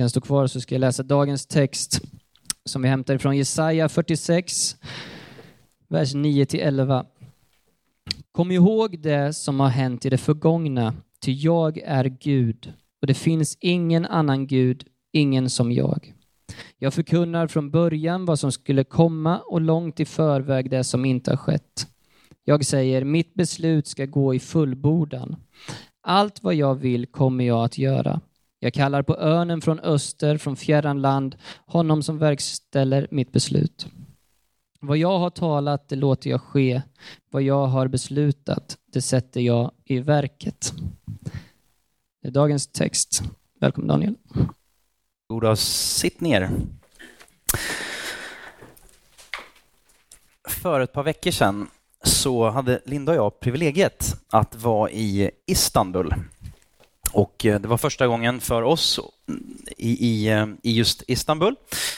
kan 0.00 0.10
stå 0.10 0.20
kvar 0.20 0.46
så 0.46 0.60
ska 0.60 0.74
jag 0.74 0.80
läsa 0.80 1.02
dagens 1.02 1.46
text 1.46 2.00
som 2.64 2.82
vi 2.82 2.88
hämtar 2.88 3.14
ifrån 3.14 3.36
Jesaja 3.36 3.88
46, 3.88 4.76
vers 5.88 6.14
9-11. 6.14 7.06
Kom 8.32 8.50
ihåg 8.50 8.98
det 9.02 9.32
som 9.32 9.60
har 9.60 9.68
hänt 9.68 10.04
i 10.04 10.10
det 10.10 10.18
förgångna, 10.18 10.94
ty 11.22 11.32
jag 11.32 11.78
är 11.78 12.04
Gud 12.04 12.72
och 13.00 13.06
det 13.06 13.14
finns 13.14 13.58
ingen 13.60 14.06
annan 14.06 14.46
Gud, 14.46 14.84
ingen 15.12 15.50
som 15.50 15.72
jag. 15.72 16.14
Jag 16.78 16.94
förkunnar 16.94 17.46
från 17.46 17.70
början 17.70 18.24
vad 18.24 18.38
som 18.38 18.52
skulle 18.52 18.84
komma 18.84 19.38
och 19.38 19.60
långt 19.60 20.00
i 20.00 20.04
förväg 20.04 20.70
det 20.70 20.84
som 20.84 21.04
inte 21.04 21.30
har 21.30 21.36
skett. 21.36 21.86
Jag 22.44 22.64
säger, 22.64 23.04
mitt 23.04 23.34
beslut 23.34 23.86
ska 23.86 24.06
gå 24.06 24.34
i 24.34 24.40
fullbordan. 24.40 25.36
Allt 26.02 26.42
vad 26.42 26.54
jag 26.54 26.74
vill 26.74 27.06
kommer 27.06 27.44
jag 27.44 27.64
att 27.64 27.78
göra. 27.78 28.20
Jag 28.62 28.74
kallar 28.74 29.02
på 29.02 29.16
örnen 29.16 29.60
från 29.60 29.80
öster, 29.80 30.36
från 30.36 30.56
fjärran 30.56 31.02
land, 31.02 31.36
honom 31.66 32.02
som 32.02 32.18
verkställer 32.18 33.08
mitt 33.10 33.32
beslut. 33.32 33.86
Vad 34.80 34.96
jag 34.96 35.18
har 35.18 35.30
talat, 35.30 35.88
det 35.88 35.96
låter 35.96 36.30
jag 36.30 36.40
ske. 36.40 36.82
Vad 37.30 37.42
jag 37.42 37.66
har 37.66 37.88
beslutat, 37.88 38.78
det 38.92 39.02
sätter 39.02 39.40
jag 39.40 39.70
i 39.84 39.98
verket. 39.98 40.72
Det 42.22 42.28
är 42.28 42.32
dagens 42.32 42.66
text. 42.66 43.22
Välkommen 43.60 43.88
Daniel. 43.88 44.14
Goda, 45.28 45.56
sitt 45.56 46.20
ner. 46.20 46.50
För 50.48 50.80
ett 50.80 50.92
par 50.92 51.02
veckor 51.02 51.30
sedan 51.30 51.66
så 52.04 52.50
hade 52.50 52.80
Linda 52.84 53.12
och 53.12 53.18
jag 53.18 53.40
privilegiet 53.40 54.14
att 54.30 54.54
vara 54.54 54.90
i 54.90 55.30
Istanbul. 55.46 56.14
Och 57.12 57.46
eh, 57.46 57.60
det 57.60 57.68
var 57.68 57.76
första 57.76 58.06
gången 58.06 58.40
för 58.40 58.62
oss 58.62 59.00
i, 59.76 60.06
i, 60.06 60.28
eh, 60.28 60.46
i 60.62 60.72
just 60.72 61.02
Istanbul. 61.06 61.56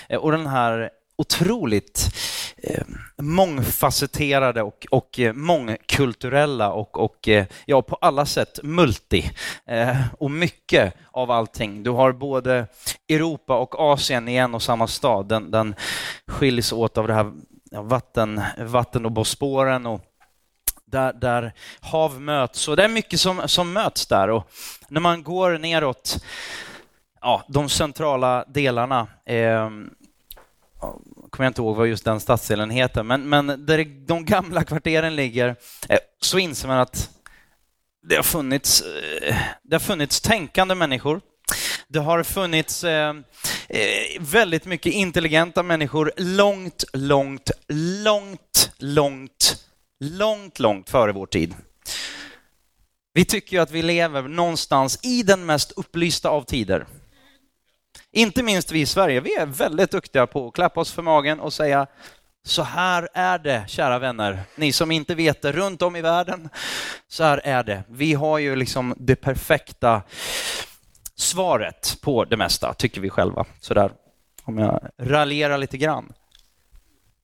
Eh, 0.09 0.19
och 0.19 0.33
den 0.33 0.47
här 0.47 0.91
otroligt 1.17 2.09
eh, 2.57 2.85
mångfacetterade 3.19 4.63
och, 4.63 4.87
och 4.91 5.21
mångkulturella 5.35 6.73
och, 6.73 6.99
och 6.99 7.29
ja, 7.67 7.83
på 7.83 7.97
alla 8.01 8.27
sätt 8.27 8.61
multi. 8.63 9.31
Eh, 9.67 9.97
och 10.19 10.31
mycket 10.31 10.95
av 11.11 11.31
allting. 11.31 11.83
Du 11.83 11.91
har 11.91 12.13
både 12.13 12.67
Europa 13.09 13.59
och 13.59 13.81
Asien 13.81 14.29
i 14.29 14.37
en 14.37 14.55
och 14.55 14.63
samma 14.63 14.87
stad. 14.87 15.29
Den, 15.29 15.51
den 15.51 15.75
skiljs 16.27 16.73
åt 16.73 16.99
av 16.99 17.09
det 17.09 17.15
här 17.15 17.33
vatten, 17.73 18.41
vatten 18.59 19.05
och 19.05 19.13
Bosporen 19.13 19.87
och 19.87 20.01
där, 20.93 21.13
där 21.13 21.53
hav 21.81 22.21
möts. 22.21 22.69
Och 22.69 22.77
det 22.77 22.85
är 22.85 22.89
mycket 22.89 23.21
som, 23.21 23.49
som 23.49 23.73
möts 23.73 24.07
där. 24.07 24.31
Och 24.31 24.51
när 24.89 25.01
man 25.01 25.23
går 25.23 25.59
neråt 25.59 26.25
ja, 27.21 27.45
de 27.49 27.69
centrala 27.69 28.45
delarna 28.49 29.07
eh, 29.27 29.71
kommer 31.31 31.45
jag 31.45 31.51
inte 31.51 31.61
ihåg 31.61 31.77
vad 31.77 31.89
just 31.89 32.05
den 32.05 32.21
stadsdelen 32.21 32.71
heter, 32.71 33.03
men, 33.03 33.29
men 33.29 33.67
där 33.67 34.07
de 34.07 34.25
gamla 34.25 34.65
kvarteren 34.65 35.17
ligger 35.17 35.57
eh, 35.89 35.99
så 36.21 36.39
inser 36.39 36.69
man 36.69 36.79
att 36.79 37.11
det 38.09 38.17
har 38.17 38.23
funnits, 38.23 38.83
eh, 38.83 39.37
det 39.63 39.75
har 39.75 39.81
funnits 39.81 40.21
tänkande 40.21 40.75
människor. 40.75 41.21
Det 41.89 41.99
har 41.99 42.23
funnits 42.23 42.85
ehm, 42.85 43.25
eh, 43.69 44.21
väldigt 44.21 44.65
mycket 44.65 44.93
intelligenta 44.93 45.63
människor 45.63 46.13
långt, 46.17 46.85
långt, 46.93 47.51
långt, 47.69 48.73
långt, 48.79 49.65
långt, 50.03 50.59
långt 50.59 50.91
före 50.91 51.13
vår 51.13 51.27
tid. 51.27 51.55
Vi 53.15 53.25
tycker 53.25 53.57
ju 53.57 53.63
att 53.63 53.71
vi 53.71 53.83
lever 53.83 54.23
någonstans 54.23 54.99
i 55.03 55.23
den 55.23 55.47
mest 55.47 55.73
upplysta 55.73 56.29
av 56.29 56.43
tider. 56.43 56.87
Inte 58.13 58.43
minst 58.43 58.73
vi 58.73 58.81
i 58.81 58.87
Sverige, 58.87 59.21
vi 59.21 59.35
är 59.35 59.47
väldigt 59.47 59.91
duktiga 59.91 60.27
på 60.27 60.49
att 60.49 60.55
klappa 60.55 60.81
oss 60.81 60.93
för 60.93 61.03
magen 61.03 61.41
och 61.41 61.53
säga 61.53 61.87
så 62.45 62.63
här 62.63 63.09
är 63.15 63.39
det, 63.39 63.65
kära 63.69 63.99
vänner. 63.99 64.43
Ni 64.57 64.73
som 64.73 64.91
inte 64.91 65.15
vet 65.15 65.43
det, 65.43 65.53
runt 65.53 65.83
om 65.83 65.97
i 65.97 66.01
världen, 66.01 66.49
så 67.09 67.25
här 67.25 67.41
är 67.45 67.63
det. 67.63 67.83
Vi 67.89 68.15
har 68.15 68.39
ju 68.39 68.57
liksom 68.57 68.95
det 68.97 69.17
perfekta 69.17 70.03
svaret 71.15 71.99
på 72.03 72.25
det 72.25 72.37
mesta, 72.37 72.75
tycker 72.75 73.01
vi 73.01 73.11
själva. 73.11 73.45
Så 73.61 73.75
där, 73.75 73.93
om 74.45 74.59
jag 74.59 74.81
raljerar 74.99 75.59
lite 75.59 75.79
grann. 75.79 76.13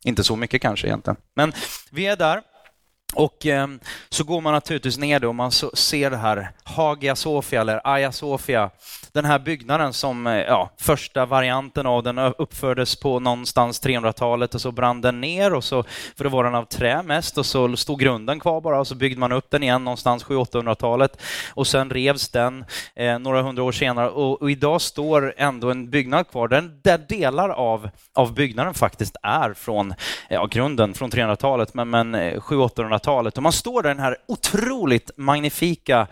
Inte 0.04 0.24
så 0.24 0.36
mycket 0.36 0.62
kanske 0.62 0.86
egentligen, 0.86 1.16
men 1.34 1.52
vi 1.90 2.06
är 2.06 2.16
där. 2.16 2.42
Och 3.18 3.46
eh, 3.46 3.66
så 4.08 4.24
går 4.24 4.40
man 4.40 4.52
naturligtvis 4.52 4.98
ner 4.98 5.20
då 5.20 5.28
och 5.28 5.34
man 5.34 5.50
så, 5.50 5.70
ser 5.74 6.10
det 6.10 6.16
här 6.16 6.50
Hagia 6.64 7.16
Sofia 7.16 7.60
eller 7.60 7.80
Aya 7.84 8.12
Sofia, 8.12 8.70
den 9.12 9.24
här 9.24 9.38
byggnaden 9.38 9.92
som, 9.92 10.26
eh, 10.26 10.36
ja, 10.36 10.70
första 10.80 11.26
varianten 11.26 11.86
av 11.86 12.02
den 12.02 12.18
uppfördes 12.18 12.96
på 12.96 13.20
någonstans 13.20 13.82
300-talet 13.82 14.54
och 14.54 14.60
så 14.60 14.72
brann 14.72 15.00
den 15.00 15.20
ner 15.20 15.54
och 15.54 15.64
så, 15.64 15.84
för 16.16 16.24
då 16.24 16.30
var 16.30 16.44
den 16.44 16.54
av 16.54 16.64
trä 16.64 17.02
mest 17.02 17.38
och 17.38 17.46
så 17.46 17.76
stod 17.76 18.00
grunden 18.00 18.40
kvar 18.40 18.60
bara 18.60 18.80
och 18.80 18.86
så 18.86 18.94
byggde 18.94 19.20
man 19.20 19.32
upp 19.32 19.50
den 19.50 19.62
igen 19.62 19.84
någonstans 19.84 20.24
700-800-talet 20.24 21.22
och 21.54 21.66
sen 21.66 21.90
revs 21.90 22.28
den 22.28 22.64
eh, 22.94 23.18
några 23.18 23.42
hundra 23.42 23.62
år 23.62 23.72
senare 23.72 24.10
och, 24.10 24.42
och, 24.42 24.50
idag 24.50 24.80
står 24.80 25.34
ändå 25.36 25.70
en 25.70 25.90
byggnad 25.90 26.28
kvar 26.28 26.48
där, 26.48 26.70
där 26.82 26.98
delar 26.98 27.48
av, 27.48 27.90
av 28.14 28.34
byggnaden 28.34 28.74
faktiskt 28.74 29.16
är 29.22 29.54
från, 29.54 29.94
ja, 30.28 30.46
grunden 30.46 30.94
från 30.94 31.10
300-talet 31.10 31.74
men, 31.74 31.90
men 31.90 32.14
eh, 32.14 32.40
700-800-talet 32.40 33.07
1800-talet. 33.08 33.36
Och 33.36 33.42
man 33.42 33.52
står 33.52 33.82
där 33.82 33.90
i 33.90 33.94
den 33.94 34.02
här 34.02 34.16
otroligt 34.28 35.10
magnifika 35.16 36.06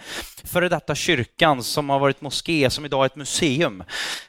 före 0.44 0.68
detta 0.68 0.94
kyrkan 0.94 1.62
som 1.62 1.90
har 1.90 1.98
varit 1.98 2.20
moské, 2.20 2.70
som 2.70 2.84
idag 2.84 3.02
är 3.02 3.06
ett 3.06 3.16
museum. 3.16 3.84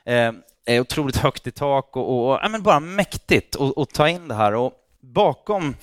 Eh, 0.05 0.31
är 0.65 0.79
otroligt 0.79 1.17
högt 1.17 1.47
i 1.47 1.51
tak 1.51 1.95
och, 1.95 2.09
och, 2.09 2.31
och 2.31 2.39
ja, 2.43 2.49
men 2.49 2.63
bara 2.63 2.79
mäktigt 2.79 3.55
att 3.77 3.89
ta 3.89 4.09
in 4.09 4.27
det 4.27 4.35
här. 4.35 4.53
Och 4.53 4.73
bakom 5.01 5.75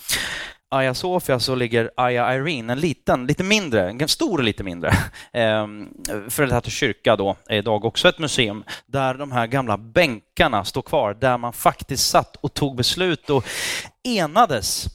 Aya 0.70 0.94
Sofia 0.94 1.40
så 1.40 1.54
ligger 1.54 1.90
Aya 1.96 2.34
Irene, 2.34 2.72
en 2.72 2.80
liten, 2.80 3.26
lite 3.26 3.44
mindre, 3.44 3.90
en 3.90 4.08
stor 4.08 4.38
och 4.38 4.44
lite 4.44 4.62
mindre, 4.62 4.88
eh, 5.32 5.66
för 6.28 6.46
detta 6.46 6.70
kyrka 6.70 7.16
då, 7.16 7.36
är 7.46 7.56
idag 7.56 7.84
också 7.84 8.08
ett 8.08 8.18
museum, 8.18 8.64
där 8.86 9.14
de 9.14 9.32
här 9.32 9.46
gamla 9.46 9.76
bänkarna 9.78 10.64
står 10.64 10.82
kvar, 10.82 11.14
där 11.14 11.38
man 11.38 11.52
faktiskt 11.52 12.10
satt 12.10 12.36
och 12.36 12.54
tog 12.54 12.76
beslut 12.76 13.30
och 13.30 13.44
enades 14.04 14.86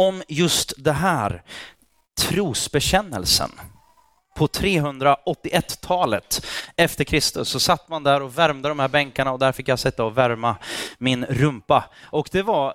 om 0.00 0.22
just 0.28 0.72
det 0.76 0.92
här, 0.92 1.42
trosbekännelsen. 2.20 3.50
På 4.36 4.46
381-talet 4.46 6.46
efter 6.76 7.04
Kristus 7.04 7.48
så 7.48 7.60
satt 7.60 7.88
man 7.88 8.02
där 8.02 8.22
och 8.22 8.38
värmde 8.38 8.68
de 8.68 8.78
här 8.78 8.88
bänkarna 8.88 9.32
och 9.32 9.38
där 9.38 9.52
fick 9.52 9.68
jag 9.68 9.78
sätta 9.78 10.04
och 10.04 10.18
värma 10.18 10.56
min 10.98 11.24
rumpa. 11.24 11.84
Och 12.02 12.28
det 12.32 12.42
var, 12.42 12.74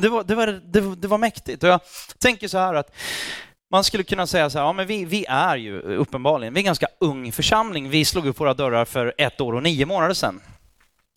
det 0.00 0.08
var, 0.08 0.24
det 0.24 0.34
var, 0.34 0.46
det 0.46 0.80
var, 0.80 0.96
det 0.96 1.08
var 1.08 1.18
mäktigt. 1.18 1.62
Och 1.62 1.68
jag 1.68 1.80
tänker 2.18 2.48
så 2.48 2.58
här 2.58 2.74
att 2.74 2.94
man 3.70 3.84
skulle 3.84 4.04
kunna 4.04 4.26
säga 4.26 4.50
så 4.50 4.58
här, 4.58 4.66
ja 4.66 4.72
men 4.72 4.86
vi, 4.86 5.04
vi 5.04 5.24
är 5.28 5.56
ju 5.56 5.80
uppenbarligen, 5.80 6.54
vi 6.54 6.58
är 6.58 6.62
en 6.62 6.66
ganska 6.66 6.88
ung 7.00 7.32
församling. 7.32 7.90
Vi 7.90 8.04
slog 8.04 8.26
upp 8.26 8.40
våra 8.40 8.54
dörrar 8.54 8.84
för 8.84 9.14
ett 9.18 9.40
år 9.40 9.54
och 9.54 9.62
nio 9.62 9.86
månader 9.86 10.14
sedan. 10.14 10.40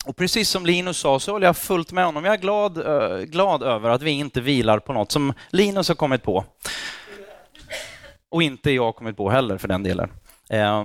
Och 0.04 0.16
precis 0.16 0.48
som 0.48 0.66
Linus 0.66 0.98
sa 0.98 1.20
så 1.20 1.32
håller 1.32 1.46
jag 1.46 1.56
fullt 1.56 1.92
med 1.92 2.04
honom. 2.04 2.24
Jag 2.24 2.34
är 2.34 2.38
glad, 2.38 2.78
eh, 2.78 3.18
glad 3.18 3.62
över 3.62 3.90
att 3.90 4.02
vi 4.02 4.10
inte 4.10 4.40
vilar 4.40 4.78
på 4.78 4.92
något 4.92 5.12
som 5.12 5.32
Linus 5.50 5.88
har 5.88 5.94
kommit 5.94 6.22
på. 6.22 6.44
Och 8.30 8.42
inte 8.42 8.70
jag 8.70 8.84
har 8.84 8.92
kommit 8.92 9.16
på 9.16 9.30
heller 9.30 9.58
för 9.58 9.68
den 9.68 9.82
delen. 9.82 10.10
Eh, 10.50 10.84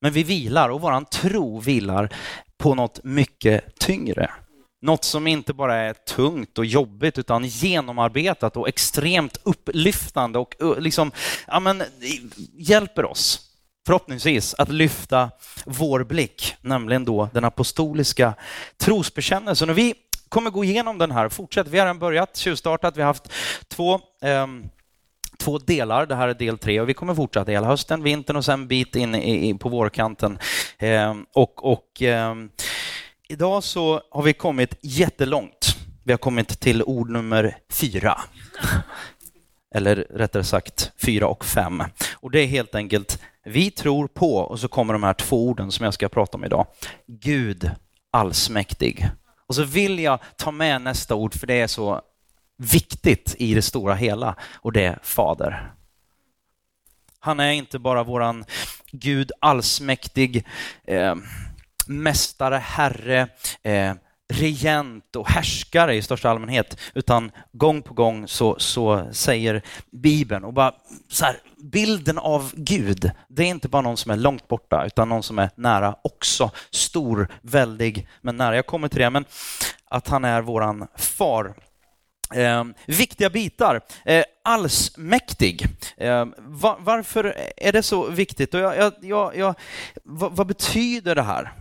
men 0.00 0.12
vi 0.12 0.22
vilar 0.22 0.68
och 0.68 0.80
våran 0.80 1.04
tro 1.04 1.60
vilar 1.60 2.16
på 2.58 2.74
något 2.74 3.04
mycket 3.04 3.78
tyngre. 3.78 4.30
Något 4.82 5.04
som 5.04 5.26
inte 5.26 5.52
bara 5.52 5.76
är 5.76 5.92
tungt 5.92 6.58
och 6.58 6.66
jobbigt 6.66 7.18
utan 7.18 7.44
genomarbetat 7.44 8.56
och 8.56 8.68
extremt 8.68 9.36
upplyftande 9.42 10.38
och 10.38 10.62
eh, 10.62 10.78
liksom, 10.78 11.12
ja, 11.46 11.60
men, 11.60 11.82
hjälper 12.52 13.04
oss 13.04 13.53
förhoppningsvis 13.86 14.54
att 14.54 14.68
lyfta 14.68 15.30
vår 15.64 16.04
blick, 16.04 16.54
nämligen 16.60 17.04
då 17.04 17.28
den 17.32 17.44
apostoliska 17.44 18.34
trosbekännelsen. 18.76 19.70
Och 19.70 19.78
vi 19.78 19.94
kommer 20.28 20.50
gå 20.50 20.64
igenom 20.64 20.98
den 20.98 21.10
här, 21.10 21.28
fortsätt. 21.28 21.68
Vi 21.68 21.78
har 21.78 21.86
redan 21.86 21.98
börjat, 21.98 22.36
tjuvstartat. 22.36 22.96
Vi 22.96 23.00
har 23.00 23.06
haft 23.06 23.32
två 23.68 23.94
eh, 24.22 24.46
två 25.44 25.58
delar. 25.58 26.06
Det 26.06 26.14
här 26.14 26.28
är 26.28 26.34
del 26.34 26.58
tre 26.58 26.80
och 26.80 26.88
vi 26.88 26.94
kommer 26.94 27.14
fortsätta 27.14 27.50
hela 27.50 27.66
hösten, 27.66 28.02
vintern 28.02 28.36
och 28.36 28.44
sen 28.44 28.68
bit 28.68 28.96
in 28.96 29.14
i, 29.14 29.54
på 29.54 29.68
vårkanten. 29.68 30.38
Eh, 30.78 31.14
och, 31.32 31.72
och 31.72 32.02
eh, 32.02 32.34
idag 33.28 33.64
så 33.64 34.00
har 34.10 34.22
vi 34.22 34.32
kommit 34.32 34.78
jättelångt. 34.80 35.76
Vi 36.04 36.12
har 36.12 36.18
kommit 36.18 36.60
till 36.60 36.82
ord 36.82 37.10
nummer 37.10 37.56
fyra. 37.70 38.20
Eller 39.74 39.96
rättare 39.96 40.44
sagt 40.44 40.92
fyra 41.04 41.26
och 41.26 41.44
fem. 41.44 41.82
Och 42.12 42.30
det 42.30 42.40
är 42.40 42.46
helt 42.46 42.74
enkelt 42.74 43.18
vi 43.44 43.70
tror 43.70 44.06
på, 44.06 44.36
och 44.36 44.60
så 44.60 44.68
kommer 44.68 44.92
de 44.92 45.02
här 45.02 45.14
två 45.14 45.48
orden 45.48 45.72
som 45.72 45.84
jag 45.84 45.94
ska 45.94 46.08
prata 46.08 46.36
om 46.36 46.44
idag. 46.44 46.66
Gud 47.06 47.70
allsmäktig. 48.10 49.08
Och 49.46 49.54
så 49.54 49.64
vill 49.64 49.98
jag 49.98 50.18
ta 50.36 50.50
med 50.50 50.82
nästa 50.82 51.14
ord, 51.14 51.34
för 51.34 51.46
det 51.46 51.60
är 51.60 51.66
så 51.66 52.00
viktigt 52.56 53.34
i 53.38 53.54
det 53.54 53.62
stora 53.62 53.94
hela, 53.94 54.34
och 54.54 54.72
det 54.72 54.84
är 54.84 54.98
Fader. 55.02 55.72
Han 57.18 57.40
är 57.40 57.50
inte 57.50 57.78
bara 57.78 58.02
våran 58.02 58.44
Gud 58.92 59.32
allsmäktig, 59.40 60.46
eh, 60.84 61.14
mästare, 61.86 62.56
herre, 62.56 63.28
eh, 63.62 63.94
regent 64.32 65.16
och 65.16 65.28
härskare 65.28 65.94
i 65.94 66.02
största 66.02 66.30
allmänhet, 66.30 66.80
utan 66.94 67.30
gång 67.52 67.82
på 67.82 67.94
gång 67.94 68.28
så, 68.28 68.56
så 68.58 69.08
säger 69.12 69.62
Bibeln 69.90 70.44
och 70.44 70.52
bara 70.52 70.74
så 71.08 71.24
här, 71.24 71.36
bilden 71.56 72.18
av 72.18 72.52
Gud, 72.54 73.10
det 73.28 73.42
är 73.42 73.46
inte 73.46 73.68
bara 73.68 73.82
någon 73.82 73.96
som 73.96 74.10
är 74.10 74.16
långt 74.16 74.48
borta, 74.48 74.84
utan 74.86 75.08
någon 75.08 75.22
som 75.22 75.38
är 75.38 75.50
nära 75.54 75.96
också. 76.04 76.50
Stor, 76.70 77.28
väldig, 77.42 78.08
men 78.20 78.36
nära. 78.36 78.56
Jag 78.56 78.66
kommer 78.66 78.88
till 78.88 79.00
det, 79.00 79.10
men 79.10 79.24
att 79.84 80.08
han 80.08 80.24
är 80.24 80.42
våran 80.42 80.86
far. 80.96 81.54
Eh, 82.34 82.64
viktiga 82.86 83.30
bitar. 83.30 83.80
Eh, 84.04 84.24
allsmäktig. 84.44 85.66
Eh, 85.96 86.26
va, 86.38 86.76
varför 86.80 87.36
är 87.56 87.72
det 87.72 87.82
så 87.82 88.06
viktigt? 88.06 88.54
Och 88.54 88.60
jag, 88.60 88.92
jag, 89.00 89.36
jag, 89.36 89.54
vad, 90.02 90.36
vad 90.36 90.46
betyder 90.46 91.14
det 91.14 91.22
här? 91.22 91.52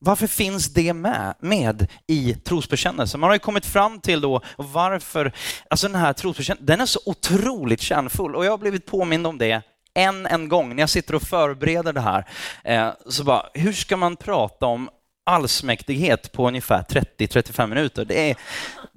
Varför 0.00 0.26
finns 0.26 0.74
det 0.74 0.92
med, 0.92 1.34
med 1.40 1.86
i 2.06 2.34
trosbekännelsen? 2.34 3.20
Man 3.20 3.28
har 3.28 3.34
ju 3.34 3.38
kommit 3.38 3.66
fram 3.66 4.00
till 4.00 4.20
då 4.20 4.40
varför, 4.56 5.32
alltså 5.70 5.86
den 5.86 6.00
här 6.00 6.12
trosbekännelsen, 6.12 6.66
den 6.66 6.80
är 6.80 6.86
så 6.86 7.00
otroligt 7.06 7.80
kärnfull 7.80 8.36
och 8.36 8.44
jag 8.44 8.50
har 8.50 8.58
blivit 8.58 8.86
påmind 8.86 9.26
om 9.26 9.38
det 9.38 9.62
än 9.94 10.26
en 10.26 10.48
gång 10.48 10.76
när 10.76 10.82
jag 10.82 10.90
sitter 10.90 11.14
och 11.14 11.22
förbereder 11.22 11.92
det 11.92 12.00
här. 12.00 12.24
Eh, 12.64 12.90
så 13.06 13.24
bara, 13.24 13.46
hur 13.54 13.72
ska 13.72 13.96
man 13.96 14.16
prata 14.16 14.66
om 14.66 14.88
allsmäktighet 15.26 16.32
på 16.32 16.48
ungefär 16.48 16.82
30-35 16.82 17.66
minuter? 17.66 18.04
Det 18.04 18.30
är 18.30 18.36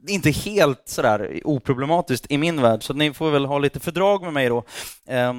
inte 0.08 0.32
helt 0.32 0.82
sådär 0.86 1.42
oproblematiskt 1.44 2.26
i 2.30 2.38
min 2.38 2.62
värld, 2.62 2.84
så 2.84 2.94
ni 2.94 3.14
får 3.14 3.32
väl 3.32 3.46
ha 3.46 3.60
lite 3.60 3.80
fördrag 3.80 4.24
med 4.24 4.34
mig 4.34 4.50
då. 4.50 4.64
Eh, 5.08 5.34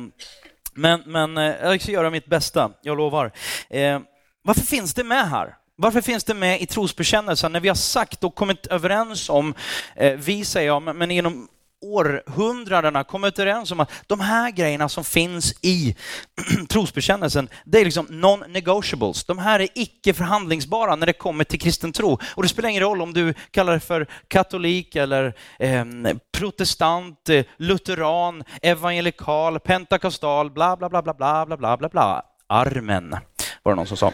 men, 0.74 1.02
men 1.06 1.38
eh, 1.38 1.54
jag 1.62 1.82
ska 1.82 1.92
göra 1.92 2.10
mitt 2.10 2.26
bästa, 2.26 2.70
jag 2.82 2.96
lovar. 2.96 3.32
Eh, 3.70 4.00
varför 4.42 4.60
finns 4.60 4.94
det 4.94 5.04
med 5.04 5.30
här? 5.30 5.54
Varför 5.76 6.00
finns 6.00 6.24
det 6.24 6.34
med 6.34 6.60
i 6.60 6.66
trosbekännelsen 6.66 7.52
när 7.52 7.60
vi 7.60 7.68
har 7.68 7.74
sagt 7.74 8.24
och 8.24 8.34
kommit 8.34 8.66
överens 8.66 9.28
om, 9.28 9.54
eh, 9.96 10.12
vi 10.12 10.44
säger 10.44 10.68
ja, 10.68 10.80
men, 10.80 10.98
men 10.98 11.10
genom 11.10 11.48
århundradena 11.82 13.04
kommit 13.04 13.38
överens 13.38 13.70
om 13.70 13.80
att 13.80 13.90
de 14.06 14.20
här 14.20 14.50
grejerna 14.50 14.88
som 14.88 15.04
finns 15.04 15.54
i 15.62 15.96
trosbekännelsen, 16.68 17.48
det 17.64 17.80
är 17.80 17.84
liksom 17.84 18.06
non-negotiables. 18.06 19.26
De 19.26 19.38
här 19.38 19.60
är 19.60 19.68
icke 19.74 20.14
förhandlingsbara 20.14 20.96
när 20.96 21.06
det 21.06 21.12
kommer 21.12 21.44
till 21.44 21.60
kristen 21.60 21.92
tro. 21.92 22.18
Och 22.34 22.42
det 22.42 22.48
spelar 22.48 22.68
ingen 22.68 22.82
roll 22.82 23.02
om 23.02 23.12
du 23.12 23.34
kallar 23.50 23.72
det 23.72 23.80
för 23.80 24.06
katolik 24.28 24.96
eller 24.96 25.34
ehm, 25.58 26.06
eh, 26.06 26.16
protestant, 26.32 27.28
lutheran, 27.56 28.44
evangelikal, 28.62 29.60
pentakostal, 29.60 30.50
bla 30.50 30.76
bla 30.76 30.88
bla 30.88 31.02
bla 31.02 31.14
bla 31.14 31.46
bla 31.46 31.56
bla 31.56 31.76
bla 31.76 31.88
bla. 31.88 32.22
Armen 32.46 33.16
var 33.62 33.72
det 33.72 33.76
någon 33.76 33.86
som 33.86 33.96
sa. 33.96 34.12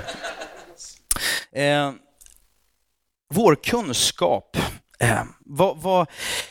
Eh, 1.52 1.92
vår 3.34 3.54
kunskap, 3.54 4.56
eh, 4.98 5.22
vad, 5.40 5.76
vad, 5.76 6.06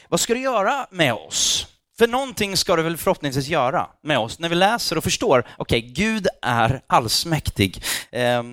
vad 0.10 0.20
ska 0.20 0.34
det 0.34 0.40
göra 0.40 0.88
med 0.92 1.14
oss? 1.14 1.68
För 1.98 2.08
någonting 2.08 2.58
ska 2.58 2.76
det 2.76 2.84
väl 2.84 2.98
förhoppningsvis 2.98 3.48
göra 3.48 3.90
med 4.04 4.20
oss 4.20 4.40
när 4.40 4.50
vi 4.50 4.56
läser 4.56 4.98
och 4.98 5.04
förstår, 5.04 5.48
okej, 5.58 5.80
okay, 5.80 5.92
Gud 5.92 6.28
är 6.42 6.82
allsmäktig. 6.88 7.84
Eh, 8.12 8.44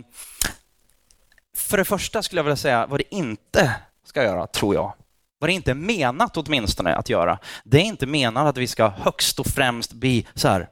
för 1.56 1.76
det 1.76 1.84
första 1.84 2.22
skulle 2.22 2.38
jag 2.38 2.44
vilja 2.44 2.56
säga 2.56 2.86
vad 2.86 3.00
det 3.00 3.14
inte 3.14 3.74
ska 4.04 4.22
göra, 4.22 4.46
tror 4.46 4.74
jag. 4.74 4.92
Vad 5.38 5.50
det 5.50 5.54
inte 5.54 5.70
är 5.70 5.74
menat 5.74 6.36
åtminstone 6.36 6.94
att 6.94 7.08
göra. 7.08 7.38
Det 7.64 7.78
är 7.78 7.84
inte 7.84 8.06
menat 8.06 8.46
att 8.46 8.56
vi 8.56 8.66
ska 8.66 8.88
högst 8.88 9.40
och 9.40 9.46
främst 9.46 9.92
bli 9.92 10.26
så 10.34 10.48
här 10.48 10.68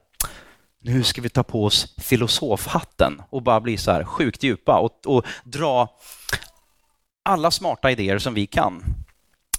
nu 0.83 1.03
ska 1.03 1.23
vi 1.23 1.29
ta 1.29 1.43
på 1.43 1.65
oss 1.65 1.95
filosofhatten 1.99 3.23
och 3.31 3.43
bara 3.43 3.61
bli 3.61 3.77
så 3.77 3.91
här 3.91 4.05
sjukt 4.05 4.43
djupa 4.43 4.79
och, 4.79 5.07
och 5.07 5.27
dra 5.45 5.89
alla 7.23 7.51
smarta 7.51 7.91
idéer 7.91 8.19
som 8.19 8.35
vi 8.35 8.47
kan. 8.47 8.85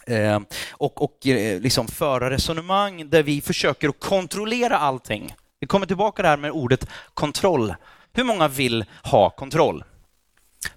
Eh, 0.07 0.39
och 0.71 1.01
och 1.01 1.27
eh, 1.27 1.61
liksom 1.61 1.87
föra 1.87 2.29
resonemang 2.29 3.09
där 3.09 3.23
vi 3.23 3.41
försöker 3.41 3.89
att 3.89 3.99
kontrollera 3.99 4.77
allting. 4.77 5.35
Vi 5.59 5.67
kommer 5.67 5.85
tillbaka 5.85 6.23
där 6.23 6.37
med 6.37 6.51
ordet 6.51 6.89
kontroll. 7.13 7.75
Hur 8.13 8.23
många 8.23 8.47
vill 8.47 8.85
ha 9.03 9.29
kontroll? 9.29 9.83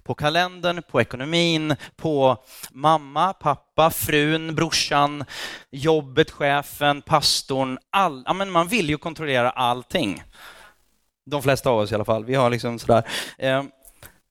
På 0.03 0.13
kalendern, 0.13 0.81
på 0.91 1.01
ekonomin, 1.01 1.75
på 1.95 2.43
mamma, 2.71 3.33
pappa, 3.33 3.89
frun, 3.89 4.55
brorsan, 4.55 5.25
jobbet, 5.71 6.31
chefen, 6.31 7.01
pastorn. 7.01 7.77
All, 7.89 8.23
ja, 8.25 8.33
men 8.33 8.51
man 8.51 8.67
vill 8.67 8.89
ju 8.89 8.97
kontrollera 8.97 9.49
allting. 9.49 10.23
De 11.25 11.41
flesta 11.41 11.69
av 11.69 11.79
oss 11.79 11.91
i 11.91 11.95
alla 11.95 12.05
fall. 12.05 12.25
Vi 12.25 12.35
har 12.35 12.49
liksom 12.49 12.79
sådär. 12.79 13.03
Eh, 13.37 13.63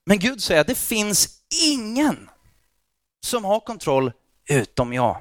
men 0.05 0.19
Gud 0.19 0.43
säger 0.43 0.61
att 0.61 0.67
det 0.67 0.77
finns 0.77 1.41
ingen 1.65 2.29
som 3.25 3.45
har 3.45 3.59
kontroll 3.59 4.11
utom 4.49 4.93
jag. 4.93 5.17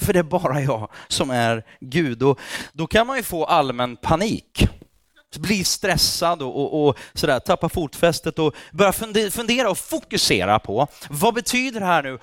För 0.00 0.12
det 0.12 0.18
är 0.18 0.22
bara 0.22 0.60
jag 0.60 0.90
som 1.08 1.30
är 1.30 1.64
Gud. 1.80 2.22
Och 2.22 2.40
då 2.72 2.86
kan 2.86 3.06
man 3.06 3.16
ju 3.16 3.22
få 3.22 3.44
allmän 3.44 3.96
panik 3.96 4.68
bli 5.38 5.64
stressad 5.64 6.42
och, 6.42 6.60
och, 6.60 6.88
och 6.88 6.98
sådär, 7.14 7.40
tappa 7.40 7.68
fotfästet 7.68 8.38
och 8.38 8.54
börja 8.72 8.92
fundera 9.30 9.70
och 9.70 9.78
fokusera 9.78 10.58
på 10.58 10.88
vad 11.08 11.34
betyder 11.34 11.80
det 11.80 11.86
här 11.86 12.02
nu? 12.02 12.18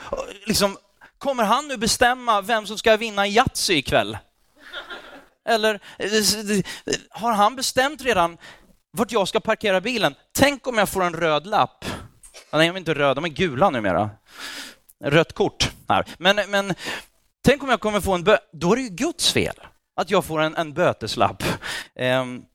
Liksom, 0.45 0.77
kommer 1.17 1.43
han 1.43 1.67
nu 1.67 1.77
bestämma 1.77 2.41
vem 2.41 2.65
som 2.67 2.77
ska 2.77 2.97
vinna 2.97 3.27
Yatzy 3.27 3.73
ikväll? 3.73 4.17
Eller 5.49 5.79
har 7.09 7.31
han 7.31 7.55
bestämt 7.55 8.01
redan 8.01 8.37
vart 8.91 9.11
jag 9.11 9.27
ska 9.27 9.39
parkera 9.39 9.81
bilen? 9.81 10.15
Tänk 10.31 10.67
om 10.67 10.77
jag 10.77 10.89
får 10.89 11.03
en 11.03 11.13
röd 11.13 11.47
lapp? 11.47 11.85
Nej, 12.53 12.67
de 12.67 12.73
är 12.73 12.77
inte 12.77 12.93
röda, 12.93 13.13
de 13.13 13.25
är 13.25 13.29
gula 13.29 13.69
numera. 13.69 14.09
Rött 15.03 15.33
kort. 15.33 15.71
Här. 15.89 16.05
Men, 16.17 16.35
men 16.35 16.73
tänk 17.43 17.63
om 17.63 17.69
jag 17.69 17.79
kommer 17.79 18.01
få 18.01 18.13
en 18.13 18.23
bö... 18.23 18.37
Då 18.53 18.71
är 18.71 18.75
det 18.75 18.81
ju 18.81 18.89
Guds 18.89 19.31
fel 19.31 19.55
att 19.95 20.11
jag 20.11 20.25
får 20.25 20.41
en, 20.41 20.55
en 20.55 20.73
böteslapp. 20.73 21.43
Um, 21.95 22.45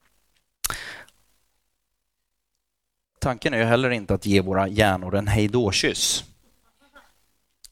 tanken 3.19 3.53
är 3.53 3.57
ju 3.57 3.63
heller 3.63 3.89
inte 3.89 4.13
att 4.13 4.25
ge 4.25 4.41
våra 4.41 4.67
hjärnor 4.67 5.15
en 5.15 5.27
hejdå-kyss. 5.27 6.23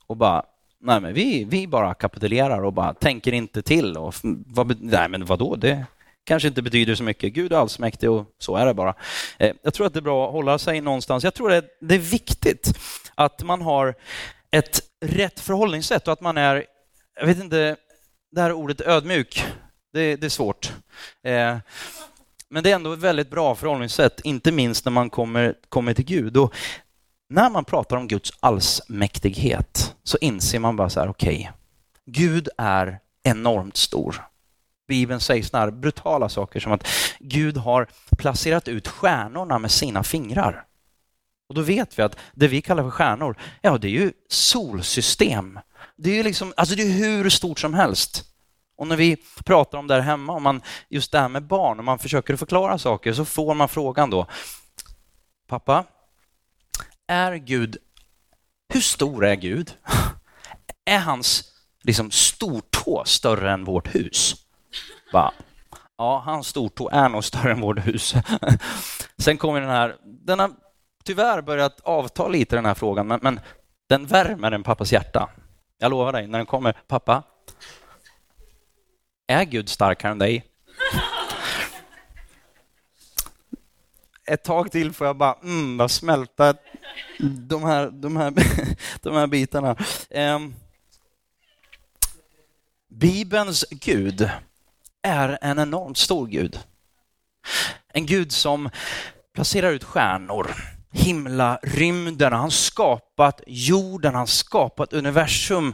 Och 0.07 0.18
bara, 0.18 0.44
nej 0.80 1.01
men 1.01 1.13
vi, 1.13 1.44
vi 1.44 1.68
bara 1.68 1.94
kapitulerar 1.94 2.63
och 2.63 2.74
bara 2.74 2.94
tänker 2.94 3.33
inte 3.33 3.62
till. 3.62 3.97
Och 3.97 4.15
vad, 4.45 4.81
nej 4.81 5.09
men 5.09 5.25
vadå, 5.25 5.56
det 5.56 5.86
kanske 6.24 6.47
inte 6.47 6.62
betyder 6.62 6.95
så 6.95 7.03
mycket. 7.03 7.33
Gud 7.33 7.53
är 7.53 7.57
allsmäktig 7.57 8.12
och 8.12 8.25
så 8.39 8.56
är 8.56 8.65
det 8.65 8.74
bara. 8.74 8.95
Eh, 9.38 9.56
jag 9.62 9.74
tror 9.74 9.88
att 9.88 9.94
det 9.94 10.00
är 10.00 10.01
bra 10.01 10.27
att 10.27 10.33
hålla 10.33 10.57
sig 10.57 10.81
någonstans. 10.81 11.24
Jag 11.24 11.33
tror 11.33 11.51
att 11.51 11.65
det 11.81 11.95
är 11.95 12.00
viktigt 12.00 12.77
att 13.15 13.44
man 13.44 13.62
har 13.62 13.95
ett 14.51 14.81
rätt 15.05 15.39
förhållningssätt 15.39 16.08
och 16.08 16.13
att 16.13 16.22
man 16.22 16.38
är, 16.38 16.65
jag 17.20 17.27
vet 17.27 17.39
inte, 17.39 17.75
det 18.31 18.41
här 18.41 18.51
ordet 18.51 18.81
ödmjuk, 18.81 19.46
det, 19.93 20.15
det 20.15 20.27
är 20.27 20.29
svårt. 20.29 20.74
Eh, 21.24 21.58
men 22.55 22.63
det 22.63 22.71
är 22.71 22.75
ändå 22.75 22.93
ett 22.93 23.00
väldigt 23.00 23.29
bra 23.29 23.55
förhållningssätt, 23.55 24.21
inte 24.24 24.51
minst 24.51 24.85
när 24.85 24.91
man 24.91 25.09
kommer, 25.09 25.55
kommer 25.69 25.93
till 25.93 26.05
Gud. 26.05 26.38
Och 26.38 26.53
när 27.29 27.50
man 27.50 27.65
pratar 27.65 27.97
om 27.97 28.07
Guds 28.07 28.33
allsmäktighet 28.39 29.95
så 30.03 30.17
inser 30.21 30.59
man 30.59 30.75
bara 30.75 30.89
så 30.89 31.00
här, 31.00 31.09
okej, 31.09 31.35
okay, 31.35 31.51
Gud 32.05 32.50
är 32.57 33.00
enormt 33.24 33.77
stor. 33.77 34.24
Bibeln 34.88 35.19
säger 35.19 35.43
sådana 35.43 35.65
här 35.65 35.71
brutala 35.71 36.29
saker 36.29 36.59
som 36.59 36.71
att 36.71 36.88
Gud 37.19 37.57
har 37.57 37.88
placerat 38.17 38.67
ut 38.67 38.88
stjärnorna 38.88 39.59
med 39.59 39.71
sina 39.71 40.03
fingrar. 40.03 40.65
Och 41.50 41.55
då 41.55 41.62
vet 41.62 42.00
vi 42.00 42.03
att 42.03 42.17
det 42.33 42.47
vi 42.47 42.62
kallar 42.62 42.83
för 42.83 42.91
stjärnor, 42.91 43.38
ja 43.62 43.77
det 43.77 43.88
är 43.88 43.91
ju 43.91 44.12
solsystem. 44.29 45.59
Det 45.95 46.09
är 46.09 46.15
ju 46.15 46.24
liksom, 46.24 46.53
alltså 46.57 46.75
det 46.75 46.83
är 46.83 46.91
hur 46.91 47.29
stort 47.29 47.59
som 47.59 47.74
helst. 47.74 48.35
Och 48.75 48.88
när 48.88 48.96
vi 48.96 49.17
pratar 49.46 49.77
om 49.77 49.88
det 49.88 49.94
här 49.94 50.01
hemma, 50.01 50.34
om 50.34 50.44
man, 50.44 50.62
just 50.89 51.12
det 51.12 51.20
här 51.20 51.29
med 51.29 51.44
barn, 51.44 51.79
om 51.79 51.86
man 51.86 52.00
försöker 52.00 52.36
förklara 52.36 52.77
saker 52.77 53.13
så 53.13 53.25
får 53.25 53.53
man 53.53 53.70
frågan 53.70 54.10
då, 54.10 54.27
pappa, 55.48 55.84
är 57.08 57.36
Gud, 57.36 57.77
hur 58.74 58.82
stor 58.82 59.25
är 59.25 59.36
Gud? 59.36 59.74
Är 60.86 61.00
hans 61.00 61.44
liksom, 61.84 62.12
stortå 62.12 63.03
större 63.05 63.51
än 63.51 63.63
vårt 63.63 63.96
hus? 63.96 64.36
Va? 65.13 65.34
Ja, 65.98 66.20
hans 66.25 66.48
stortå 66.48 66.89
är 66.89 67.10
nog 67.10 67.24
större 67.24 67.51
än 67.51 67.62
vårt 67.62 67.88
hus. 67.88 68.15
Sen 69.17 69.38
kommer 69.38 69.62
den 69.62 69.70
här, 69.70 69.96
den 70.03 70.39
har 70.39 70.51
tyvärr 71.03 71.41
börjat 71.41 71.79
avta 71.79 72.27
lite 72.27 72.55
den 72.55 72.65
här 72.65 72.74
frågan, 72.74 73.08
men, 73.08 73.20
men 73.24 73.39
den 73.89 74.05
värmer 74.05 74.51
en 74.51 74.63
pappas 74.63 74.91
hjärta. 74.91 75.29
Jag 75.77 75.89
lovar 75.89 76.12
dig, 76.12 76.27
när 76.27 76.39
den 76.39 76.46
kommer, 76.46 76.74
pappa, 76.88 77.24
är 79.27 79.44
Gud 79.44 79.70
starkare 79.70 80.12
än 80.12 80.20
dig? 80.20 80.46
Ett 84.27 84.44
tag 84.44 84.72
till 84.72 84.94
får 84.94 85.08
jag 85.08 85.17
bara 85.17 85.34
mm, 85.44 85.77
bara 85.77 85.89
smälta 85.89 86.55
de 87.20 87.63
här, 87.63 87.89
de 87.91 88.17
här, 88.17 88.34
de 89.01 89.13
här 89.13 89.27
bitarna. 89.27 89.75
Um, 90.10 90.55
Bibelns 92.88 93.65
Gud 93.70 94.29
är 95.01 95.38
en 95.41 95.60
enormt 95.60 95.98
stor 95.98 96.27
Gud. 96.27 96.60
En 97.94 98.05
Gud 98.05 98.32
som 98.32 98.70
placerar 99.34 99.72
ut 99.72 99.84
stjärnor 99.84 100.75
himla 100.96 101.60
rymden, 101.63 102.34
han 102.34 102.41
har 102.41 102.50
skapat 102.50 103.41
jorden, 103.48 104.13
han 104.13 104.20
har 104.20 104.25
skapat 104.25 104.94
universum. 104.94 105.74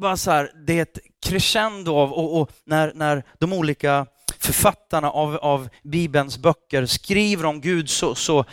Bara 0.00 0.16
så 0.16 0.30
här, 0.30 0.52
det 0.66 0.78
är 0.78 0.82
ett 0.82 0.98
crescendo 1.26 1.96
av, 1.96 2.12
och, 2.12 2.40
och 2.40 2.50
när, 2.64 2.92
när 2.94 3.22
de 3.38 3.52
olika 3.52 4.06
författarna 4.38 5.10
av, 5.10 5.36
av 5.36 5.68
Bibelns 5.84 6.38
böcker 6.38 6.86
skriver 6.86 7.44
om 7.44 7.60
Gud 7.60 7.90
så, 7.90 8.14
så 8.14 8.44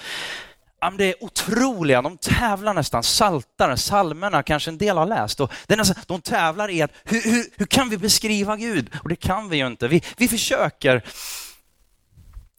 det 0.98 1.06
är 1.06 1.24
otroliga, 1.24 2.02
de 2.02 2.18
tävlar 2.18 2.74
nästan, 2.74 3.04
saltaren, 3.04 3.78
salmerna 3.78 4.44
kanske 4.44 4.72
en 4.72 4.78
del 4.78 4.98
har 4.98 5.06
läst. 5.06 5.40
Och 5.40 5.52
det 5.68 5.74
är 5.74 5.78
nästan, 5.78 6.04
de 6.08 6.22
tävlar 6.22 6.70
i 6.70 6.82
att 6.82 6.92
hur, 7.04 7.22
hur, 7.22 7.46
hur 7.56 7.66
kan 7.66 7.90
vi 7.90 7.98
beskriva 7.98 8.56
Gud? 8.58 8.90
Och 9.04 9.10
det 9.10 9.16
kan 9.16 9.50
vi 9.50 9.58
ju 9.58 9.68
inte. 9.68 9.88
Vi, 9.88 10.04
vi 10.18 10.28
försöker. 10.28 11.04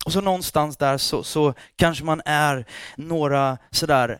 Och 0.04 0.12
så 0.12 0.20
någonstans 0.20 0.76
där 0.76 0.98
så, 0.98 1.22
så 1.22 1.54
kanske 1.76 2.04
man 2.04 2.22
är 2.24 2.66
några 2.96 3.58
sådär 3.70 4.18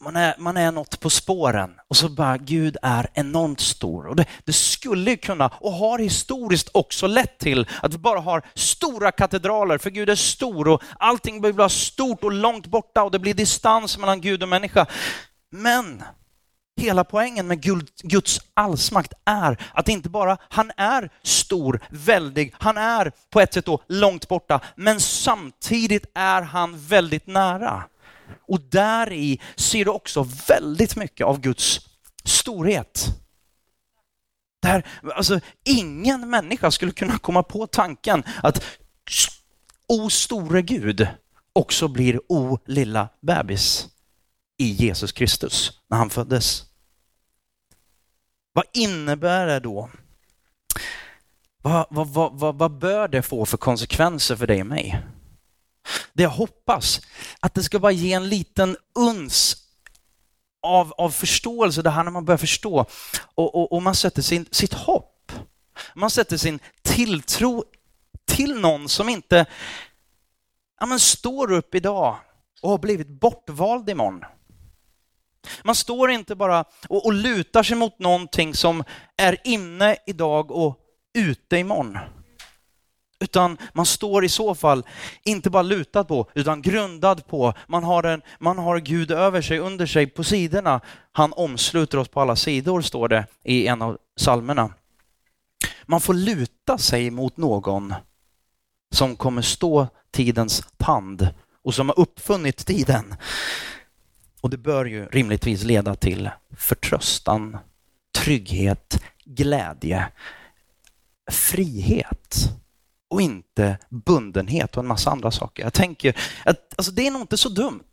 man 0.00 0.16
är, 0.16 0.34
man 0.38 0.56
är 0.56 0.72
något 0.72 1.00
på 1.00 1.10
spåren 1.10 1.70
och 1.88 1.96
så 1.96 2.08
bara 2.08 2.36
Gud 2.36 2.76
är 2.82 3.10
enormt 3.14 3.60
stor. 3.60 4.06
Och 4.06 4.16
det, 4.16 4.26
det 4.44 4.52
skulle 4.52 5.16
kunna 5.16 5.48
och 5.48 5.72
har 5.72 5.98
historiskt 5.98 6.68
också 6.72 7.06
lett 7.06 7.38
till 7.38 7.68
att 7.82 7.94
vi 7.94 7.98
bara 7.98 8.20
har 8.20 8.42
stora 8.54 9.12
katedraler 9.12 9.78
för 9.78 9.90
Gud 9.90 10.10
är 10.10 10.14
stor 10.14 10.68
och 10.68 10.82
allting 10.98 11.40
blir 11.40 11.68
stort 11.68 12.24
och 12.24 12.32
långt 12.32 12.66
borta 12.66 13.02
och 13.02 13.10
det 13.10 13.18
blir 13.18 13.34
distans 13.34 13.98
mellan 13.98 14.20
Gud 14.20 14.42
och 14.42 14.48
människa. 14.48 14.86
Men 15.50 16.02
hela 16.76 17.04
poängen 17.04 17.46
med 17.46 17.62
Guds 18.02 18.40
allsmakt 18.54 19.12
är 19.24 19.58
att 19.72 19.88
inte 19.88 20.08
bara 20.08 20.36
han 20.48 20.72
är 20.76 21.10
stor, 21.22 21.80
väldig, 21.90 22.54
han 22.58 22.76
är 22.76 23.12
på 23.30 23.40
ett 23.40 23.54
sätt 23.54 23.66
då 23.66 23.82
långt 23.88 24.28
borta, 24.28 24.60
men 24.76 25.00
samtidigt 25.00 26.06
är 26.14 26.42
han 26.42 26.78
väldigt 26.78 27.26
nära. 27.26 27.84
Och 28.48 28.60
där 28.60 29.12
i 29.12 29.40
ser 29.56 29.84
du 29.84 29.90
också 29.90 30.26
väldigt 30.48 30.96
mycket 30.96 31.26
av 31.26 31.40
Guds 31.40 31.80
storhet. 32.24 33.06
Där, 34.62 34.86
alltså, 35.14 35.40
ingen 35.64 36.30
människa 36.30 36.70
skulle 36.70 36.92
kunna 36.92 37.18
komma 37.18 37.42
på 37.42 37.66
tanken 37.66 38.22
att 38.42 38.64
O 39.88 40.10
store 40.10 40.62
Gud 40.62 41.08
också 41.52 41.88
blir 41.88 42.20
O 42.28 42.58
lilla 42.66 43.08
bebis 43.20 43.88
i 44.58 44.70
Jesus 44.70 45.12
Kristus 45.12 45.80
när 45.88 45.98
han 45.98 46.10
föddes. 46.10 46.64
Vad 48.52 48.64
innebär 48.72 49.46
det 49.46 49.60
då? 49.60 49.90
Vad, 51.62 51.86
vad, 51.90 52.08
vad, 52.32 52.58
vad, 52.58 52.78
bör 52.78 53.08
det 53.08 53.22
få 53.22 53.46
för 53.46 53.56
konsekvenser 53.56 54.36
för 54.36 54.46
dig 54.46 54.60
och 54.60 54.66
mig? 54.66 55.02
Det 56.14 56.22
jag 56.22 56.30
hoppas, 56.30 57.00
att 57.40 57.54
det 57.54 57.62
ska 57.62 57.78
bara 57.78 57.92
ge 57.92 58.12
en 58.12 58.28
liten 58.28 58.76
uns 58.94 59.56
av, 60.62 60.92
av 60.92 61.10
förståelse, 61.10 61.82
det 61.82 61.90
här 61.90 62.04
när 62.04 62.10
man 62.10 62.24
börjar 62.24 62.38
förstå 62.38 62.86
och, 63.34 63.54
och, 63.54 63.72
och 63.72 63.82
man 63.82 63.94
sätter 63.94 64.22
sin, 64.22 64.46
sitt 64.50 64.74
hopp. 64.74 65.32
Man 65.94 66.10
sätter 66.10 66.36
sin 66.36 66.58
tilltro 66.82 67.64
till 68.24 68.60
någon 68.60 68.88
som 68.88 69.08
inte 69.08 69.46
ja, 70.80 70.86
men 70.86 71.00
står 71.00 71.52
upp 71.52 71.74
idag 71.74 72.18
och 72.62 72.70
har 72.70 72.78
blivit 72.78 73.08
bortvald 73.08 73.90
imorgon. 73.90 74.24
Man 75.64 75.74
står 75.74 76.10
inte 76.10 76.34
bara 76.34 76.64
och, 76.88 77.06
och 77.06 77.12
lutar 77.12 77.62
sig 77.62 77.76
mot 77.76 77.98
någonting 77.98 78.54
som 78.54 78.84
är 79.16 79.36
inne 79.44 79.96
idag 80.06 80.50
och 80.50 80.78
ute 81.14 81.56
imorgon. 81.56 81.98
Utan 83.20 83.58
man 83.72 83.86
står 83.86 84.24
i 84.24 84.28
så 84.28 84.54
fall 84.54 84.86
inte 85.24 85.50
bara 85.50 85.62
lutad 85.62 86.04
på, 86.04 86.30
utan 86.34 86.62
grundad 86.62 87.26
på. 87.26 87.54
Man 87.66 87.84
har, 87.84 88.02
en, 88.02 88.22
man 88.38 88.58
har 88.58 88.78
Gud 88.78 89.10
över 89.10 89.42
sig, 89.42 89.58
under 89.58 89.86
sig, 89.86 90.06
på 90.06 90.24
sidorna. 90.24 90.80
Han 91.12 91.32
omsluter 91.32 91.98
oss 91.98 92.08
på 92.08 92.20
alla 92.20 92.36
sidor, 92.36 92.80
står 92.80 93.08
det 93.08 93.26
i 93.42 93.66
en 93.66 93.82
av 93.82 93.98
psalmerna. 94.16 94.74
Man 95.86 96.00
får 96.00 96.14
luta 96.14 96.78
sig 96.78 97.10
mot 97.10 97.36
någon 97.36 97.94
som 98.94 99.16
kommer 99.16 99.42
stå 99.42 99.88
tidens 100.10 100.62
tand 100.76 101.28
och 101.62 101.74
som 101.74 101.88
har 101.88 101.98
uppfunnit 101.98 102.66
tiden. 102.66 103.14
Och 104.40 104.50
det 104.50 104.56
bör 104.56 104.84
ju 104.84 105.06
rimligtvis 105.06 105.64
leda 105.64 105.94
till 105.94 106.30
förtröstan, 106.56 107.58
trygghet, 108.18 109.02
glädje, 109.24 110.08
frihet 111.30 112.50
och 113.14 113.20
inte 113.20 113.78
bundenhet 113.88 114.76
och 114.76 114.82
en 114.82 114.88
massa 114.88 115.10
andra 115.10 115.30
saker. 115.30 115.62
Jag 115.62 115.72
tänker 115.72 116.16
att 116.44 116.74
alltså, 116.76 116.92
det 116.92 117.06
är 117.06 117.10
nog 117.10 117.20
inte 117.20 117.36
så 117.36 117.48
dumt. 117.48 117.92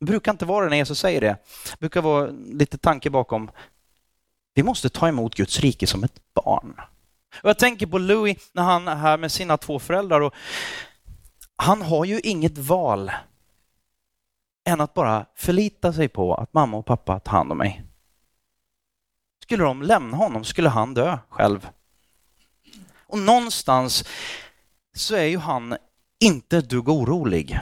Det 0.00 0.06
brukar 0.06 0.32
inte 0.32 0.44
vara 0.44 0.64
det 0.64 0.70
när 0.70 0.76
Jesus 0.76 0.98
säger 0.98 1.20
det. 1.20 1.36
Det 1.70 1.78
brukar 1.78 2.02
vara 2.02 2.30
lite 2.46 2.78
tanke 2.78 3.10
bakom. 3.10 3.50
Vi 4.54 4.62
måste 4.62 4.88
ta 4.88 5.08
emot 5.08 5.34
Guds 5.34 5.60
rike 5.60 5.86
som 5.86 6.04
ett 6.04 6.20
barn. 6.34 6.80
Och 7.42 7.48
jag 7.48 7.58
tänker 7.58 7.86
på 7.86 7.98
Louis 7.98 8.50
när 8.52 8.62
han 8.62 8.88
är 8.88 8.96
här 8.96 9.18
med 9.18 9.32
sina 9.32 9.56
två 9.56 9.78
föräldrar. 9.78 10.20
Och 10.20 10.34
han 11.56 11.82
har 11.82 12.04
ju 12.04 12.20
inget 12.20 12.58
val 12.58 13.10
än 14.68 14.80
att 14.80 14.94
bara 14.94 15.26
förlita 15.34 15.92
sig 15.92 16.08
på 16.08 16.34
att 16.34 16.54
mamma 16.54 16.76
och 16.76 16.86
pappa 16.86 17.20
tar 17.20 17.32
hand 17.32 17.52
om 17.52 17.58
mig. 17.58 17.82
Skulle 19.42 19.64
de 19.64 19.82
lämna 19.82 20.16
honom 20.16 20.44
skulle 20.44 20.68
han 20.68 20.94
dö 20.94 21.18
själv. 21.28 21.68
Och 23.08 23.18
någonstans 23.18 24.04
så 24.94 25.14
är 25.14 25.24
ju 25.24 25.38
han 25.38 25.76
inte 26.20 26.58
ett 26.58 26.70
dugg 26.70 26.88
orolig. 26.88 27.60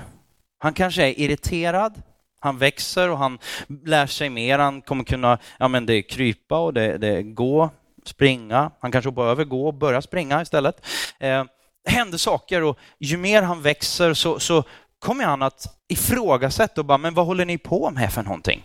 Han 0.58 0.74
kanske 0.74 1.02
är 1.02 1.20
irriterad, 1.20 2.02
han 2.40 2.58
växer 2.58 3.10
och 3.10 3.18
han 3.18 3.38
lär 3.84 4.06
sig 4.06 4.30
mer. 4.30 4.58
Han 4.58 4.82
kommer 4.82 5.04
kunna, 5.04 5.38
ja 5.58 5.68
men 5.68 5.86
det 5.86 5.94
är 5.94 6.02
krypa 6.02 6.58
och 6.58 6.74
det, 6.74 6.98
det 6.98 7.08
är 7.08 7.22
gå, 7.22 7.70
springa. 8.04 8.70
Han 8.80 8.92
kanske 8.92 9.10
behöver 9.10 9.44
gå 9.44 9.66
och 9.66 9.74
börja 9.74 10.02
springa 10.02 10.42
istället. 10.42 10.86
Eh, 11.18 11.44
det 11.84 11.90
händer 11.90 12.18
saker 12.18 12.62
och 12.62 12.78
ju 12.98 13.16
mer 13.16 13.42
han 13.42 13.62
växer 13.62 14.14
så, 14.14 14.40
så 14.40 14.64
kommer 14.98 15.24
han 15.24 15.42
att 15.42 15.84
ifrågasätta 15.88 16.80
och 16.80 16.84
bara, 16.84 16.98
men 16.98 17.14
vad 17.14 17.26
håller 17.26 17.44
ni 17.44 17.58
på 17.58 17.90
med 17.90 18.12
för 18.12 18.22
någonting? 18.22 18.62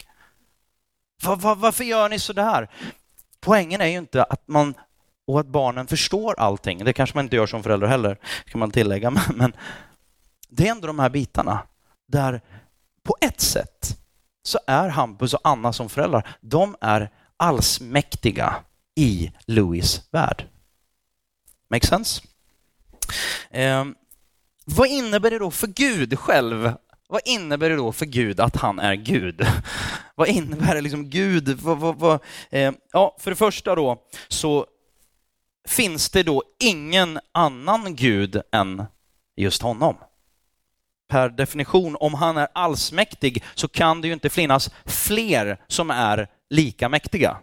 Var, 1.23 1.35
var, 1.35 1.55
varför 1.55 1.83
gör 1.83 2.09
ni 2.09 2.19
så 2.19 2.33
där? 2.33 2.69
Poängen 3.39 3.81
är 3.81 3.85
ju 3.87 3.97
inte 3.97 4.23
att 4.23 4.47
man 4.47 4.73
och 5.29 5.39
att 5.39 5.47
barnen 5.47 5.87
förstår 5.87 6.39
allting. 6.39 6.83
Det 6.85 6.93
kanske 6.93 7.17
man 7.17 7.25
inte 7.25 7.35
gör 7.35 7.47
som 7.47 7.63
förälder 7.63 7.87
heller, 7.87 8.17
kan 8.45 8.59
man 8.59 8.71
tillägga. 8.71 9.09
Men 9.35 9.53
det 10.49 10.67
är 10.67 10.71
ändå 10.71 10.87
de 10.87 10.99
här 10.99 11.09
bitarna 11.09 11.59
där 12.07 12.41
på 13.03 13.15
ett 13.21 13.41
sätt 13.41 13.97
så 14.43 14.59
är 14.67 14.89
Hampus 14.89 15.33
och 15.33 15.39
Anna 15.43 15.73
som 15.73 15.89
föräldrar, 15.89 16.35
de 16.41 16.75
är 16.81 17.09
allsmäktiga 17.37 18.55
i 18.95 19.31
Louis 19.45 20.01
värld. 20.11 20.45
Make 21.69 21.87
sense? 21.87 22.21
Eh, 23.51 23.85
vad 24.65 24.87
innebär 24.87 25.31
det 25.31 25.39
då 25.39 25.51
för 25.51 25.67
Gud 25.67 26.19
själv? 26.19 26.73
Vad 27.07 27.21
innebär 27.25 27.69
det 27.69 27.75
då 27.75 27.91
för 27.91 28.05
Gud 28.05 28.39
att 28.39 28.55
han 28.55 28.79
är 28.79 28.95
Gud? 28.95 29.47
vad 30.15 30.27
innebär 30.27 30.75
det 30.75 30.81
liksom 30.81 31.09
Gud? 31.09 31.49
Vad, 31.49 31.77
vad, 31.77 31.95
vad, 31.99 32.19
eh, 32.49 32.71
ja, 32.91 33.17
för 33.19 33.31
det 33.31 33.37
första 33.37 33.75
då 33.75 34.03
så 34.27 34.65
finns 35.69 36.09
det 36.09 36.23
då 36.23 36.43
ingen 36.59 37.19
annan 37.31 37.95
Gud 37.95 38.41
än 38.51 38.83
just 39.35 39.61
honom. 39.61 39.95
Per 41.07 41.29
definition, 41.29 41.97
om 41.99 42.13
han 42.13 42.37
är 42.37 42.47
allsmäktig 42.53 43.43
så 43.55 43.67
kan 43.67 44.01
det 44.01 44.07
ju 44.07 44.13
inte 44.13 44.29
finnas 44.29 44.69
fler 44.85 45.57
som 45.67 45.91
är 45.91 46.27
lika 46.49 46.89
mäktiga. 46.89 47.37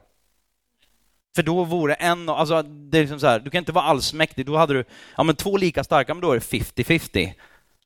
För 1.36 1.42
då 1.42 1.64
vore 1.64 1.94
en, 1.94 2.28
alltså 2.28 2.62
det 2.62 2.98
är 2.98 3.02
liksom 3.02 3.20
så 3.20 3.26
här, 3.26 3.40
du 3.40 3.50
kan 3.50 3.58
inte 3.58 3.72
vara 3.72 3.84
allsmäktig, 3.84 4.46
då 4.46 4.56
hade 4.56 4.74
du, 4.74 4.84
ja 5.16 5.22
men 5.22 5.36
två 5.36 5.56
lika 5.56 5.84
starka, 5.84 6.14
men 6.14 6.20
då 6.20 6.32
är 6.32 6.34
det 6.34 6.40
50-50. 6.40 7.32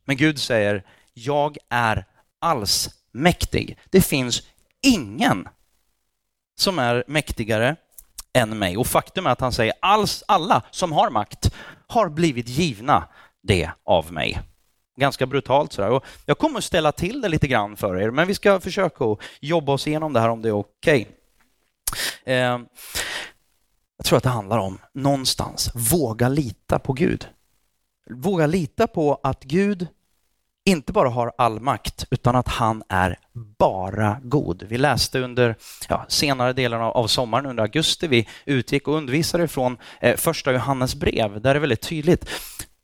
Men 0.04 0.16
Gud 0.16 0.38
säger, 0.38 0.84
jag 1.14 1.56
är 1.68 2.04
allsmäktig. 2.38 3.78
Det 3.90 4.00
finns 4.00 4.42
ingen 4.82 5.48
som 6.56 6.78
är 6.78 7.04
mäktigare 7.06 7.76
än 8.32 8.58
mig. 8.58 8.76
Och 8.76 8.86
faktum 8.86 9.26
är 9.26 9.30
att 9.30 9.40
han 9.40 9.52
säger 9.52 9.74
alls 9.80 10.24
alla 10.28 10.62
som 10.70 10.92
har 10.92 11.10
makt 11.10 11.54
har 11.86 12.08
blivit 12.08 12.48
givna 12.48 13.08
det 13.42 13.70
av 13.84 14.12
mig. 14.12 14.40
Ganska 14.96 15.26
brutalt 15.26 15.72
sådär. 15.72 15.90
Och 15.90 16.04
jag 16.26 16.38
kommer 16.38 16.58
att 16.58 16.64
ställa 16.64 16.92
till 16.92 17.20
det 17.20 17.28
lite 17.28 17.48
grann 17.48 17.76
för 17.76 18.00
er, 18.00 18.10
men 18.10 18.28
vi 18.28 18.34
ska 18.34 18.60
försöka 18.60 19.04
att 19.04 19.18
jobba 19.40 19.72
oss 19.72 19.86
igenom 19.86 20.12
det 20.12 20.20
här 20.20 20.28
om 20.28 20.42
det 20.42 20.48
är 20.48 20.58
okej. 20.58 21.08
Okay. 22.22 22.34
Eh, 22.34 22.60
jag 23.96 24.06
tror 24.06 24.16
att 24.16 24.22
det 24.22 24.30
handlar 24.30 24.58
om 24.58 24.78
någonstans 24.94 25.70
våga 25.74 26.28
lita 26.28 26.78
på 26.78 26.92
Gud. 26.92 27.28
Våga 28.10 28.46
lita 28.46 28.86
på 28.86 29.20
att 29.22 29.44
Gud 29.44 29.86
inte 30.70 30.92
bara 30.92 31.08
har 31.08 31.32
all 31.38 31.60
makt, 31.60 32.04
utan 32.10 32.36
att 32.36 32.48
han 32.48 32.82
är 32.88 33.18
bara 33.58 34.16
god. 34.22 34.62
Vi 34.68 34.78
läste 34.78 35.20
under 35.20 35.56
ja, 35.88 36.06
senare 36.08 36.52
delen 36.52 36.80
av, 36.80 36.96
av, 36.96 37.06
sommaren, 37.06 37.46
under 37.46 37.62
augusti, 37.62 38.06
vi 38.06 38.28
utgick 38.44 38.88
och 38.88 38.94
undervisade 38.94 39.48
från 39.48 39.76
eh, 40.00 40.16
första 40.16 40.52
Johannes 40.52 40.94
brev, 40.94 41.32
där 41.32 41.54
det 41.54 41.58
är 41.58 41.60
väldigt 41.60 41.80
tydligt, 41.80 42.30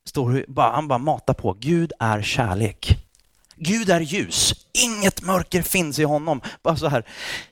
står, 0.05 0.45
bara, 0.49 0.73
han 0.73 0.89
bara 0.89 0.99
matar 0.99 1.35
på, 1.35 1.57
Gud 1.61 1.93
är 1.99 2.23
kärlek. 2.23 2.97
Gud 3.57 3.91
är 3.91 4.01
ljus, 4.01 4.55
inget 4.85 5.23
mörker 5.23 5.63
finns 5.63 5.99
i 5.99 6.05
honom. 6.05 6.41
Bara 6.63 6.77
så 6.77 6.89
här, 6.89 7.05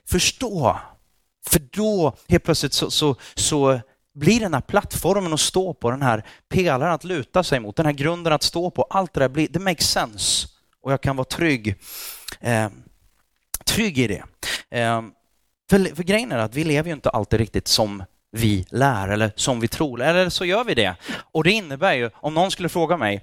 förstå. 0.07 0.79
För 1.47 1.59
då 1.59 2.15
helt 2.27 2.43
plötsligt 2.43 2.73
så, 2.73 2.91
så, 2.91 3.15
så 3.35 3.79
blir 4.15 4.39
den 4.39 4.53
här 4.53 4.61
plattformen 4.61 5.33
att 5.33 5.39
stå 5.39 5.73
på, 5.73 5.91
den 5.91 6.01
här 6.01 6.23
pelaren 6.49 6.93
att 6.93 7.03
luta 7.03 7.43
sig 7.43 7.59
mot, 7.59 7.75
den 7.75 7.85
här 7.85 7.93
grunden 7.93 8.33
att 8.33 8.43
stå 8.43 8.69
på, 8.69 8.83
allt 8.83 9.13
det 9.13 9.19
där 9.19 9.29
blir, 9.29 9.47
det 9.47 9.59
makes 9.59 9.89
sense. 9.89 10.47
Och 10.81 10.91
jag 10.91 11.01
kan 11.01 11.15
vara 11.15 11.25
trygg, 11.25 11.75
eh, 12.39 12.67
trygg 13.65 13.97
i 13.97 14.07
det. 14.07 14.23
Eh, 14.79 15.01
för, 15.69 15.95
för 15.95 16.03
grejen 16.03 16.31
är 16.31 16.37
att 16.37 16.55
vi 16.55 16.63
lever 16.63 16.89
ju 16.89 16.93
inte 16.93 17.09
alltid 17.09 17.39
riktigt 17.39 17.67
som 17.67 18.03
vi 18.31 18.65
lär 18.69 19.07
eller 19.07 19.31
som 19.35 19.59
vi 19.59 19.67
tror, 19.67 20.01
eller 20.01 20.29
så 20.29 20.45
gör 20.45 20.63
vi 20.63 20.73
det. 20.73 20.95
Och 21.31 21.43
det 21.43 21.51
innebär 21.51 21.93
ju, 21.93 22.09
om 22.15 22.33
någon 22.33 22.51
skulle 22.51 22.69
fråga 22.69 22.97
mig, 22.97 23.21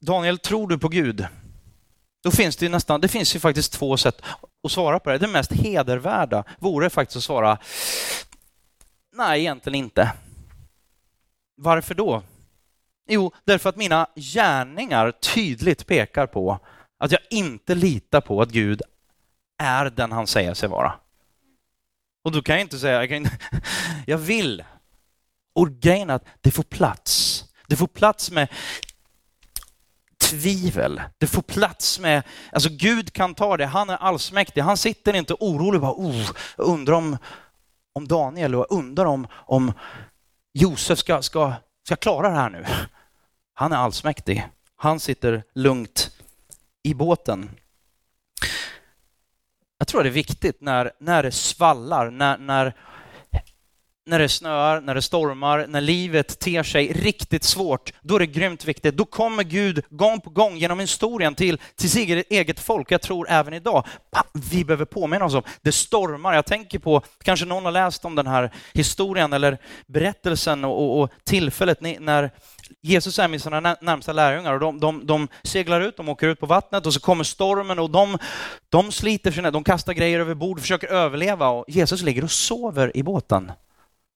Daniel, 0.00 0.38
tror 0.38 0.68
du 0.68 0.78
på 0.78 0.88
Gud? 0.88 1.26
Då 2.22 2.30
finns 2.30 2.56
det 2.56 2.64
ju 2.66 2.70
nästan, 2.70 3.00
det 3.00 3.08
finns 3.08 3.36
ju 3.36 3.40
faktiskt 3.40 3.72
två 3.72 3.96
sätt 3.96 4.22
att 4.64 4.72
svara 4.72 5.00
på 5.00 5.10
det. 5.10 5.18
Det 5.18 5.28
mest 5.28 5.52
hedervärda 5.52 6.44
vore 6.58 6.90
faktiskt 6.90 7.16
att 7.16 7.22
svara, 7.22 7.58
nej, 9.12 9.40
egentligen 9.40 9.74
inte. 9.74 10.12
Varför 11.56 11.94
då? 11.94 12.22
Jo, 13.08 13.32
därför 13.44 13.68
att 13.68 13.76
mina 13.76 14.06
gärningar 14.16 15.10
tydligt 15.10 15.86
pekar 15.86 16.26
på 16.26 16.58
att 16.98 17.12
jag 17.12 17.20
inte 17.30 17.74
litar 17.74 18.20
på 18.20 18.42
att 18.42 18.50
Gud 18.50 18.82
är 19.58 19.84
den 19.84 20.12
han 20.12 20.26
säger 20.26 20.54
sig 20.54 20.68
vara. 20.68 20.94
Och 22.24 22.32
då 22.32 22.42
kan 22.42 22.54
jag 22.54 22.60
inte 22.60 22.78
säga, 22.78 23.04
jag, 23.04 23.08
kan, 23.08 23.26
jag 24.06 24.18
vill. 24.18 24.64
Och 25.54 25.70
grejen 25.70 26.10
är 26.10 26.14
att 26.14 26.26
det 26.40 26.50
får 26.50 26.62
plats. 26.62 27.44
Det 27.66 27.76
får 27.76 27.86
plats 27.86 28.30
med 28.30 28.48
tvivel. 30.20 31.02
Det 31.18 31.26
får 31.26 31.42
plats 31.42 31.98
med, 31.98 32.22
alltså 32.52 32.68
Gud 32.72 33.12
kan 33.12 33.34
ta 33.34 33.56
det, 33.56 33.66
han 33.66 33.90
är 33.90 33.96
allsmäktig. 33.96 34.60
Han 34.60 34.76
sitter 34.76 35.14
inte 35.14 35.34
orolig 35.34 35.80
bara, 35.80 35.92
oh, 35.92 36.30
undrar 36.56 36.94
om, 36.94 37.18
om 37.92 38.08
Daniel 38.08 38.54
och 38.54 38.66
undrar 38.70 39.04
om, 39.04 39.26
om 39.32 39.72
Josef 40.52 40.98
ska, 40.98 41.22
ska, 41.22 41.52
ska 41.86 41.96
klara 41.96 42.28
det 42.28 42.36
här 42.36 42.50
nu. 42.50 42.64
Han 43.54 43.72
är 43.72 43.76
allsmäktig. 43.76 44.48
Han 44.76 45.00
sitter 45.00 45.42
lugnt 45.54 46.10
i 46.82 46.94
båten. 46.94 47.50
Jag 49.78 49.88
tror 49.88 50.02
det 50.02 50.08
är 50.08 50.10
viktigt 50.10 50.60
när, 50.60 50.92
när 50.98 51.22
det 51.22 51.32
svallar, 51.32 52.10
när, 52.10 52.38
när, 52.38 52.74
när 54.06 54.18
det 54.18 54.28
snöar, 54.28 54.80
när 54.80 54.94
det 54.94 55.02
stormar, 55.02 55.66
när 55.68 55.80
livet 55.80 56.38
ter 56.38 56.62
sig 56.62 56.92
riktigt 56.92 57.44
svårt, 57.44 57.92
då 58.00 58.14
är 58.14 58.18
det 58.18 58.26
grymt 58.26 58.64
viktigt. 58.64 58.96
Då 58.96 59.04
kommer 59.04 59.42
Gud 59.42 59.84
gång 59.90 60.20
på 60.20 60.30
gång 60.30 60.56
genom 60.56 60.80
historien 60.80 61.34
till, 61.34 61.58
till 61.76 61.90
sitt 61.90 62.26
eget 62.30 62.60
folk. 62.60 62.90
Jag 62.90 63.02
tror 63.02 63.30
även 63.30 63.54
idag, 63.54 63.86
vi 64.50 64.64
behöver 64.64 64.84
påminna 64.84 65.24
oss 65.24 65.34
om, 65.34 65.42
det 65.62 65.72
stormar. 65.72 66.34
Jag 66.34 66.46
tänker 66.46 66.78
på, 66.78 67.02
kanske 67.22 67.46
någon 67.46 67.64
har 67.64 67.72
läst 67.72 68.04
om 68.04 68.14
den 68.14 68.26
här 68.26 68.52
historien 68.72 69.32
eller 69.32 69.58
berättelsen 69.86 70.64
och, 70.64 70.82
och, 70.82 71.00
och 71.00 71.10
tillfället 71.24 71.80
när 71.80 72.30
Jesus 72.80 73.18
är 73.18 73.28
med 73.28 73.42
sina 73.42 73.60
närmsta 73.60 74.12
lärjungar 74.12 74.52
och 74.52 74.60
de, 74.60 74.80
de, 74.80 75.06
de, 75.06 75.28
seglar 75.42 75.80
ut, 75.80 75.96
de 75.96 76.08
åker 76.08 76.28
ut 76.28 76.40
på 76.40 76.46
vattnet 76.46 76.86
och 76.86 76.94
så 76.94 77.00
kommer 77.00 77.24
stormen 77.24 77.78
och 77.78 77.90
de, 77.90 78.18
de 78.68 78.92
sliter 78.92 79.30
sig 79.30 79.42
ner, 79.42 79.50
de 79.50 79.64
kastar 79.64 79.92
grejer 79.92 80.20
över 80.20 80.34
bord, 80.34 80.60
försöker 80.60 80.88
överleva 80.88 81.48
och 81.48 81.64
Jesus 81.68 82.02
ligger 82.02 82.24
och 82.24 82.30
sover 82.30 82.96
i 82.96 83.02
båten. 83.02 83.52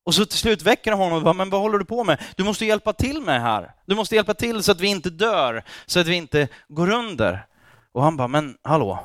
Och 0.06 0.14
så 0.14 0.26
till 0.26 0.38
slut 0.38 0.62
väcker 0.62 0.90
de 0.90 1.00
honom 1.00 1.18
och 1.18 1.24
bara, 1.24 1.34
men 1.34 1.50
vad 1.50 1.60
håller 1.60 1.78
du 1.78 1.84
på 1.84 2.04
med? 2.04 2.22
Du 2.36 2.44
måste 2.44 2.66
hjälpa 2.66 2.92
till 2.92 3.20
med 3.20 3.40
här. 3.40 3.74
Du 3.86 3.94
måste 3.94 4.14
hjälpa 4.14 4.34
till 4.34 4.62
så 4.62 4.72
att 4.72 4.80
vi 4.80 4.88
inte 4.88 5.10
dör, 5.10 5.64
så 5.86 6.00
att 6.00 6.06
vi 6.06 6.14
inte 6.14 6.48
går 6.68 6.90
under. 6.90 7.46
Och 7.92 8.02
han 8.02 8.16
bara, 8.16 8.28
men 8.28 8.56
hallå, 8.62 8.98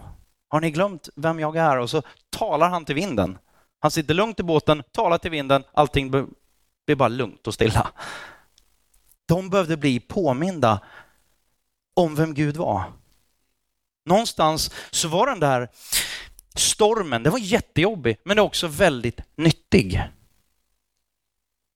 har 0.50 0.62
ni 0.62 0.72
glömt 0.72 1.10
vem 1.16 1.40
jag 1.40 1.56
är? 1.56 1.78
Och 1.78 1.90
så 1.90 2.02
talar 2.30 2.70
han 2.70 2.86
till 2.86 2.96
vinden. 2.96 3.38
Han 3.80 3.92
sitter 3.92 4.14
lugnt 4.14 4.40
i 4.40 4.44
båten, 4.44 4.84
talar 4.92 5.18
till 5.18 5.32
vinden, 5.32 5.64
allting 5.74 6.12
blir 6.12 6.96
bara 6.96 7.10
lugnt 7.10 7.48
och 7.48 7.54
stilla. 7.54 7.92
De 9.26 9.50
behövde 9.50 9.78
bli 9.78 10.00
påminda 10.00 10.80
om 11.94 12.16
vem 12.16 12.34
Gud 12.34 12.58
var. 12.58 12.84
Någonstans 14.06 14.72
så 14.92 15.08
var 15.08 15.28
den 15.28 15.40
där 15.40 15.70
stormen, 16.56 17.24
det 17.24 17.30
var 17.30 17.40
jättejobbig, 17.40 18.18
men 18.24 18.36
det 18.36 18.42
var 18.42 18.48
också 18.48 18.68
väldigt 18.68 19.20
nyttig. 19.36 20.04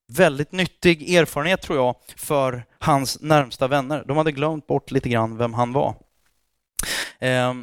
Väldigt 0.08 0.52
nyttig 0.52 1.16
erfarenhet 1.16 1.62
tror 1.62 1.78
jag 1.78 1.96
för 2.16 2.66
hans 2.80 3.22
närmsta 3.22 3.68
vänner. 3.68 4.04
De 4.08 4.18
hade 4.18 4.32
glömt 4.32 4.68
bort 4.68 4.92
lite 4.92 5.10
grann 5.10 5.38
vem 5.38 5.54
han 5.54 5.74
var. 5.74 5.96
Eh, 7.20 7.54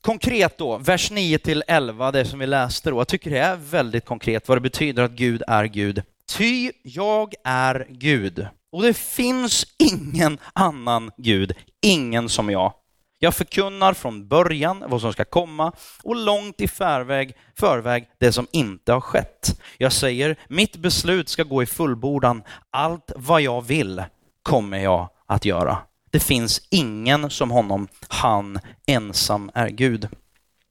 konkret 0.00 0.58
då, 0.58 0.78
vers 0.78 1.10
9 1.10 1.38
till 1.38 1.64
11, 1.66 2.10
det 2.10 2.24
som 2.24 2.38
vi 2.38 2.46
läste 2.46 2.90
då. 2.90 3.00
Jag 3.00 3.08
tycker 3.08 3.30
det 3.30 3.38
är 3.38 3.56
väldigt 3.56 4.04
konkret 4.04 4.48
vad 4.48 4.56
det 4.56 4.60
betyder 4.60 5.02
att 5.02 5.10
Gud 5.10 5.42
är 5.48 5.64
Gud. 5.64 6.02
Ty 6.36 6.72
jag 6.82 7.34
är 7.44 7.86
Gud 7.90 8.46
och 8.72 8.82
det 8.82 8.94
finns 8.94 9.66
ingen 9.78 10.38
annan 10.52 11.10
Gud, 11.16 11.52
ingen 11.82 12.28
som 12.28 12.50
jag. 12.50 12.74
Jag 13.20 13.34
förkunnar 13.34 13.94
från 13.94 14.28
början 14.28 14.84
vad 14.86 15.00
som 15.00 15.12
ska 15.12 15.24
komma 15.24 15.72
och 16.02 16.16
långt 16.16 16.60
i 16.60 16.68
förväg, 16.68 17.36
förväg 17.58 18.08
det 18.18 18.32
som 18.32 18.46
inte 18.52 18.92
har 18.92 19.00
skett. 19.00 19.60
Jag 19.78 19.92
säger, 19.92 20.36
mitt 20.48 20.76
beslut 20.76 21.28
ska 21.28 21.42
gå 21.42 21.62
i 21.62 21.66
fullbordan. 21.66 22.42
Allt 22.70 23.12
vad 23.16 23.40
jag 23.40 23.62
vill 23.66 24.04
kommer 24.42 24.78
jag 24.78 25.08
att 25.26 25.44
göra. 25.44 25.78
Det 26.10 26.20
finns 26.20 26.60
ingen 26.70 27.30
som 27.30 27.50
honom. 27.50 27.88
Han 28.08 28.58
ensam 28.86 29.50
är 29.54 29.68
Gud. 29.68 30.08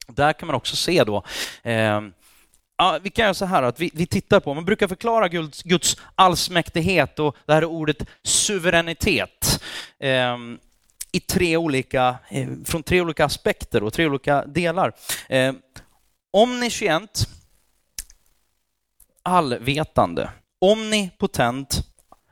Där 0.08 0.34
kan 0.34 0.48
man 0.48 0.56
också 0.56 0.76
se 0.76 1.04
då 1.04 1.24
eh, 1.64 2.02
Ja, 2.80 3.00
vi 3.02 3.10
kan 3.10 3.24
göra 3.24 3.34
så 3.34 3.46
här 3.46 3.64
att 3.64 3.80
vi, 3.80 3.92
vi 3.94 4.06
tittar 4.06 4.40
på, 4.40 4.54
man 4.54 4.66
brukar 4.66 4.88
förklara 4.88 5.28
Guds, 5.28 5.64
Guds 5.64 5.98
allsmäktighet 6.16 7.20
och 7.20 7.36
det 7.46 7.54
här 7.54 7.66
ordet 7.66 7.98
suveränitet 8.24 9.64
eh, 10.00 10.38
i 11.12 11.20
tre 11.20 11.58
olika, 11.58 12.16
eh, 12.30 12.48
från 12.66 12.84
tre 12.84 13.02
olika 13.02 13.26
aspekter 13.26 13.84
och 13.84 13.94
tre 13.94 14.06
olika 14.06 14.46
delar. 14.46 14.94
Eh, 15.30 15.54
omniscient, 16.34 17.28
allvetande, 19.24 20.30
omnipotent, 20.62 21.84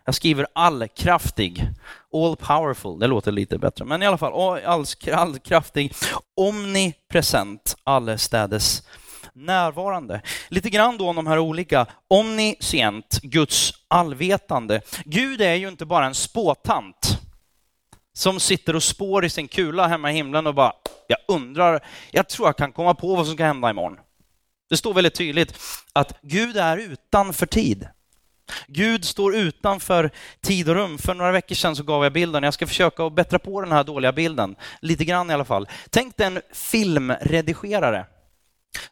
jag 0.05 0.15
skriver 0.15 0.47
allkraftig, 0.53 1.67
all 2.13 2.35
powerful, 2.35 2.99
det 2.99 3.07
låter 3.07 3.31
lite 3.31 3.57
bättre, 3.57 3.85
men 3.85 4.03
i 4.03 4.05
alla 4.05 4.17
fall 4.17 4.59
allkraftig, 5.13 5.93
omnipresent, 6.35 7.75
allestädes 7.83 8.83
närvarande. 9.33 10.21
Lite 10.49 10.69
grann 10.69 10.97
då 10.97 11.09
om 11.09 11.15
de 11.15 11.27
här 11.27 11.39
olika, 11.39 11.85
omniscient, 12.07 13.19
Guds 13.21 13.73
allvetande. 13.88 14.81
Gud 15.05 15.41
är 15.41 15.53
ju 15.53 15.67
inte 15.67 15.85
bara 15.85 16.05
en 16.05 16.15
spåtant 16.15 17.24
som 18.15 18.39
sitter 18.39 18.75
och 18.75 18.84
spår 18.84 19.25
i 19.25 19.30
sin 19.30 19.47
kula 19.47 19.88
hemma 19.88 20.12
i 20.12 20.15
himlen 20.15 20.47
och 20.47 20.56
bara, 20.56 20.73
jag 21.08 21.17
undrar, 21.28 21.86
jag 22.12 22.30
tror 22.30 22.47
jag 22.47 22.58
kan 22.58 22.71
komma 22.71 22.93
på 22.93 23.15
vad 23.15 23.25
som 23.25 23.36
ska 23.36 23.45
hända 23.45 23.69
imorgon. 23.69 23.99
Det 24.69 24.78
står 24.78 24.93
väldigt 24.93 25.15
tydligt 25.15 25.60
att 25.93 26.17
Gud 26.21 26.58
är 26.58 26.78
utanför 26.78 27.45
tid. 27.45 27.88
Gud 28.67 29.06
står 29.06 29.36
utanför 29.36 30.12
tid 30.41 30.69
och 30.69 30.75
rum. 30.75 30.97
För 30.97 31.13
några 31.13 31.32
veckor 31.32 31.56
sedan 31.56 31.75
så 31.75 31.84
gav 31.84 32.04
jag 32.04 32.13
bilden, 32.13 32.43
jag 32.43 32.54
ska 32.54 32.67
försöka 32.67 33.04
att 33.04 33.15
bättra 33.15 33.39
på 33.39 33.62
den 33.62 33.71
här 33.71 33.84
dåliga 33.84 34.12
bilden, 34.12 34.56
lite 34.82 35.06
grann 35.06 35.30
i 35.30 35.34
alla 35.34 35.45
fall. 35.45 35.67
Tänk 35.89 36.17
dig 36.17 36.28
en 36.28 36.41
filmredigerare 36.54 38.06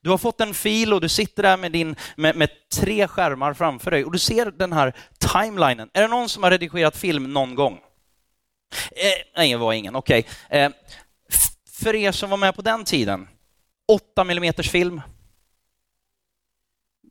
du 0.01 0.09
har 0.09 0.17
fått 0.17 0.41
en 0.41 0.53
fil 0.53 0.93
och 0.93 1.01
du 1.01 1.09
sitter 1.09 1.43
där 1.43 1.57
med, 1.57 1.71
din, 1.71 1.95
med, 2.15 2.35
med, 2.35 2.49
tre 2.73 3.07
skärmar 3.07 3.53
framför 3.53 3.91
dig 3.91 4.05
och 4.05 4.11
du 4.11 4.19
ser 4.19 4.51
den 4.51 4.73
här 4.73 4.93
timelinen. 5.17 5.89
Är 5.93 6.01
det 6.01 6.07
någon 6.07 6.29
som 6.29 6.43
har 6.43 6.51
redigerat 6.51 6.97
film 6.97 7.33
någon 7.33 7.55
gång? 7.55 7.79
Eh, 8.91 9.25
nej, 9.35 9.51
det 9.51 9.57
var 9.57 9.73
ingen. 9.73 9.95
Okej. 9.95 10.25
Okay. 10.47 10.59
Eh, 10.59 10.71
för 11.71 11.95
er 11.95 12.11
som 12.11 12.29
var 12.29 12.37
med 12.37 12.55
på 12.55 12.61
den 12.61 12.85
tiden, 12.85 13.27
8 13.87 14.21
mm 14.21 14.53
film. 14.53 15.01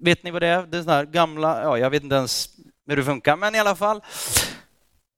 Vet 0.00 0.22
ni 0.22 0.30
vad 0.30 0.42
det 0.42 0.48
är? 0.48 0.66
Det 0.66 0.78
är 0.78 0.82
sådana 0.82 0.98
här 0.98 1.06
gamla, 1.06 1.62
ja, 1.62 1.78
jag 1.78 1.90
vet 1.90 2.02
inte 2.02 2.16
ens 2.16 2.48
hur 2.86 2.96
det 2.96 3.04
funkar, 3.04 3.36
men 3.36 3.54
i 3.54 3.58
alla 3.58 3.76
fall. 3.76 4.00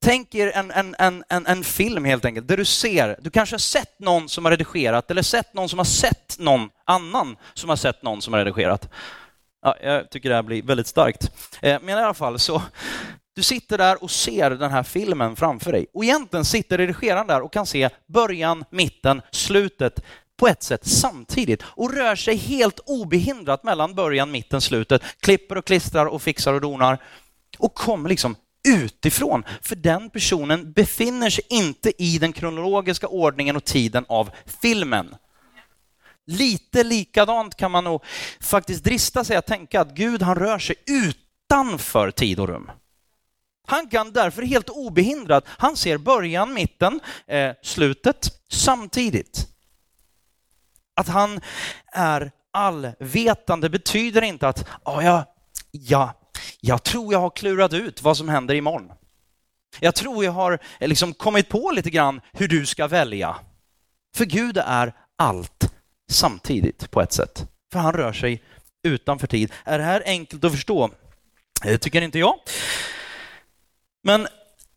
Tänk 0.05 0.35
er 0.35 0.51
en, 0.55 0.71
en, 0.71 0.95
en, 0.99 1.23
en, 1.29 1.47
en 1.47 1.63
film 1.63 2.05
helt 2.05 2.25
enkelt, 2.25 2.47
där 2.47 2.57
du 2.57 2.65
ser, 2.65 3.17
du 3.21 3.29
kanske 3.29 3.53
har 3.53 3.59
sett 3.59 3.99
någon 3.99 4.29
som 4.29 4.45
har 4.45 4.51
redigerat 4.51 5.11
eller 5.11 5.21
sett 5.21 5.53
någon 5.53 5.69
som 5.69 5.79
har 5.79 5.85
sett 5.85 6.35
någon 6.39 6.69
annan 6.85 7.37
som 7.53 7.69
har 7.69 7.75
sett 7.75 8.03
någon 8.03 8.21
som 8.21 8.33
har 8.33 8.39
redigerat. 8.39 8.89
Ja, 9.61 9.77
jag 9.81 10.09
tycker 10.09 10.29
det 10.29 10.35
här 10.35 10.43
blir 10.43 10.63
väldigt 10.63 10.87
starkt. 10.87 11.31
Eh, 11.61 11.81
men 11.81 11.89
i 11.97 12.01
alla 12.01 12.13
fall 12.13 12.39
så, 12.39 12.61
du 13.35 13.43
sitter 13.43 13.77
där 13.77 14.03
och 14.03 14.11
ser 14.11 14.49
den 14.49 14.71
här 14.71 14.83
filmen 14.83 15.35
framför 15.35 15.71
dig. 15.71 15.85
Och 15.93 16.03
egentligen 16.03 16.45
sitter 16.45 16.77
redigeraren 16.77 17.27
där 17.27 17.41
och 17.41 17.53
kan 17.53 17.65
se 17.65 17.89
början, 18.07 18.65
mitten, 18.69 19.21
slutet 19.31 20.03
på 20.37 20.47
ett 20.47 20.63
sätt 20.63 20.87
samtidigt. 20.87 21.63
Och 21.65 21.93
rör 21.93 22.15
sig 22.15 22.35
helt 22.35 22.79
obehindrat 22.85 23.63
mellan 23.63 23.95
början, 23.95 24.31
mitten, 24.31 24.61
slutet, 24.61 25.01
klipper 25.19 25.57
och 25.57 25.65
klistrar 25.65 26.05
och 26.05 26.21
fixar 26.21 26.53
och 26.53 26.61
donar. 26.61 27.03
Och 27.57 27.73
kommer 27.73 28.09
liksom 28.09 28.35
utifrån, 28.67 29.43
för 29.61 29.75
den 29.75 30.09
personen 30.09 30.71
befinner 30.71 31.29
sig 31.29 31.43
inte 31.49 32.03
i 32.03 32.17
den 32.17 32.33
kronologiska 32.33 33.07
ordningen 33.07 33.55
och 33.55 33.65
tiden 33.65 34.05
av 34.09 34.29
filmen. 34.61 35.15
Lite 36.27 36.83
likadant 36.83 37.55
kan 37.55 37.71
man 37.71 37.83
nog 37.83 38.03
faktiskt 38.41 38.83
drista 38.83 39.23
sig 39.23 39.37
att 39.37 39.45
tänka 39.45 39.81
att 39.81 39.95
Gud 39.95 40.21
han 40.21 40.35
rör 40.35 40.59
sig 40.59 40.75
utanför 40.85 42.11
tid 42.11 42.39
och 42.39 42.47
rum. 42.47 42.71
Han 43.65 43.89
kan 43.89 44.11
därför 44.11 44.41
helt 44.41 44.69
obehindrat, 44.69 45.43
han 45.47 45.77
ser 45.77 45.97
början, 45.97 46.53
mitten, 46.53 46.99
eh, 47.27 47.51
slutet 47.63 48.31
samtidigt. 48.49 49.47
Att 50.95 51.07
han 51.07 51.41
är 51.93 52.31
allvetande 52.53 53.69
betyder 53.69 54.21
inte 54.21 54.47
att 54.47 54.67
oh, 54.85 55.05
jag, 55.05 55.23
ja, 55.71 56.13
jag 56.61 56.83
tror 56.83 57.13
jag 57.13 57.19
har 57.19 57.29
klurat 57.29 57.73
ut 57.73 58.01
vad 58.01 58.17
som 58.17 58.29
händer 58.29 58.55
imorgon. 58.55 58.91
Jag 59.79 59.95
tror 59.95 60.25
jag 60.25 60.31
har 60.31 60.59
eh, 60.79 60.87
liksom 60.87 61.13
kommit 61.13 61.49
på 61.49 61.71
lite 61.71 61.89
grann 61.89 62.21
hur 62.33 62.47
du 62.47 62.65
ska 62.65 62.87
välja. 62.87 63.35
För 64.15 64.25
Gud 64.25 64.57
är 64.57 64.93
allt 65.17 65.73
samtidigt 66.11 66.91
på 66.91 67.01
ett 67.01 67.13
sätt. 67.13 67.47
För 67.71 67.79
han 67.79 67.93
rör 67.93 68.13
sig 68.13 68.43
utanför 68.83 69.27
tid. 69.27 69.51
Är 69.63 69.77
det 69.77 69.83
här 69.83 70.03
enkelt 70.05 70.43
att 70.43 70.51
förstå? 70.51 70.89
Det 71.63 71.77
tycker 71.77 72.01
inte 72.01 72.19
jag. 72.19 72.35
Men 74.07 74.27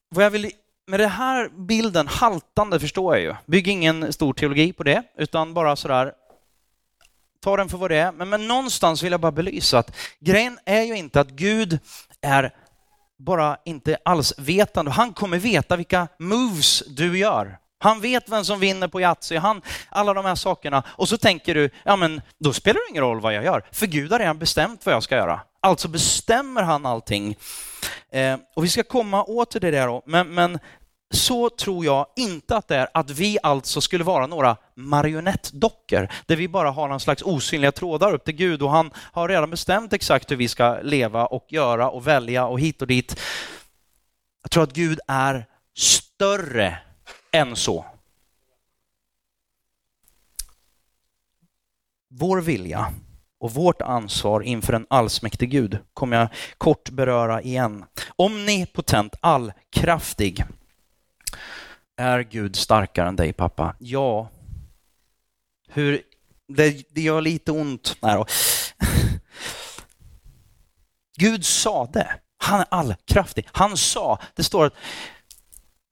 vad 0.08 0.24
jag 0.24 0.30
vill 0.30 0.50
med 0.86 1.00
den 1.00 1.10
här 1.10 1.48
bilden, 1.48 2.08
haltande 2.08 2.80
förstår 2.80 3.16
jag 3.16 3.22
ju. 3.22 3.34
Bygg 3.46 3.68
ingen 3.68 4.12
stor 4.12 4.32
teologi 4.32 4.72
på 4.72 4.82
det, 4.82 5.02
utan 5.18 5.54
bara 5.54 5.76
sådär, 5.76 6.12
ta 7.40 7.56
den 7.56 7.68
för 7.68 7.78
vad 7.78 7.90
det 7.90 7.96
är. 7.96 8.12
Men, 8.12 8.28
men 8.28 8.48
någonstans 8.48 9.02
vill 9.02 9.12
jag 9.12 9.20
bara 9.20 9.32
belysa 9.32 9.78
att 9.78 9.96
grejen 10.20 10.58
är 10.64 10.82
ju 10.82 10.96
inte 10.96 11.20
att 11.20 11.28
Gud 11.28 11.78
är 12.20 12.54
bara 13.18 13.56
inte 13.64 13.98
alls 14.04 14.34
vetande. 14.38 14.90
Han 14.90 15.12
kommer 15.12 15.38
veta 15.38 15.76
vilka 15.76 16.08
moves 16.18 16.82
du 16.86 17.18
gör. 17.18 17.58
Han 17.78 18.00
vet 18.00 18.28
vem 18.28 18.44
som 18.44 18.60
vinner 18.60 18.88
på 18.88 19.00
Yatzy, 19.00 19.36
han, 19.36 19.62
alla 19.88 20.14
de 20.14 20.24
här 20.24 20.34
sakerna. 20.34 20.82
Och 20.88 21.08
så 21.08 21.18
tänker 21.18 21.54
du, 21.54 21.70
ja 21.84 21.96
men 21.96 22.22
då 22.38 22.52
spelar 22.52 22.80
det 22.86 22.90
ingen 22.90 23.02
roll 23.02 23.20
vad 23.20 23.34
jag 23.34 23.44
gör, 23.44 23.64
för 23.72 23.86
Gud 23.86 24.12
har 24.12 24.18
redan 24.18 24.38
bestämt 24.38 24.86
vad 24.86 24.94
jag 24.94 25.02
ska 25.02 25.16
göra. 25.16 25.40
Alltså 25.60 25.88
bestämmer 25.88 26.62
han 26.62 26.86
allting. 26.86 27.36
Eh, 28.10 28.38
och 28.56 28.64
vi 28.64 28.68
ska 28.68 28.82
komma 28.82 29.24
åt 29.24 29.50
det 29.50 29.70
där 29.70 29.86
då, 29.86 30.02
men, 30.06 30.34
men 30.34 30.58
så 31.10 31.50
tror 31.50 31.84
jag 31.84 32.06
inte 32.16 32.56
att 32.56 32.68
det 32.68 32.76
är 32.76 32.88
att 32.94 33.10
vi 33.10 33.38
alltså 33.42 33.80
skulle 33.80 34.04
vara 34.04 34.26
några 34.26 34.56
marionettdockor 34.74 36.08
där 36.26 36.36
vi 36.36 36.48
bara 36.48 36.70
har 36.70 36.88
någon 36.88 37.00
slags 37.00 37.22
osynliga 37.22 37.72
trådar 37.72 38.12
upp 38.12 38.24
till 38.24 38.34
Gud 38.34 38.62
och 38.62 38.70
han 38.70 38.90
har 38.94 39.28
redan 39.28 39.50
bestämt 39.50 39.92
exakt 39.92 40.30
hur 40.30 40.36
vi 40.36 40.48
ska 40.48 40.78
leva 40.82 41.26
och 41.26 41.46
göra 41.48 41.90
och 41.90 42.06
välja 42.06 42.46
och 42.46 42.60
hit 42.60 42.82
och 42.82 42.88
dit. 42.88 43.20
Jag 44.42 44.50
tror 44.50 44.62
att 44.62 44.72
Gud 44.72 45.00
är 45.06 45.46
större 45.76 46.78
än 47.32 47.56
så. 47.56 47.84
Vår 52.10 52.40
vilja 52.40 52.92
och 53.40 53.54
vårt 53.54 53.82
ansvar 53.82 54.40
inför 54.40 54.72
en 54.72 54.86
allsmäktig 54.90 55.50
Gud 55.50 55.78
kommer 55.94 56.16
jag 56.16 56.28
kort 56.58 56.90
beröra 56.90 57.42
igen. 57.42 57.84
Omnipotent, 58.16 59.14
allkraftig. 59.20 60.44
Är 61.96 62.20
Gud 62.20 62.56
starkare 62.56 63.08
än 63.08 63.16
dig 63.16 63.32
pappa? 63.32 63.76
Ja. 63.78 64.28
Hur, 65.68 66.02
det, 66.48 66.94
det 66.94 67.00
gör 67.00 67.20
lite 67.20 67.52
ont. 67.52 67.96
Nej 68.02 68.14
då. 68.14 68.26
Gud 71.18 71.44
sa 71.44 71.86
det. 71.86 72.08
Han 72.38 72.60
är 72.60 72.66
allkraftig. 72.70 73.48
Han 73.52 73.76
sa, 73.76 74.18
det 74.34 74.42
står 74.42 74.66
att 74.66 74.74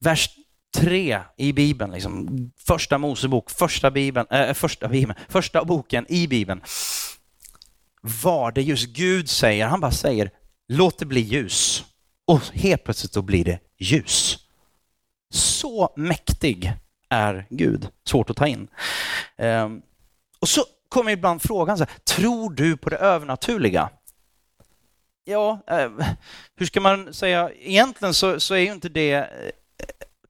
vers 0.00 0.30
3 0.76 1.20
i 1.36 1.52
Bibeln, 1.52 1.92
liksom, 1.92 2.50
första 2.56 2.98
Mosebok, 2.98 3.50
första, 3.50 3.90
Bibeln, 3.90 4.26
äh, 4.30 4.54
första, 4.54 4.88
Bibeln, 4.88 5.18
första 5.28 5.64
boken 5.64 6.06
i 6.08 6.28
Bibeln 6.28 6.60
vad 8.00 8.54
det 8.54 8.62
just 8.62 8.86
Gud 8.86 9.30
säger. 9.30 9.66
Han 9.66 9.80
bara 9.80 9.92
säger 9.92 10.30
låt 10.68 10.98
det 10.98 11.06
bli 11.06 11.20
ljus. 11.20 11.84
Och 12.26 12.40
helt 12.52 12.84
plötsligt 12.84 13.12
då 13.12 13.22
blir 13.22 13.44
det 13.44 13.58
ljus. 13.78 14.38
Så 15.30 15.92
mäktig 15.96 16.72
är 17.08 17.46
Gud. 17.50 17.88
Svårt 18.04 18.30
att 18.30 18.36
ta 18.36 18.46
in. 18.46 18.68
Ehm, 19.36 19.82
och 20.40 20.48
så 20.48 20.64
kommer 20.88 21.12
ibland 21.12 21.42
frågan 21.42 21.78
så 21.78 21.84
här, 21.84 21.98
tror 21.98 22.50
du 22.50 22.76
på 22.76 22.90
det 22.90 22.96
övernaturliga? 22.96 23.90
Ja, 25.24 25.60
eh, 25.66 25.90
hur 26.56 26.66
ska 26.66 26.80
man 26.80 27.14
säga? 27.14 27.50
Egentligen 27.60 28.14
så, 28.14 28.40
så 28.40 28.54
är 28.54 28.58
ju 28.58 28.72
inte 28.72 28.88
det 28.88 29.14
eh, 29.14 29.26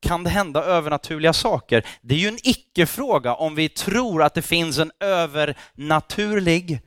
kan 0.00 0.24
det 0.24 0.31
hända 0.31 0.64
övernaturliga 0.64 1.33
saker? 1.33 1.87
Det 2.00 2.14
är 2.14 2.18
ju 2.18 2.29
en 2.29 2.38
icke-fråga 2.42 3.35
om 3.35 3.55
vi 3.55 3.68
tror 3.68 4.22
att 4.22 4.35
det 4.35 4.42
finns 4.42 4.79
en 4.79 4.92
övernaturlig 5.00 6.81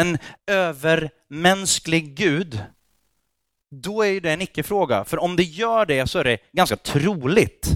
en 0.00 0.18
övermänsklig 0.46 2.14
Gud, 2.14 2.62
då 3.70 4.04
är 4.04 4.20
det 4.20 4.32
en 4.32 4.42
icke-fråga. 4.42 5.04
För 5.04 5.18
om 5.18 5.36
det 5.36 5.42
gör 5.42 5.86
det 5.86 6.06
så 6.06 6.18
är 6.18 6.24
det 6.24 6.38
ganska 6.52 6.76
troligt 6.76 7.68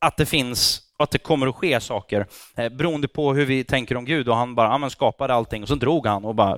att 0.00 0.16
det 0.16 0.26
finns 0.26 0.82
att 0.98 1.10
det 1.10 1.18
kommer 1.18 1.46
att 1.46 1.54
ske 1.54 1.80
saker 1.80 2.26
eh, 2.56 2.68
beroende 2.68 3.08
på 3.08 3.34
hur 3.34 3.46
vi 3.46 3.64
tänker 3.64 3.96
om 3.96 4.04
Gud. 4.04 4.28
Och 4.28 4.36
han 4.36 4.54
bara 4.54 4.80
ja, 4.80 4.90
skapade 4.90 5.34
allting 5.34 5.62
och 5.62 5.68
så 5.68 5.74
drog 5.74 6.06
han 6.06 6.24
och 6.24 6.34
bara 6.34 6.56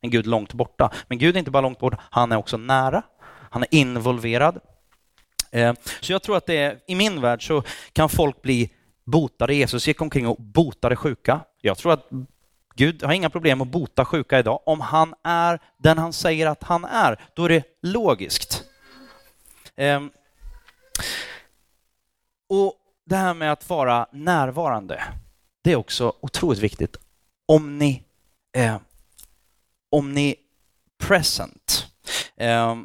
en 0.00 0.10
Gud 0.10 0.26
långt 0.26 0.52
borta. 0.52 0.90
Men 1.08 1.18
Gud 1.18 1.34
är 1.34 1.38
inte 1.38 1.50
bara 1.50 1.60
långt 1.60 1.78
borta, 1.78 2.00
han 2.10 2.32
är 2.32 2.36
också 2.36 2.56
nära. 2.56 3.02
Han 3.50 3.62
är 3.62 3.68
involverad. 3.70 4.60
Eh, 5.52 5.74
så 6.00 6.12
jag 6.12 6.22
tror 6.22 6.36
att 6.36 6.46
det 6.46 6.56
är, 6.56 6.78
i 6.86 6.94
min 6.94 7.20
värld 7.20 7.46
så 7.46 7.62
kan 7.92 8.08
folk 8.08 8.42
bli 8.42 8.70
botade. 9.04 9.54
Jesus 9.54 9.88
gick 9.88 10.00
omkring 10.00 10.26
och 10.26 10.36
botade 10.36 10.96
sjuka. 10.96 11.40
Jag 11.60 11.78
tror 11.78 11.92
att 11.92 12.06
Gud 12.78 13.02
har 13.02 13.12
inga 13.12 13.30
problem 13.30 13.60
att 13.60 13.68
bota 13.68 14.04
sjuka 14.04 14.38
idag. 14.38 14.60
Om 14.66 14.80
han 14.80 15.14
är 15.22 15.58
den 15.76 15.98
han 15.98 16.12
säger 16.12 16.46
att 16.46 16.62
han 16.62 16.84
är, 16.84 17.20
då 17.34 17.44
är 17.44 17.48
det 17.48 17.64
logiskt. 17.82 18.64
Ehm. 19.76 20.10
Och 22.48 22.74
det 23.04 23.16
här 23.16 23.34
med 23.34 23.52
att 23.52 23.68
vara 23.68 24.06
närvarande, 24.12 25.04
det 25.62 25.72
är 25.72 25.76
också 25.76 26.12
otroligt 26.20 26.58
viktigt. 26.58 26.96
Om 27.46 27.78
ni, 27.78 28.02
eh, 28.52 28.76
om 29.90 30.14
ni 30.14 30.36
present. 30.98 31.86
Eh, 32.36 32.76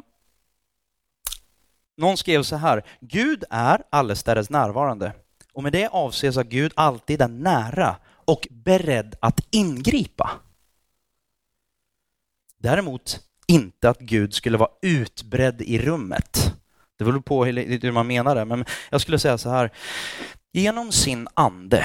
någon 1.96 2.16
skrev 2.16 2.42
så 2.42 2.56
här, 2.56 2.84
Gud 3.00 3.44
är 3.50 3.82
allestädes 3.90 4.50
närvarande. 4.50 5.12
Och 5.52 5.62
med 5.62 5.72
det 5.72 5.88
avses 5.88 6.36
att 6.36 6.46
Gud 6.46 6.72
alltid 6.76 7.22
är 7.22 7.28
nära 7.28 7.96
och 8.26 8.48
beredd 8.50 9.14
att 9.20 9.40
ingripa. 9.50 10.30
Däremot 12.58 13.20
inte 13.46 13.88
att 13.90 13.98
Gud 13.98 14.34
skulle 14.34 14.58
vara 14.58 14.70
utbredd 14.82 15.62
i 15.62 15.78
rummet. 15.78 16.54
Det 16.98 17.04
beror 17.04 17.20
på 17.20 17.44
hur 17.44 17.92
man 17.92 18.06
menar 18.06 18.34
det, 18.34 18.44
men 18.44 18.64
jag 18.90 19.00
skulle 19.00 19.18
säga 19.18 19.38
så 19.38 19.50
här. 19.50 19.70
Genom 20.52 20.92
sin 20.92 21.28
ande, 21.34 21.84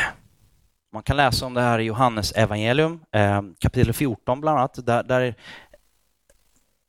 man 0.93 1.03
kan 1.03 1.17
läsa 1.17 1.45
om 1.45 1.53
det 1.53 1.61
här 1.61 1.79
i 1.79 1.83
Johannes 1.83 2.31
evangelium, 2.31 2.99
eh, 3.11 3.41
kapitel 3.59 3.93
14 3.93 4.41
bland 4.41 4.59
annat, 4.59 4.85
där, 4.85 5.03
där 5.03 5.35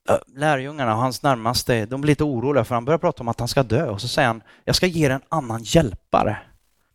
eh, 0.08 0.18
lärjungarna 0.36 0.94
och 0.94 1.00
hans 1.00 1.22
närmaste, 1.22 1.86
de 1.86 2.00
blir 2.00 2.12
lite 2.12 2.24
oroliga 2.24 2.64
för 2.64 2.74
han 2.74 2.84
börjar 2.84 2.98
prata 2.98 3.22
om 3.22 3.28
att 3.28 3.38
han 3.38 3.48
ska 3.48 3.62
dö 3.62 3.88
och 3.88 4.00
så 4.00 4.08
säger 4.08 4.28
han, 4.28 4.42
jag 4.64 4.76
ska 4.76 4.86
ge 4.86 5.06
er 5.06 5.10
en 5.10 5.22
annan 5.28 5.62
hjälpare. 5.62 6.38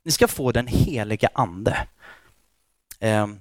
Ni 0.06 0.12
ska 0.12 0.28
få 0.28 0.52
den 0.52 0.68
heliga 0.68 1.30
ande. 1.34 1.88
Ehm, 3.00 3.40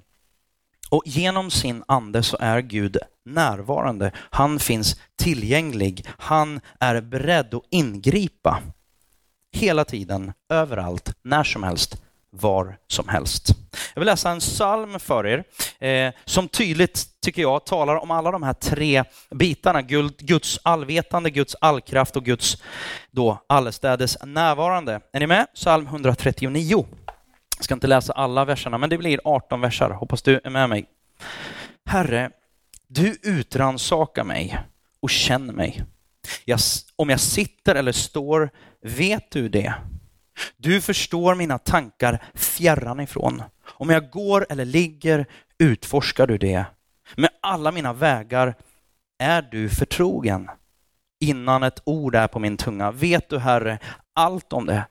och 0.91 1.03
genom 1.07 1.51
sin 1.51 1.85
ande 1.89 2.23
så 2.23 2.37
är 2.41 2.61
Gud 2.61 2.97
närvarande. 3.25 4.13
Han 4.17 4.59
finns 4.59 5.01
tillgänglig. 5.17 6.07
Han 6.19 6.61
är 6.81 7.01
beredd 7.01 7.55
att 7.55 7.63
ingripa 7.71 8.63
hela 9.53 9.85
tiden, 9.85 10.33
överallt, 10.49 11.13
när 11.23 11.45
som 11.45 11.63
helst, 11.63 12.03
var 12.31 12.77
som 12.87 13.09
helst. 13.09 13.49
Jag 13.95 14.01
vill 14.01 14.07
läsa 14.07 14.31
en 14.31 14.41
psalm 14.41 15.01
för 15.01 15.27
er 15.27 15.45
eh, 15.89 16.15
som 16.25 16.49
tydligt, 16.49 17.07
tycker 17.21 17.43
jag, 17.43 17.67
talar 17.67 17.97
om 17.97 18.11
alla 18.11 18.31
de 18.31 18.43
här 18.43 18.53
tre 18.53 19.05
bitarna. 19.31 19.83
Guds 20.19 20.59
allvetande, 20.63 21.31
Guds 21.31 21.57
allkraft 21.61 22.17
och 22.17 22.25
Guds 22.25 22.63
då 23.11 23.39
allestädes 23.47 24.19
närvarande. 24.25 25.01
Är 25.13 25.21
ni 25.21 25.27
med? 25.27 25.47
Psalm 25.55 25.87
139. 25.87 26.87
Jag 27.57 27.65
ska 27.65 27.75
inte 27.75 27.87
läsa 27.87 28.13
alla 28.13 28.45
verserna, 28.45 28.79
men 28.79 28.91
det 28.91 28.99
blir 28.99 29.21
18 29.25 29.61
versar. 29.61 29.91
Hoppas 29.91 30.23
du 30.23 30.41
är 30.45 30.51
med 30.51 30.69
mig. 30.69 30.87
Herre, 31.87 32.31
du 32.87 33.17
utransakar 33.23 34.25
mig 34.25 34.59
och 35.01 35.11
känner 35.11 35.53
mig. 35.53 35.85
Jag, 36.45 36.61
om 36.97 37.11
jag 37.11 37.21
sitter 37.21 37.75
eller 37.75 37.93
står 37.93 38.51
vet 38.83 39.31
du 39.31 39.49
det. 39.49 39.75
Du 40.57 40.81
förstår 40.81 41.35
mina 41.35 41.59
tankar 41.59 42.23
fjärran 42.35 43.01
ifrån. 43.01 43.43
Om 43.65 43.91
jag 43.91 44.11
går 44.11 44.47
eller 44.51 44.65
ligger 44.65 45.27
utforskar 45.59 46.27
du 46.27 46.39
det. 46.39 46.65
Med 47.17 47.31
alla 47.43 47.73
mina 47.73 47.93
vägar 47.93 48.55
är 49.19 49.43
du 49.43 49.69
förtrogen. 49.69 50.51
innan 51.21 51.63
ett 51.63 51.83
ord 51.85 52.15
är 52.15 52.29
på 52.29 52.39
min 52.39 52.57
tunga. 52.57 52.91
Vet 52.91 53.29
du, 53.29 53.39
Herre, 53.39 53.79
allt 54.15 54.53
om 54.53 54.67
det? 54.67 54.87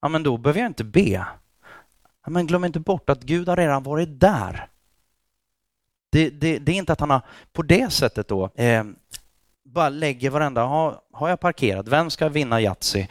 Ja, 0.00 0.08
men 0.08 0.22
då 0.22 0.36
behöver 0.36 0.60
jag 0.60 0.70
inte 0.70 0.84
be. 0.84 1.26
Ja, 2.24 2.30
men 2.30 2.46
glöm 2.46 2.64
inte 2.64 2.80
bort 2.80 3.10
att 3.10 3.22
Gud 3.22 3.48
har 3.48 3.56
redan 3.56 3.82
varit 3.82 4.20
där. 4.20 4.68
Det, 6.12 6.30
det, 6.30 6.58
det 6.58 6.72
är 6.72 6.76
inte 6.76 6.92
att 6.92 7.00
han 7.00 7.10
har 7.10 7.22
på 7.52 7.62
det 7.62 7.92
sättet 7.92 8.28
då 8.28 8.50
eh, 8.54 8.84
bara 9.64 9.88
lägger 9.88 10.30
varenda, 10.30 10.64
har, 10.64 11.00
har 11.12 11.28
jag 11.28 11.40
parkerat, 11.40 11.88
vem 11.88 12.10
ska 12.10 12.28
vinna 12.28 12.60
Yatzy? 12.60 13.06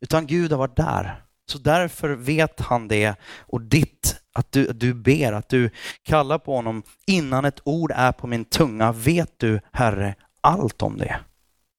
Utan 0.00 0.26
Gud 0.26 0.50
har 0.52 0.58
varit 0.58 0.76
där. 0.76 1.22
Så 1.48 1.58
därför 1.58 2.08
vet 2.08 2.60
han 2.60 2.88
det 2.88 3.14
och 3.40 3.60
ditt, 3.60 4.20
att 4.32 4.52
du, 4.52 4.72
du 4.72 4.94
ber, 4.94 5.32
att 5.32 5.48
du 5.48 5.70
kallar 6.02 6.38
på 6.38 6.56
honom 6.56 6.82
innan 7.06 7.44
ett 7.44 7.60
ord 7.64 7.92
är 7.94 8.12
på 8.12 8.26
min 8.26 8.44
tunga, 8.44 8.92
vet 8.92 9.38
du 9.38 9.60
Herre 9.72 10.14
allt 10.40 10.82
om 10.82 10.98
det. 10.98 11.20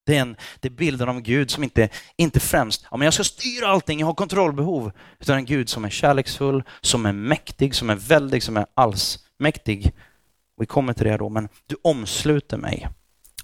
Det 0.08 0.16
är, 0.16 0.20
en, 0.20 0.36
det 0.60 0.68
är 0.68 0.72
bilden 0.72 1.08
av 1.08 1.20
Gud 1.20 1.50
som 1.50 1.64
inte, 1.64 1.88
inte 2.16 2.40
främst, 2.40 2.86
ja 2.90 2.96
men 2.96 3.04
jag 3.04 3.14
ska 3.14 3.24
styra 3.24 3.68
allting, 3.68 4.00
jag 4.00 4.06
har 4.06 4.14
kontrollbehov, 4.14 4.92
utan 5.18 5.36
en 5.36 5.44
Gud 5.44 5.68
som 5.68 5.84
är 5.84 5.90
kärleksfull, 5.90 6.62
som 6.80 7.06
är 7.06 7.12
mäktig, 7.12 7.74
som 7.74 7.90
är 7.90 7.94
väldig, 7.94 8.42
som 8.42 8.56
är 8.56 8.66
allsmäktig. 8.74 9.92
Vi 10.60 10.66
kommer 10.66 10.92
till 10.92 11.06
det 11.06 11.16
då, 11.16 11.28
men 11.28 11.48
du 11.66 11.76
omsluter 11.82 12.56
mig 12.56 12.88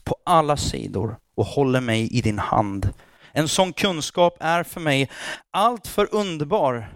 på 0.04 0.16
alla 0.24 0.56
sidor 0.56 1.16
och 1.34 1.46
håller 1.46 1.80
mig 1.80 2.08
i 2.12 2.20
din 2.20 2.38
hand. 2.38 2.92
En 3.32 3.48
sån 3.48 3.72
kunskap 3.72 4.36
är 4.40 4.62
för 4.62 4.80
mig 4.80 5.10
allt 5.50 5.86
för 5.86 6.14
underbar. 6.14 6.94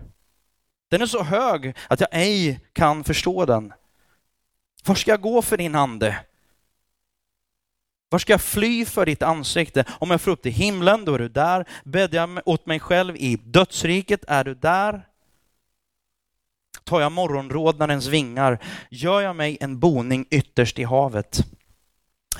Den 0.90 1.02
är 1.02 1.06
så 1.06 1.22
hög 1.22 1.76
att 1.88 2.00
jag 2.00 2.08
ej 2.12 2.60
kan 2.72 3.04
förstå 3.04 3.44
den. 3.44 3.72
Var 4.84 4.94
ska 4.94 5.10
jag 5.10 5.20
gå 5.20 5.42
för 5.42 5.56
din 5.56 5.74
ande? 5.74 6.16
Var 8.10 8.18
ska 8.18 8.32
jag 8.32 8.40
fly 8.40 8.84
för 8.84 9.06
ditt 9.06 9.22
ansikte? 9.22 9.84
Om 9.98 10.10
jag 10.10 10.20
får 10.20 10.30
upp 10.30 10.42
till 10.42 10.52
himlen, 10.52 11.04
då 11.04 11.14
är 11.14 11.18
du 11.18 11.28
där. 11.28 11.64
Bäddar 11.84 12.18
jag 12.18 12.40
åt 12.44 12.66
mig 12.66 12.80
själv 12.80 13.16
i 13.16 13.36
dödsriket, 13.36 14.24
är 14.28 14.44
du 14.44 14.54
där. 14.54 15.04
Tar 16.84 17.00
jag 17.00 17.12
morgonrodnadens 17.12 18.06
vingar, 18.06 18.58
gör 18.90 19.20
jag 19.20 19.36
mig 19.36 19.58
en 19.60 19.78
boning 19.78 20.26
ytterst 20.30 20.78
i 20.78 20.84
havet. 20.84 21.40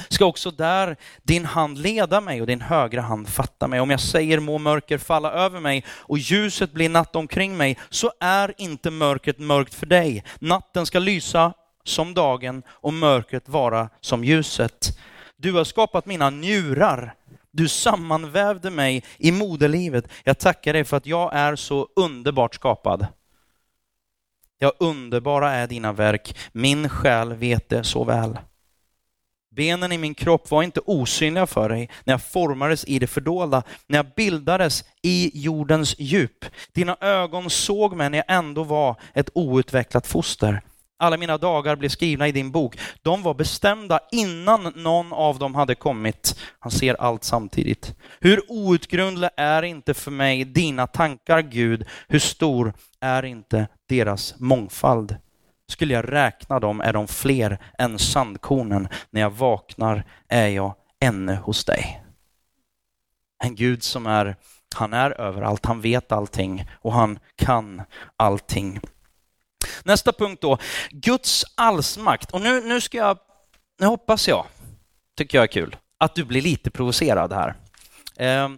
Ska 0.08 0.24
också 0.24 0.50
där 0.50 0.96
din 1.22 1.44
hand 1.44 1.78
leda 1.78 2.20
mig 2.20 2.40
och 2.40 2.46
din 2.46 2.60
högra 2.60 3.00
hand 3.00 3.28
fatta 3.28 3.68
mig. 3.68 3.80
Om 3.80 3.90
jag 3.90 4.00
säger 4.00 4.40
må 4.40 4.58
mörker 4.58 4.98
falla 4.98 5.32
över 5.32 5.60
mig 5.60 5.84
och 5.88 6.18
ljuset 6.18 6.72
blir 6.72 6.88
natt 6.88 7.16
omkring 7.16 7.56
mig, 7.56 7.78
så 7.90 8.12
är 8.20 8.54
inte 8.58 8.90
mörkret 8.90 9.38
mörkt 9.38 9.74
för 9.74 9.86
dig. 9.86 10.24
Natten 10.38 10.86
ska 10.86 10.98
lysa 10.98 11.52
som 11.84 12.14
dagen 12.14 12.62
och 12.68 12.92
mörkret 12.92 13.48
vara 13.48 13.88
som 14.00 14.24
ljuset. 14.24 14.98
Du 15.40 15.52
har 15.52 15.64
skapat 15.64 16.06
mina 16.06 16.30
njurar. 16.30 17.14
Du 17.50 17.68
sammanvävde 17.68 18.70
mig 18.70 19.04
i 19.18 19.32
moderlivet. 19.32 20.08
Jag 20.24 20.38
tackar 20.38 20.72
dig 20.72 20.84
för 20.84 20.96
att 20.96 21.06
jag 21.06 21.34
är 21.34 21.56
så 21.56 21.88
underbart 21.96 22.54
skapad. 22.54 23.06
Ja, 24.58 24.72
underbara 24.78 25.52
är 25.52 25.66
dina 25.66 25.92
verk. 25.92 26.36
Min 26.52 26.88
själ 26.88 27.34
vet 27.34 27.68
det 27.68 27.84
så 27.84 28.04
väl. 28.04 28.38
Benen 29.50 29.92
i 29.92 29.98
min 29.98 30.14
kropp 30.14 30.50
var 30.50 30.62
inte 30.62 30.80
osynliga 30.80 31.46
för 31.46 31.68
dig 31.68 31.90
när 32.04 32.14
jag 32.14 32.22
formades 32.22 32.84
i 32.84 32.98
det 32.98 33.06
fördolda, 33.06 33.62
när 33.86 33.98
jag 33.98 34.06
bildades 34.16 34.84
i 35.02 35.30
jordens 35.34 35.98
djup. 35.98 36.44
Dina 36.72 36.96
ögon 37.00 37.50
såg 37.50 37.96
mig 37.96 38.10
när 38.10 38.18
jag 38.18 38.38
ändå 38.38 38.64
var 38.64 38.96
ett 39.14 39.30
outvecklat 39.34 40.06
foster. 40.06 40.62
Alla 41.00 41.16
mina 41.16 41.38
dagar 41.38 41.76
blev 41.76 41.88
skrivna 41.88 42.28
i 42.28 42.32
din 42.32 42.50
bok. 42.50 42.78
De 43.02 43.22
var 43.22 43.34
bestämda 43.34 44.00
innan 44.12 44.72
någon 44.76 45.12
av 45.12 45.38
dem 45.38 45.54
hade 45.54 45.74
kommit. 45.74 46.40
Han 46.58 46.72
ser 46.72 46.94
allt 46.94 47.24
samtidigt. 47.24 47.94
Hur 48.20 48.42
outgrundliga 48.48 49.30
är 49.36 49.62
inte 49.62 49.94
för 49.94 50.10
mig 50.10 50.44
dina 50.44 50.86
tankar, 50.86 51.42
Gud? 51.42 51.86
Hur 52.08 52.18
stor 52.18 52.72
är 53.00 53.24
inte 53.24 53.68
deras 53.88 54.34
mångfald? 54.38 55.16
Skulle 55.68 55.94
jag 55.94 56.12
räkna 56.12 56.60
dem 56.60 56.80
är 56.80 56.92
de 56.92 57.08
fler 57.08 57.58
än 57.78 57.98
sandkornen. 57.98 58.88
När 59.10 59.20
jag 59.20 59.30
vaknar 59.30 60.04
är 60.28 60.48
jag 60.48 60.74
ännu 61.00 61.34
hos 61.34 61.64
dig. 61.64 62.02
En 63.44 63.54
Gud 63.54 63.82
som 63.82 64.06
är, 64.06 64.36
han 64.76 64.92
är 64.92 65.20
överallt, 65.20 65.66
han 65.66 65.80
vet 65.80 66.12
allting 66.12 66.70
och 66.72 66.92
han 66.92 67.18
kan 67.36 67.82
allting. 68.16 68.80
Nästa 69.84 70.12
punkt 70.12 70.42
då, 70.42 70.58
Guds 70.90 71.44
allsmakt. 71.54 72.30
Och 72.30 72.40
nu, 72.40 72.60
nu 72.60 72.80
ska 72.80 72.98
jag, 72.98 73.18
nu 73.80 73.86
hoppas 73.86 74.28
jag, 74.28 74.46
tycker 75.16 75.38
jag 75.38 75.42
är 75.42 75.52
kul, 75.52 75.76
att 75.98 76.14
du 76.14 76.24
blir 76.24 76.42
lite 76.42 76.70
provocerad 76.70 77.32
här. 77.32 77.54
Eh, 78.16 78.48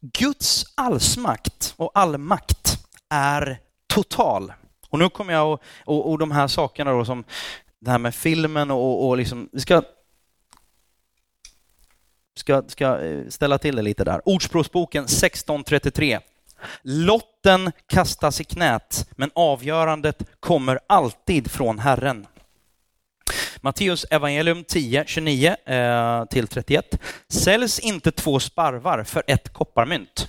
Guds 0.00 0.64
allsmakt 0.74 1.74
och 1.76 1.90
allmakt 1.94 2.78
är 3.10 3.58
total. 3.86 4.52
Och 4.88 4.98
nu 4.98 5.08
kommer 5.08 5.32
jag 5.32 5.52
och, 5.52 5.62
och, 5.84 6.10
och 6.10 6.18
de 6.18 6.30
här 6.30 6.48
sakerna 6.48 6.92
då 6.92 7.04
som 7.04 7.24
det 7.80 7.90
här 7.90 7.98
med 7.98 8.14
filmen 8.14 8.70
och, 8.70 9.08
och 9.08 9.16
liksom, 9.16 9.48
vi 9.52 9.60
ska 9.60 9.82
ska, 12.34 12.62
ska 12.68 13.00
eh, 13.00 13.28
ställa 13.28 13.58
till 13.58 13.76
det 13.76 13.82
lite 13.82 14.04
där. 14.04 14.28
Ordspråksboken 14.28 15.04
1633. 15.04 16.20
Lotten 16.82 17.72
kastas 17.86 18.40
i 18.40 18.44
knät, 18.44 19.08
men 19.16 19.30
avgörandet 19.34 20.22
kommer 20.40 20.80
alltid 20.86 21.50
från 21.50 21.78
Herren. 21.78 22.26
Matteus 23.60 24.06
evangelium 24.10 24.64
10, 24.64 25.04
29 25.06 25.56
eh, 25.66 26.24
till 26.24 26.48
31. 26.48 27.00
Säljs 27.28 27.78
inte 27.78 28.10
två 28.10 28.40
sparvar 28.40 29.04
för 29.04 29.22
ett 29.26 29.52
kopparmynt 29.52 30.28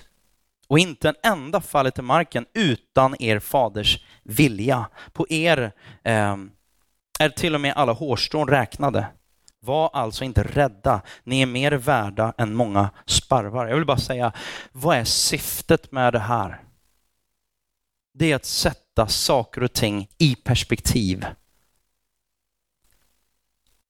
och 0.68 0.78
inte 0.78 1.08
en 1.08 1.32
enda 1.32 1.60
faller 1.60 1.90
till 1.90 2.04
marken 2.04 2.46
utan 2.54 3.22
er 3.22 3.38
faders 3.38 4.04
vilja. 4.22 4.86
På 5.12 5.26
er 5.28 5.72
eh, 6.04 6.36
är 7.18 7.28
till 7.28 7.54
och 7.54 7.60
med 7.60 7.72
alla 7.76 7.92
hårstrån 7.92 8.48
räknade. 8.48 9.06
Var 9.66 9.90
alltså 9.92 10.24
inte 10.24 10.42
rädda, 10.42 11.00
ni 11.24 11.42
är 11.42 11.46
mer 11.46 11.72
värda 11.72 12.34
än 12.38 12.54
många 12.54 12.90
sparvar. 13.06 13.66
Jag 13.66 13.76
vill 13.76 13.86
bara 13.86 13.98
säga, 13.98 14.32
vad 14.72 14.96
är 14.96 15.04
syftet 15.04 15.92
med 15.92 16.12
det 16.12 16.18
här? 16.18 16.62
Det 18.14 18.32
är 18.32 18.36
att 18.36 18.44
sätta 18.44 19.06
saker 19.06 19.62
och 19.62 19.72
ting 19.72 20.08
i 20.18 20.34
perspektiv. 20.34 21.26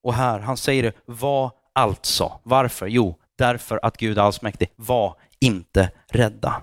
Och 0.02 0.14
här, 0.14 0.38
han 0.38 0.56
säger 0.56 0.82
det, 0.82 0.92
var 1.04 1.52
alltså. 1.72 2.40
Varför? 2.42 2.86
Jo, 2.86 3.18
därför 3.36 3.80
att 3.82 3.96
Gud 3.96 4.18
är 4.18 4.22
allsmäktig. 4.22 4.68
Var 4.76 5.16
inte 5.40 5.90
rädda. 6.08 6.62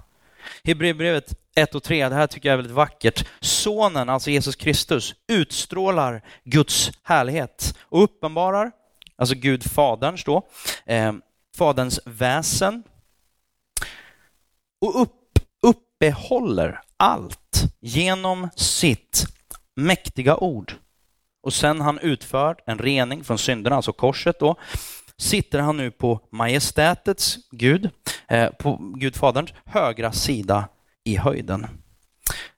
Hebreerbrevet 0.64 1.34
1 1.56 1.76
och 1.76 1.84
3, 1.84 2.10
det 2.10 2.16
här 2.16 2.28
tycker 2.28 2.50
jag 2.50 2.54
är 2.54 2.58
väldigt 2.58 2.76
vackert. 2.76 3.28
Sonen, 3.40 4.10
alltså 4.10 4.30
Jesus 4.30 4.56
Kristus, 4.56 5.16
utstrålar 5.28 6.22
Guds 6.44 6.92
härlighet 7.04 7.78
och 7.82 8.04
uppenbarar, 8.04 8.72
alltså 9.16 9.36
Gud 9.36 9.72
Faderns 9.72 10.24
då, 10.24 10.48
eh, 10.86 11.14
Faderns 11.58 12.00
väsen 12.06 12.84
och 14.82 15.02
upp, 15.02 15.40
uppehåller 15.62 16.82
allt 16.98 17.64
genom 17.80 18.50
sitt 18.56 19.26
mäktiga 19.76 20.38
ord. 20.38 20.74
Och 21.44 21.54
sen 21.54 21.82
han 21.82 22.00
utfört 22.00 22.62
en 22.66 22.78
rening 22.78 23.24
från 23.24 23.38
synderna, 23.38 23.76
alltså 23.76 23.94
korset 23.94 24.40
då, 24.40 24.56
sitter 25.18 25.60
han 25.60 25.78
nu 25.78 25.92
på 25.92 26.20
majestätets 26.32 27.38
Gud, 27.52 27.90
eh, 28.28 28.50
på 28.50 28.94
Gud 28.96 29.16
Faderns 29.16 29.54
högra 29.66 30.12
sida 30.12 30.68
i 31.04 31.18
höjden. 31.18 31.68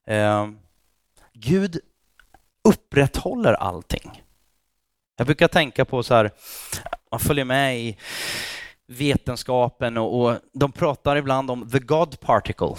Eh, 0.07 0.47
Gud 1.33 1.79
upprätthåller 2.63 3.53
allting. 3.53 4.21
Jag 5.17 5.27
brukar 5.27 5.47
tänka 5.47 5.85
på 5.85 6.03
så 6.03 6.15
här, 6.15 6.31
man 7.11 7.19
följer 7.19 7.45
med 7.45 7.79
i 7.79 7.97
vetenskapen 8.87 9.97
och, 9.97 10.21
och 10.21 10.37
de 10.53 10.71
pratar 10.71 11.15
ibland 11.15 11.51
om 11.51 11.69
the 11.69 11.79
God 11.79 12.19
particle 12.19 12.75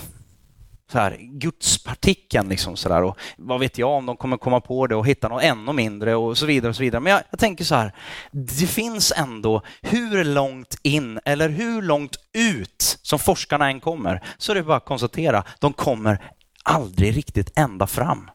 så 0.92 0.98
här, 0.98 1.16
gudspartikeln. 1.20 2.48
Liksom 2.48 2.76
så 2.76 2.88
där. 2.88 3.02
Och 3.02 3.18
vad 3.36 3.60
vet 3.60 3.78
jag 3.78 3.90
om 3.90 4.06
de 4.06 4.16
kommer 4.16 4.36
komma 4.36 4.60
på 4.60 4.86
det 4.86 4.96
och 4.96 5.06
hitta 5.06 5.28
något 5.28 5.42
ännu 5.42 5.72
mindre 5.72 6.14
och 6.14 6.38
så 6.38 6.46
vidare. 6.46 6.70
och 6.70 6.76
så 6.76 6.82
vidare. 6.82 7.00
Men 7.00 7.12
jag, 7.12 7.22
jag, 7.30 7.40
tänker 7.40 7.64
så 7.64 7.74
här, 7.74 7.92
det 8.30 8.66
finns 8.66 9.12
ändå, 9.16 9.62
hur 9.82 10.24
långt 10.24 10.76
in 10.82 11.20
eller 11.24 11.48
hur 11.48 11.82
långt 11.82 12.16
ut 12.32 12.98
som 13.02 13.18
forskarna 13.18 13.70
än 13.70 13.80
kommer, 13.80 14.22
så 14.38 14.52
är 14.52 14.56
det 14.56 14.62
bara 14.62 14.76
att 14.76 14.84
konstatera, 14.84 15.44
de 15.60 15.72
kommer 15.72 16.32
aldrig 16.62 17.16
riktigt 17.16 17.58
ända 17.58 17.86
fram. 17.86 18.30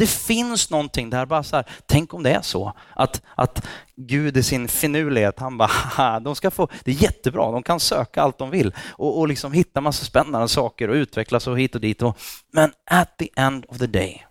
Det 0.00 0.06
finns 0.06 0.70
någonting 0.70 1.10
där, 1.10 1.26
bara 1.26 1.42
så 1.42 1.56
här, 1.56 1.64
tänk 1.86 2.14
om 2.14 2.22
det 2.22 2.30
är 2.30 2.42
så 2.42 2.72
att, 2.96 3.22
att 3.34 3.66
Gud 3.96 4.36
i 4.36 4.42
sin 4.42 4.68
finurlighet, 4.68 5.38
han 5.38 5.58
bara, 5.58 6.20
de 6.20 6.36
ska 6.36 6.50
få, 6.50 6.68
det 6.84 6.90
är 6.90 7.02
jättebra, 7.02 7.52
de 7.52 7.62
kan 7.62 7.80
söka 7.80 8.22
allt 8.22 8.38
de 8.38 8.50
vill 8.50 8.74
och, 8.90 9.18
och 9.18 9.28
liksom 9.28 9.52
hitta 9.52 9.80
massa 9.80 10.04
spännande 10.04 10.48
saker 10.48 10.88
och 10.88 10.94
utvecklas 10.94 11.46
och 11.46 11.60
hit 11.60 11.74
och 11.74 11.80
dit. 11.80 12.02
Och, 12.02 12.18
men 12.52 12.72
at 12.90 13.18
the 13.18 13.28
end 13.36 13.64
of 13.68 13.78
the 13.78 13.86
day, 13.86 14.26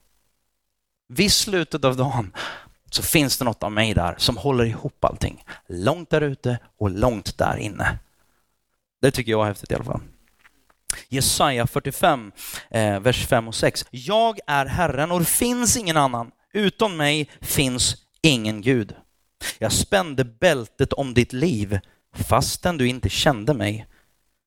vid 1.10 1.32
slutet 1.32 1.86
av 1.86 1.96
dagen, 1.98 2.36
så 2.92 3.04
finns 3.04 3.38
det 3.38 3.46
något 3.46 3.64
av 3.64 3.72
mig 3.72 3.94
där 3.94 4.16
som 4.18 4.38
håller 4.38 4.66
ihop 4.66 5.06
allting. 5.06 5.44
Långt 5.68 6.10
där 6.10 6.22
ute 6.22 6.60
och 6.80 6.90
långt 6.90 7.38
där 7.38 7.58
inne. 7.58 7.98
Det 9.02 9.12
tycker 9.12 9.32
jag 9.32 9.42
är 9.42 9.48
häftigt 9.48 9.72
i 9.72 9.76
alla 9.76 9.84
fall. 9.84 10.02
Jesaja 11.10 11.68
45, 11.68 12.32
eh, 12.72 13.00
vers 13.00 13.28
5 13.28 13.48
och 13.48 13.56
6. 13.56 13.86
Jag 13.92 14.40
är 14.48 14.66
Herren 14.66 15.12
och 15.12 15.20
det 15.20 15.26
finns 15.26 15.78
ingen 15.78 15.98
annan. 15.98 16.32
Utom 16.54 16.98
mig 16.98 17.30
finns 17.42 17.96
ingen 18.22 18.62
Gud. 18.62 18.96
Jag 19.60 19.72
spände 19.72 20.26
bältet 20.26 20.94
om 20.94 21.14
ditt 21.14 21.34
liv 21.34 21.80
fastän 22.16 22.78
du 22.78 22.88
inte 22.88 23.10
kände 23.10 23.54
mig. 23.54 23.86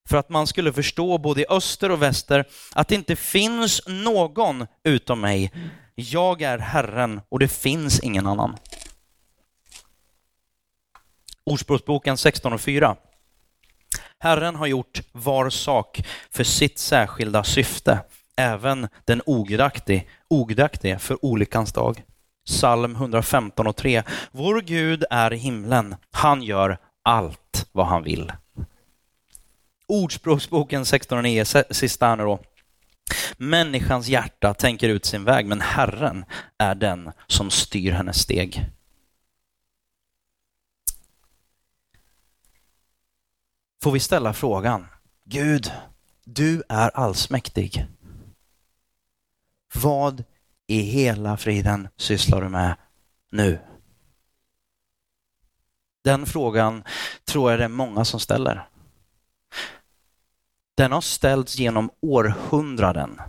För 0.08 0.16
att 0.16 0.28
man 0.28 0.46
skulle 0.46 0.72
förstå 0.72 1.18
både 1.18 1.40
i 1.40 1.46
öster 1.48 1.90
och 1.90 2.02
väster 2.02 2.44
att 2.72 2.88
det 2.88 2.94
inte 2.94 3.16
finns 3.16 3.82
någon 3.86 4.66
utom 4.84 5.20
mig. 5.20 5.52
Jag 5.94 6.42
är 6.42 6.58
Herren 6.58 7.20
och 7.28 7.38
det 7.38 7.48
finns 7.48 8.00
ingen 8.00 8.26
annan. 8.26 8.56
Ordspråksboken 11.44 12.16
16 12.16 12.52
och 12.52 12.60
4. 12.60 12.96
Herren 14.22 14.54
har 14.54 14.66
gjort 14.66 15.00
var 15.12 15.50
sak 15.50 16.02
för 16.30 16.44
sitt 16.44 16.78
särskilda 16.78 17.44
syfte, 17.44 17.98
även 18.36 18.88
den 19.04 19.22
ogudaktige, 19.26 20.04
ogudaktige 20.28 20.98
för 20.98 21.24
olyckans 21.24 21.72
dag. 21.72 22.02
Psalm 22.46 22.94
115 22.94 23.66
och 23.66 23.76
3. 23.76 24.02
Vår 24.32 24.60
Gud 24.60 25.04
är 25.10 25.32
i 25.32 25.36
himlen, 25.36 25.94
han 26.10 26.42
gör 26.42 26.78
allt 27.02 27.68
vad 27.72 27.86
han 27.86 28.02
vill. 28.02 28.32
Ordspråksboken 29.86 30.84
16 30.84 31.18
och 31.18 31.24
9, 31.24 31.44
sista 31.70 32.06
här 32.06 32.16
nu 32.16 32.22
då. 32.22 32.38
Människans 33.36 34.08
hjärta 34.08 34.54
tänker 34.54 34.88
ut 34.88 35.04
sin 35.04 35.24
väg, 35.24 35.46
men 35.46 35.60
Herren 35.60 36.24
är 36.58 36.74
den 36.74 37.12
som 37.26 37.50
styr 37.50 37.92
hennes 37.92 38.18
steg. 38.18 38.64
Får 43.82 43.92
vi 43.92 44.00
ställa 44.00 44.32
frågan, 44.32 44.86
Gud, 45.24 45.72
du 46.24 46.62
är 46.68 46.90
allsmäktig. 46.96 47.86
Vad 49.74 50.24
i 50.66 50.80
hela 50.80 51.36
friden 51.36 51.88
sysslar 51.96 52.42
du 52.42 52.48
med 52.48 52.76
nu? 53.30 53.58
Den 56.04 56.26
frågan 56.26 56.84
tror 57.24 57.50
jag 57.50 57.60
det 57.60 57.64
är 57.64 57.68
många 57.68 58.04
som 58.04 58.20
ställer. 58.20 58.68
Den 60.74 60.92
har 60.92 61.00
ställts 61.00 61.58
genom 61.58 61.90
århundraden. 62.00 63.20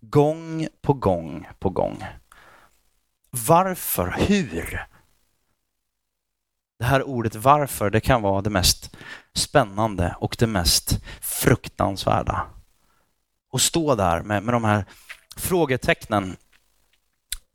Gång 0.00 0.68
på 0.80 0.92
gång 0.92 1.48
på 1.58 1.70
gång. 1.70 2.04
Varför? 3.30 4.16
Hur? 4.18 4.86
Det 6.88 6.92
här 6.92 7.08
ordet 7.08 7.34
varför, 7.34 7.90
det 7.90 8.00
kan 8.00 8.22
vara 8.22 8.42
det 8.42 8.50
mest 8.50 8.96
spännande 9.34 10.16
och 10.20 10.36
det 10.38 10.46
mest 10.46 11.00
fruktansvärda. 11.20 12.46
Och 13.52 13.60
stå 13.60 13.94
där 13.94 14.22
med, 14.22 14.42
med 14.42 14.54
de 14.54 14.64
här 14.64 14.84
frågetecknen 15.36 16.36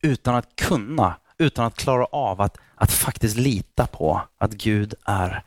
utan 0.02 0.36
att 0.36 0.56
kunna, 0.56 1.16
utan 1.38 1.66
att 1.66 1.76
klara 1.76 2.06
av 2.06 2.42
att, 2.42 2.58
att 2.76 2.92
faktiskt 2.92 3.38
lita 3.38 3.88
på 3.88 4.22
att 4.38 4.52
Gud 4.52 4.94
är 5.06 5.44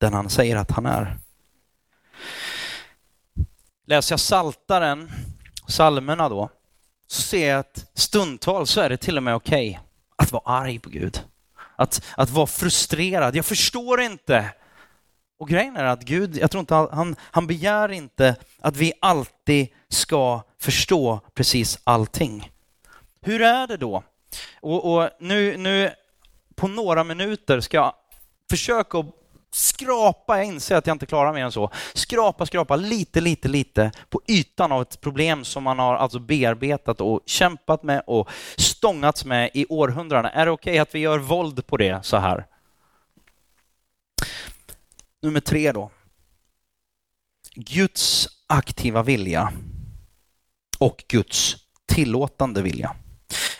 den 0.00 0.14
han 0.14 0.30
säger 0.30 0.56
att 0.56 0.70
han 0.70 0.86
är. 0.86 1.18
Läser 3.86 4.12
jag 4.12 4.20
Saltaren, 4.20 5.12
salmerna 5.68 6.28
då, 6.28 6.50
så 7.06 7.22
ser 7.22 7.48
jag 7.48 7.60
att 7.60 7.90
stundtals 7.94 8.70
så 8.70 8.80
är 8.80 8.88
det 8.88 8.96
till 8.96 9.16
och 9.16 9.22
med 9.22 9.34
okej 9.34 9.70
okay 9.70 9.80
att 10.16 10.32
vara 10.32 10.42
arg 10.44 10.78
på 10.78 10.90
Gud. 10.90 11.22
Att, 11.76 12.04
att 12.16 12.30
vara 12.30 12.46
frustrerad. 12.46 13.36
Jag 13.36 13.44
förstår 13.44 14.00
inte. 14.00 14.50
Och 15.38 15.48
grejen 15.48 15.76
är 15.76 15.84
att 15.84 16.02
Gud, 16.02 16.36
jag 16.36 16.50
tror 16.50 16.60
inte 16.60 16.74
han, 16.74 17.16
han 17.20 17.46
begär 17.46 17.92
inte 17.92 18.36
att 18.60 18.76
vi 18.76 18.92
alltid 19.00 19.68
ska 19.88 20.42
förstå 20.58 21.20
precis 21.34 21.78
allting. 21.84 22.50
Hur 23.20 23.42
är 23.42 23.66
det 23.66 23.76
då? 23.76 24.02
Och, 24.60 24.94
och 24.94 25.10
nu, 25.20 25.56
nu 25.56 25.90
på 26.54 26.68
några 26.68 27.04
minuter 27.04 27.60
ska 27.60 27.76
jag 27.76 27.94
försöka 28.50 29.04
skrapa, 29.54 30.36
jag 30.36 30.46
inser 30.46 30.76
att 30.76 30.86
jag 30.86 30.94
inte 30.94 31.06
klarar 31.06 31.32
mer 31.32 31.44
än 31.44 31.52
så, 31.52 31.70
skrapa, 31.94 32.46
skrapa 32.46 32.76
lite, 32.76 33.20
lite, 33.20 33.48
lite 33.48 33.92
på 34.08 34.20
ytan 34.28 34.72
av 34.72 34.82
ett 34.82 35.00
problem 35.00 35.44
som 35.44 35.62
man 35.62 35.78
har 35.78 35.94
alltså 35.94 36.18
bearbetat 36.18 37.00
och 37.00 37.20
kämpat 37.26 37.82
med 37.82 38.02
och 38.06 38.30
stångats 38.56 39.24
med 39.24 39.50
i 39.54 39.66
århundraden. 39.68 40.30
Är 40.34 40.46
det 40.46 40.52
okej 40.52 40.70
okay 40.72 40.78
att 40.78 40.94
vi 40.94 40.98
gör 40.98 41.18
våld 41.18 41.66
på 41.66 41.76
det 41.76 42.04
så 42.04 42.16
här? 42.16 42.46
Nummer 45.22 45.40
tre 45.40 45.72
då. 45.72 45.90
Guds 47.54 48.28
aktiva 48.46 49.02
vilja 49.02 49.52
och 50.78 51.04
Guds 51.08 51.56
tillåtande 51.86 52.62
vilja. 52.62 52.96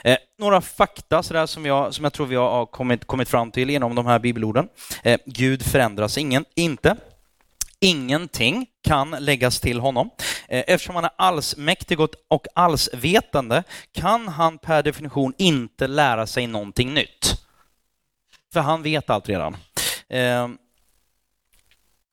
Eh, 0.04 0.16
några 0.38 0.60
fakta 0.60 1.22
sådär, 1.22 1.46
som, 1.46 1.66
jag, 1.66 1.94
som 1.94 2.04
jag 2.04 2.12
tror 2.12 2.26
vi 2.26 2.36
har 2.36 2.66
kommit, 2.66 3.04
kommit 3.04 3.28
fram 3.28 3.50
till 3.50 3.70
genom 3.70 3.94
de 3.94 4.06
här 4.06 4.18
bibelorden. 4.18 4.68
Eh, 5.02 5.20
Gud 5.26 5.62
förändras 5.62 6.18
ingen, 6.18 6.44
inte. 6.54 6.96
Ingenting 7.80 8.66
kan 8.84 9.10
läggas 9.10 9.60
till 9.60 9.80
honom. 9.80 10.10
Eh, 10.48 10.64
eftersom 10.66 10.94
han 10.94 11.04
är 11.04 11.10
allsmäktig 11.16 12.00
och 12.00 12.46
allsvetande 12.54 13.62
kan 13.92 14.28
han 14.28 14.58
per 14.58 14.82
definition 14.82 15.34
inte 15.38 15.86
lära 15.86 16.26
sig 16.26 16.46
någonting 16.46 16.94
nytt. 16.94 17.34
För 18.52 18.60
han 18.60 18.82
vet 18.82 19.10
allt 19.10 19.28
redan. 19.28 19.56
Eh, 20.08 20.48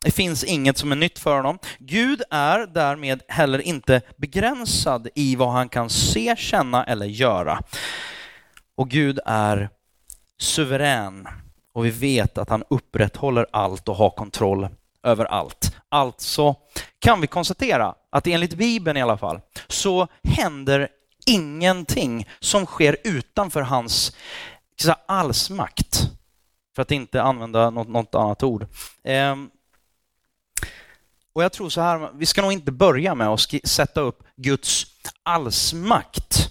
det 0.02 0.12
finns 0.12 0.44
inget 0.44 0.78
som 0.78 0.92
är 0.92 0.96
nytt 0.96 1.20
för 1.20 1.36
honom. 1.36 1.60
Gud 1.80 2.22
är 2.30 2.68
därmed 2.68 3.22
heller 3.28 3.62
inte 3.62 4.02
begränsad 4.16 5.08
i 5.16 5.36
vad 5.36 5.52
han 5.52 5.70
kan 5.70 5.90
se, 5.90 6.36
känna 6.38 6.84
eller 6.84 7.06
göra. 7.06 7.62
Och 8.76 8.90
Gud 8.90 9.20
är 9.26 9.70
suverän 10.38 11.28
och 11.74 11.86
vi 11.86 11.90
vet 11.90 12.38
att 12.38 12.50
han 12.50 12.64
upprätthåller 12.70 13.48
allt 13.52 13.90
och 13.90 13.96
har 13.96 14.10
kontroll 14.10 14.68
över 15.04 15.26
allt. 15.26 15.76
Alltså 15.90 16.56
kan 17.00 17.22
vi 17.22 17.28
konstatera 17.28 17.96
att 18.10 18.28
enligt 18.28 18.54
Bibeln 18.54 18.98
i 18.98 19.02
alla 19.02 19.18
fall 19.18 19.40
så 19.68 20.08
händer 20.24 20.90
ingenting 21.26 22.28
som 22.40 22.66
sker 22.66 22.98
utanför 23.04 23.62
hans 23.62 24.16
allsmakt. 25.08 26.02
För 26.76 26.82
att 26.82 26.92
inte 26.92 27.22
använda 27.22 27.70
något, 27.70 27.88
något 27.88 28.16
annat 28.16 28.44
ord. 28.44 28.68
Ehm, 29.04 29.50
och 31.34 31.44
jag 31.44 31.52
tror 31.52 31.70
så 31.70 31.82
här, 31.82 32.10
vi 32.14 32.26
ska 32.26 32.42
nog 32.42 32.52
inte 32.52 32.72
börja 32.72 33.16
med 33.16 33.28
att 33.28 33.40
sätta 33.64 34.02
upp 34.02 34.24
Guds 34.36 34.86
allsmakt 35.24 36.50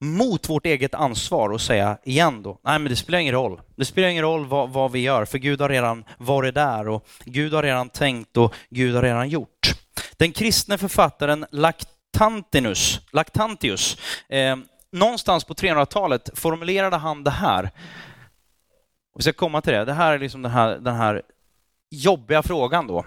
mot 0.00 0.48
vårt 0.48 0.66
eget 0.66 0.94
ansvar 0.94 1.48
och 1.48 1.60
säga 1.60 1.98
igen 2.04 2.42
då, 2.42 2.58
nej 2.64 2.78
men 2.78 2.90
det 2.90 2.96
spelar 2.96 3.18
ingen 3.18 3.34
roll. 3.34 3.60
Det 3.76 3.84
spelar 3.84 4.08
ingen 4.08 4.22
roll 4.22 4.46
vad, 4.46 4.70
vad, 4.70 4.92
vi 4.92 5.00
gör, 5.00 5.24
för 5.24 5.38
Gud 5.38 5.60
har 5.60 5.68
redan 5.68 6.04
varit 6.18 6.54
där 6.54 6.88
och 6.88 7.08
Gud 7.24 7.54
har 7.54 7.62
redan 7.62 7.88
tänkt 7.88 8.36
och 8.36 8.54
Gud 8.70 8.94
har 8.94 9.02
redan 9.02 9.28
gjort. 9.28 9.74
Den 10.16 10.32
kristne 10.32 10.78
författaren 10.78 11.46
Lactantinus, 11.50 13.00
Lactantius, 13.12 13.96
eh, 14.28 14.56
någonstans 14.92 15.44
på 15.44 15.54
300-talet 15.54 16.30
formulerade 16.34 16.96
han 16.96 17.24
det 17.24 17.30
här. 17.30 17.70
Vi 19.16 19.22
ska 19.22 19.32
komma 19.32 19.60
till 19.60 19.72
det. 19.72 19.84
Det 19.84 19.92
här 19.92 20.12
är 20.12 20.18
liksom 20.18 20.42
den 20.42 20.52
här, 20.52 20.78
den 20.78 20.94
här 20.94 21.22
jobbiga 21.90 22.42
frågan 22.42 22.86
då. 22.86 23.04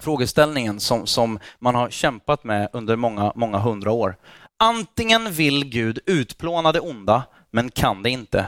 Frågeställningen 0.00 0.80
som, 0.80 1.06
som 1.06 1.38
man 1.58 1.74
har 1.74 1.90
kämpat 1.90 2.44
med 2.44 2.68
under 2.72 2.96
många, 2.96 3.32
många 3.34 3.58
hundra 3.58 3.92
år. 3.92 4.16
Antingen 4.58 5.32
vill 5.32 5.64
Gud 5.64 5.98
utplåna 6.06 6.72
det 6.72 6.80
onda, 6.80 7.22
men 7.50 7.70
kan 7.70 8.02
det 8.02 8.10
inte. 8.10 8.46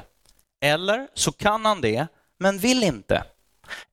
Eller 0.61 1.09
så 1.15 1.33
kan 1.33 1.65
han 1.65 1.81
det, 1.81 2.07
men 2.39 2.59
vill 2.59 2.83
inte. 2.83 3.25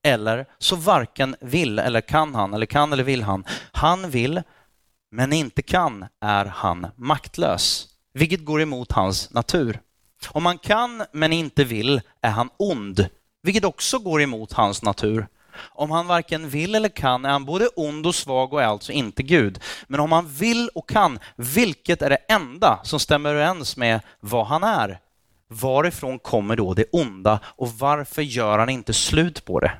Eller 0.02 0.46
så 0.58 0.76
varken 0.76 1.36
vill 1.40 1.78
eller 1.78 2.00
kan 2.00 2.34
han, 2.34 2.54
eller 2.54 2.66
kan 2.66 2.92
eller 2.92 3.04
vill 3.04 3.22
han. 3.22 3.44
Han 3.72 4.10
vill, 4.10 4.42
men 5.10 5.32
inte 5.32 5.62
kan, 5.62 6.06
är 6.20 6.44
han 6.44 6.86
maktlös, 6.96 7.88
vilket 8.12 8.44
går 8.44 8.62
emot 8.62 8.92
hans 8.92 9.30
natur. 9.30 9.80
Om 10.28 10.46
han 10.46 10.58
kan 10.58 11.04
men 11.12 11.32
inte 11.32 11.64
vill 11.64 12.00
är 12.20 12.30
han 12.30 12.50
ond, 12.56 13.06
vilket 13.42 13.64
också 13.64 13.98
går 13.98 14.22
emot 14.22 14.52
hans 14.52 14.82
natur. 14.82 15.26
Om 15.56 15.90
han 15.90 16.06
varken 16.06 16.48
vill 16.48 16.74
eller 16.74 16.88
kan 16.88 17.24
är 17.24 17.30
han 17.30 17.44
både 17.44 17.68
ond 17.76 18.06
och 18.06 18.14
svag 18.14 18.52
och 18.52 18.62
är 18.62 18.66
alltså 18.66 18.92
inte 18.92 19.22
Gud. 19.22 19.60
Men 19.86 20.00
om 20.00 20.12
han 20.12 20.28
vill 20.28 20.70
och 20.74 20.88
kan, 20.88 21.18
vilket 21.36 22.02
är 22.02 22.10
det 22.10 22.16
enda 22.16 22.80
som 22.84 23.00
stämmer 23.00 23.30
överens 23.30 23.76
med 23.76 24.00
vad 24.20 24.46
han 24.46 24.64
är? 24.64 24.98
Varifrån 25.48 26.18
kommer 26.18 26.56
då 26.56 26.74
det 26.74 26.84
onda 26.92 27.40
och 27.44 27.68
varför 27.72 28.22
gör 28.22 28.58
han 28.58 28.68
inte 28.68 28.92
slut 28.92 29.44
på 29.44 29.60
det? 29.60 29.72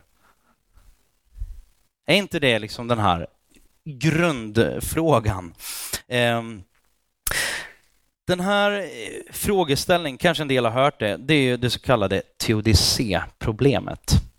Är 2.07 2.15
inte 2.15 2.39
det 2.39 2.59
liksom 2.59 2.89
den 2.89 2.99
här 2.99 3.27
grundfrågan? 3.85 5.55
Ehm, 6.09 6.63
den 8.27 8.41
här 8.41 8.73
eh, 8.73 9.33
frågeställningen, 9.33 10.19
kanske 10.19 10.43
en 10.43 10.49
del 10.49 10.65
har 10.65 10.73
hört 10.73 10.99
det, 10.99 11.17
det 11.17 11.35
är 11.35 11.43
ju 11.43 11.57
det 11.57 11.71
så 11.71 11.81
kallade 11.81 12.23
teodicé-problemet. 12.47 14.30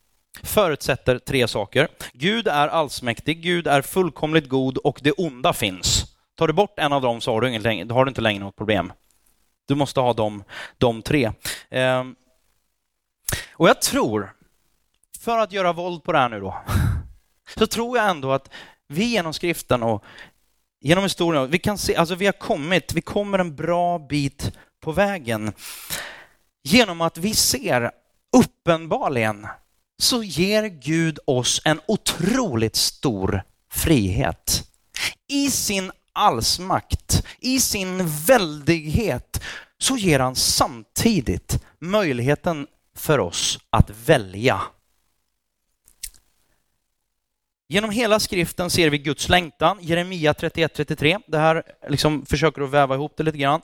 Förutsätter 0.44 1.20
tre 1.20 1.48
saker. 1.48 1.88
Gud 2.14 2.48
är 2.48 2.68
allsmäktig, 2.68 3.42
Gud 3.42 3.68
är 3.68 3.82
fullkomligt 3.82 4.50
god 4.50 4.78
och 4.78 5.00
det 5.04 5.12
onda 5.12 5.54
finns. 5.54 6.06
Tar 6.36 6.48
du 6.48 6.54
bort 6.54 6.80
en 6.80 6.94
av 6.94 7.02
dem 7.02 7.22
så 7.22 7.34
har 7.34 7.42
du, 7.42 7.72
inget, 7.72 7.88
då 7.88 7.96
har 7.96 8.06
du 8.06 8.10
inte 8.10 8.22
längre 8.22 8.44
något 8.44 8.56
problem. 8.56 8.94
Du 9.68 9.76
måste 9.76 10.00
ha 10.00 10.14
de, 10.14 10.44
de 10.78 11.02
tre. 11.02 11.32
Ehm. 11.70 12.16
Och 13.54 13.70
jag 13.70 13.82
tror, 13.82 14.34
för 15.20 15.38
att 15.38 15.52
göra 15.52 15.74
våld 15.74 16.04
på 16.04 16.12
det 16.12 16.18
här 16.18 16.30
nu 16.30 16.40
då, 16.40 16.56
så 17.58 17.68
tror 17.68 17.98
jag 17.98 18.10
ändå 18.10 18.32
att 18.32 18.50
vi 18.88 19.06
genom 19.06 19.34
skriften 19.34 19.84
och 19.84 20.04
genom 20.82 21.04
historien, 21.04 21.52
vi 21.52 21.60
kan 21.60 21.78
se, 21.78 21.96
alltså 21.96 22.16
vi 22.16 22.26
har 22.26 22.34
kommit, 22.34 22.94
vi 22.94 23.02
kommer 23.02 23.40
en 23.40 23.56
bra 23.56 24.00
bit 24.00 24.52
på 24.80 24.92
vägen 24.92 25.54
genom 26.64 27.02
att 27.02 27.18
vi 27.18 27.34
ser 27.34 27.92
uppenbarligen 28.38 29.48
så 30.02 30.24
ger 30.24 30.64
Gud 30.64 31.20
oss 31.26 31.62
en 31.66 31.80
otroligt 31.86 32.76
stor 32.76 33.44
frihet. 33.72 34.64
I 35.28 35.52
sin 35.52 35.92
allsmakt, 36.14 37.26
i 37.40 37.60
sin 37.60 38.08
väldighet, 38.28 39.44
så 39.78 39.98
ger 39.98 40.20
han 40.20 40.36
samtidigt 40.36 41.64
möjligheten 41.80 42.68
för 42.96 43.20
oss 43.20 43.60
att 43.70 43.90
välja. 44.06 44.62
Genom 47.70 47.90
hela 47.90 48.20
skriften 48.20 48.70
ser 48.70 48.90
vi 48.90 48.98
Guds 48.98 49.30
längtan. 49.30 49.78
Jeremia 49.82 50.34
31-33. 50.34 51.22
Det 51.28 51.38
här 51.38 51.64
liksom 51.90 52.26
försöker 52.26 52.62
att 52.62 52.70
väva 52.70 52.96
ihop 52.96 53.14
det 53.18 53.24
lite 53.24 53.38
grann. 53.38 53.62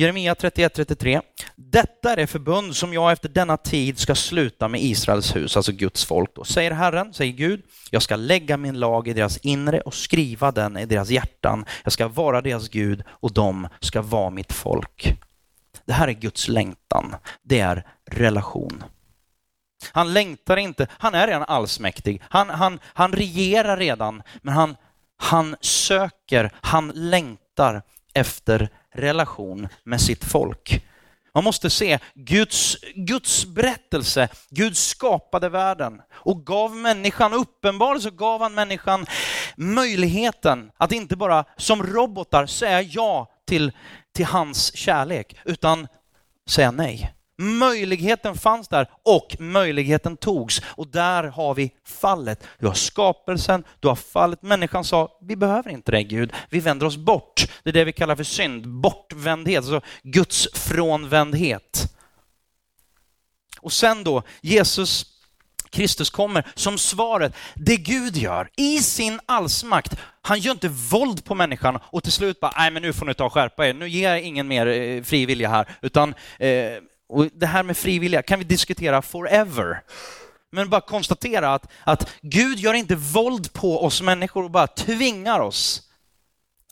Jeremia 0.00 0.34
31-33. 0.34 1.20
Detta 1.56 2.12
är 2.12 2.16
det 2.16 2.26
förbund 2.26 2.76
som 2.76 2.92
jag 2.92 3.12
efter 3.12 3.28
denna 3.28 3.56
tid 3.56 3.98
ska 3.98 4.14
sluta 4.14 4.68
med 4.68 4.82
Israels 4.82 5.36
hus, 5.36 5.56
alltså 5.56 5.72
Guds 5.72 6.04
folk. 6.04 6.34
Då. 6.34 6.44
Säger 6.44 6.70
Herren, 6.70 7.14
säger 7.14 7.32
Gud, 7.32 7.62
jag 7.90 8.02
ska 8.02 8.16
lägga 8.16 8.56
min 8.56 8.78
lag 8.78 9.08
i 9.08 9.12
deras 9.12 9.36
inre 9.36 9.80
och 9.80 9.94
skriva 9.94 10.52
den 10.52 10.76
i 10.76 10.86
deras 10.86 11.10
hjärtan. 11.10 11.64
Jag 11.84 11.92
ska 11.92 12.08
vara 12.08 12.40
deras 12.40 12.68
Gud 12.68 13.02
och 13.08 13.32
de 13.32 13.68
ska 13.80 14.02
vara 14.02 14.30
mitt 14.30 14.52
folk. 14.52 15.12
Det 15.84 15.92
här 15.92 16.08
är 16.08 16.12
Guds 16.12 16.48
längtan. 16.48 17.16
Det 17.42 17.60
är 17.60 17.86
relation. 18.10 18.84
Han 19.92 20.12
längtar 20.12 20.56
inte, 20.56 20.86
han 20.90 21.14
är 21.14 21.26
redan 21.26 21.44
allsmäktig. 21.48 22.22
Han, 22.28 22.50
han, 22.50 22.78
han 22.84 23.12
regerar 23.12 23.76
redan, 23.76 24.22
men 24.42 24.54
han, 24.54 24.76
han 25.16 25.56
söker, 25.60 26.52
han 26.60 26.92
längtar 26.94 27.82
efter 28.14 28.68
relation 28.94 29.68
med 29.84 30.00
sitt 30.00 30.24
folk. 30.24 30.84
Man 31.34 31.44
måste 31.44 31.70
se 31.70 31.98
Guds, 32.14 32.76
Guds 32.94 33.46
berättelse. 33.46 34.28
Gud 34.50 34.76
skapade 34.76 35.48
världen 35.48 36.02
och 36.12 36.46
gav 36.46 36.76
människan, 36.76 37.32
uppenbarligen 37.32 38.02
så 38.02 38.10
gav 38.10 38.40
han 38.40 38.54
människan 38.54 39.06
möjligheten 39.56 40.70
att 40.76 40.92
inte 40.92 41.16
bara 41.16 41.44
som 41.56 41.82
robotar 41.82 42.46
säga 42.46 42.82
ja 42.82 43.32
till, 43.46 43.72
till 44.14 44.26
hans 44.26 44.76
kärlek, 44.76 45.36
utan 45.44 45.88
säga 46.48 46.70
nej. 46.70 47.14
Möjligheten 47.40 48.34
fanns 48.34 48.68
där 48.68 48.90
och 49.02 49.36
möjligheten 49.38 50.16
togs. 50.16 50.62
Och 50.64 50.86
där 50.86 51.24
har 51.24 51.54
vi 51.54 51.70
fallet. 51.84 52.46
Du 52.58 52.66
har 52.66 52.74
skapelsen, 52.74 53.64
du 53.80 53.88
har 53.88 53.96
fallet. 53.96 54.42
Människan 54.42 54.84
sa, 54.84 55.18
vi 55.22 55.36
behöver 55.36 55.70
inte 55.70 55.92
dig 55.92 56.04
Gud, 56.04 56.32
vi 56.50 56.60
vänder 56.60 56.86
oss 56.86 56.96
bort. 56.96 57.46
Det 57.62 57.70
är 57.70 57.74
det 57.74 57.84
vi 57.84 57.92
kallar 57.92 58.16
för 58.16 58.24
synd, 58.24 58.68
bortvändhet, 58.68 59.56
alltså 59.56 59.80
Guds 60.02 60.48
frånvändhet. 60.52 61.94
Och 63.60 63.72
sen 63.72 64.04
då, 64.04 64.22
Jesus 64.40 65.06
Kristus 65.70 66.10
kommer 66.10 66.46
som 66.54 66.78
svaret. 66.78 67.34
Det 67.54 67.76
Gud 67.76 68.16
gör 68.16 68.50
i 68.56 68.78
sin 68.78 69.20
allsmakt, 69.26 69.96
han 70.22 70.38
gör 70.38 70.52
inte 70.52 70.68
våld 70.68 71.24
på 71.24 71.34
människan 71.34 71.78
och 71.82 72.02
till 72.02 72.12
slut 72.12 72.40
bara, 72.40 72.52
nej 72.56 72.70
men 72.70 72.82
nu 72.82 72.92
får 72.92 73.06
ni 73.06 73.14
ta 73.14 73.24
och 73.24 73.32
skärpa 73.32 73.68
er, 73.68 73.74
nu 73.74 73.88
ger 73.88 74.10
jag 74.10 74.22
ingen 74.22 74.48
mer 74.48 74.66
eh, 74.66 75.02
frivilliga 75.02 75.48
här, 75.48 75.68
utan 75.82 76.14
eh, 76.38 76.72
och 77.10 77.28
det 77.34 77.46
här 77.46 77.62
med 77.62 77.76
frivilliga 77.76 78.22
kan 78.22 78.38
vi 78.38 78.44
diskutera 78.44 79.02
forever. 79.02 79.82
Men 80.52 80.70
bara 80.70 80.80
konstatera 80.80 81.54
att, 81.54 81.66
att 81.84 82.10
Gud 82.22 82.58
gör 82.58 82.74
inte 82.74 82.94
våld 82.94 83.52
på 83.52 83.84
oss 83.84 84.02
människor 84.02 84.44
och 84.44 84.50
bara 84.50 84.66
tvingar 84.66 85.40
oss 85.40 85.82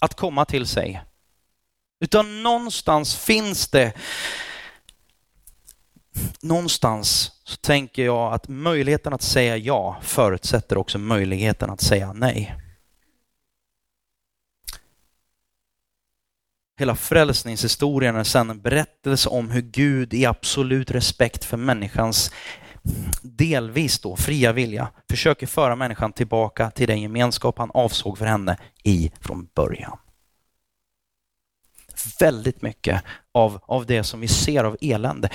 att 0.00 0.14
komma 0.14 0.44
till 0.44 0.66
sig. 0.66 1.02
Utan 2.00 2.42
någonstans 2.42 3.16
finns 3.16 3.68
det, 3.68 3.92
någonstans 6.40 7.32
så 7.44 7.56
tänker 7.56 8.04
jag 8.04 8.32
att 8.32 8.48
möjligheten 8.48 9.12
att 9.12 9.22
säga 9.22 9.56
ja 9.56 9.96
förutsätter 10.02 10.78
också 10.78 10.98
möjligheten 10.98 11.70
att 11.70 11.80
säga 11.80 12.12
nej. 12.12 12.54
Hela 16.78 16.94
frälsningshistorien 16.94 18.16
är 18.16 18.24
sedan 18.24 18.50
en 18.50 18.60
berättelse 18.60 19.28
om 19.28 19.50
hur 19.50 19.60
Gud 19.60 20.14
i 20.14 20.26
absolut 20.26 20.90
respekt 20.90 21.44
för 21.44 21.56
människans 21.56 22.32
delvis 23.22 23.98
då 23.98 24.16
fria 24.16 24.52
vilja 24.52 24.90
försöker 25.10 25.46
föra 25.46 25.76
människan 25.76 26.12
tillbaka 26.12 26.70
till 26.70 26.88
den 26.88 27.00
gemenskap 27.00 27.58
han 27.58 27.70
avsåg 27.70 28.18
för 28.18 28.26
henne 28.26 28.58
i 28.84 29.10
från 29.20 29.48
början. 29.54 29.98
Väldigt 32.20 32.62
mycket 32.62 33.02
av, 33.32 33.60
av 33.66 33.86
det 33.86 34.04
som 34.04 34.20
vi 34.20 34.28
ser 34.28 34.64
av 34.64 34.76
elände 34.80 35.28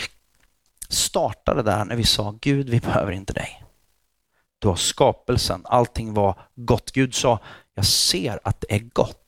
startade 0.89 1.63
där 1.63 1.85
när 1.85 1.95
vi 1.95 2.05
sa 2.05 2.37
Gud, 2.41 2.69
vi 2.69 2.79
behöver 2.79 3.11
inte 3.11 3.33
dig. 3.33 3.63
Du 4.59 4.67
har 4.67 4.75
skapelsen, 4.75 5.61
allting 5.65 6.13
var 6.13 6.39
gott. 6.55 6.91
Gud 6.91 7.15
sa, 7.15 7.39
jag 7.75 7.85
ser 7.85 8.39
att 8.43 8.61
det 8.61 8.75
är 8.75 8.79
gott. 8.79 9.22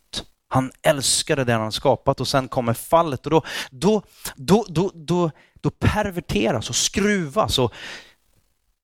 Han 0.47 0.71
älskade 0.81 1.43
det 1.43 1.53
han 1.53 1.71
skapat 1.71 2.21
och 2.21 2.27
sen 2.27 2.47
kommer 2.47 2.73
fallet 2.73 3.25
och 3.25 3.31
då, 3.31 3.43
då, 3.71 4.01
då, 4.35 4.65
då, 4.69 4.91
då, 4.93 5.31
då 5.61 5.69
perverteras 5.69 6.69
och 6.69 6.75
skruvas 6.75 7.59
och 7.59 7.73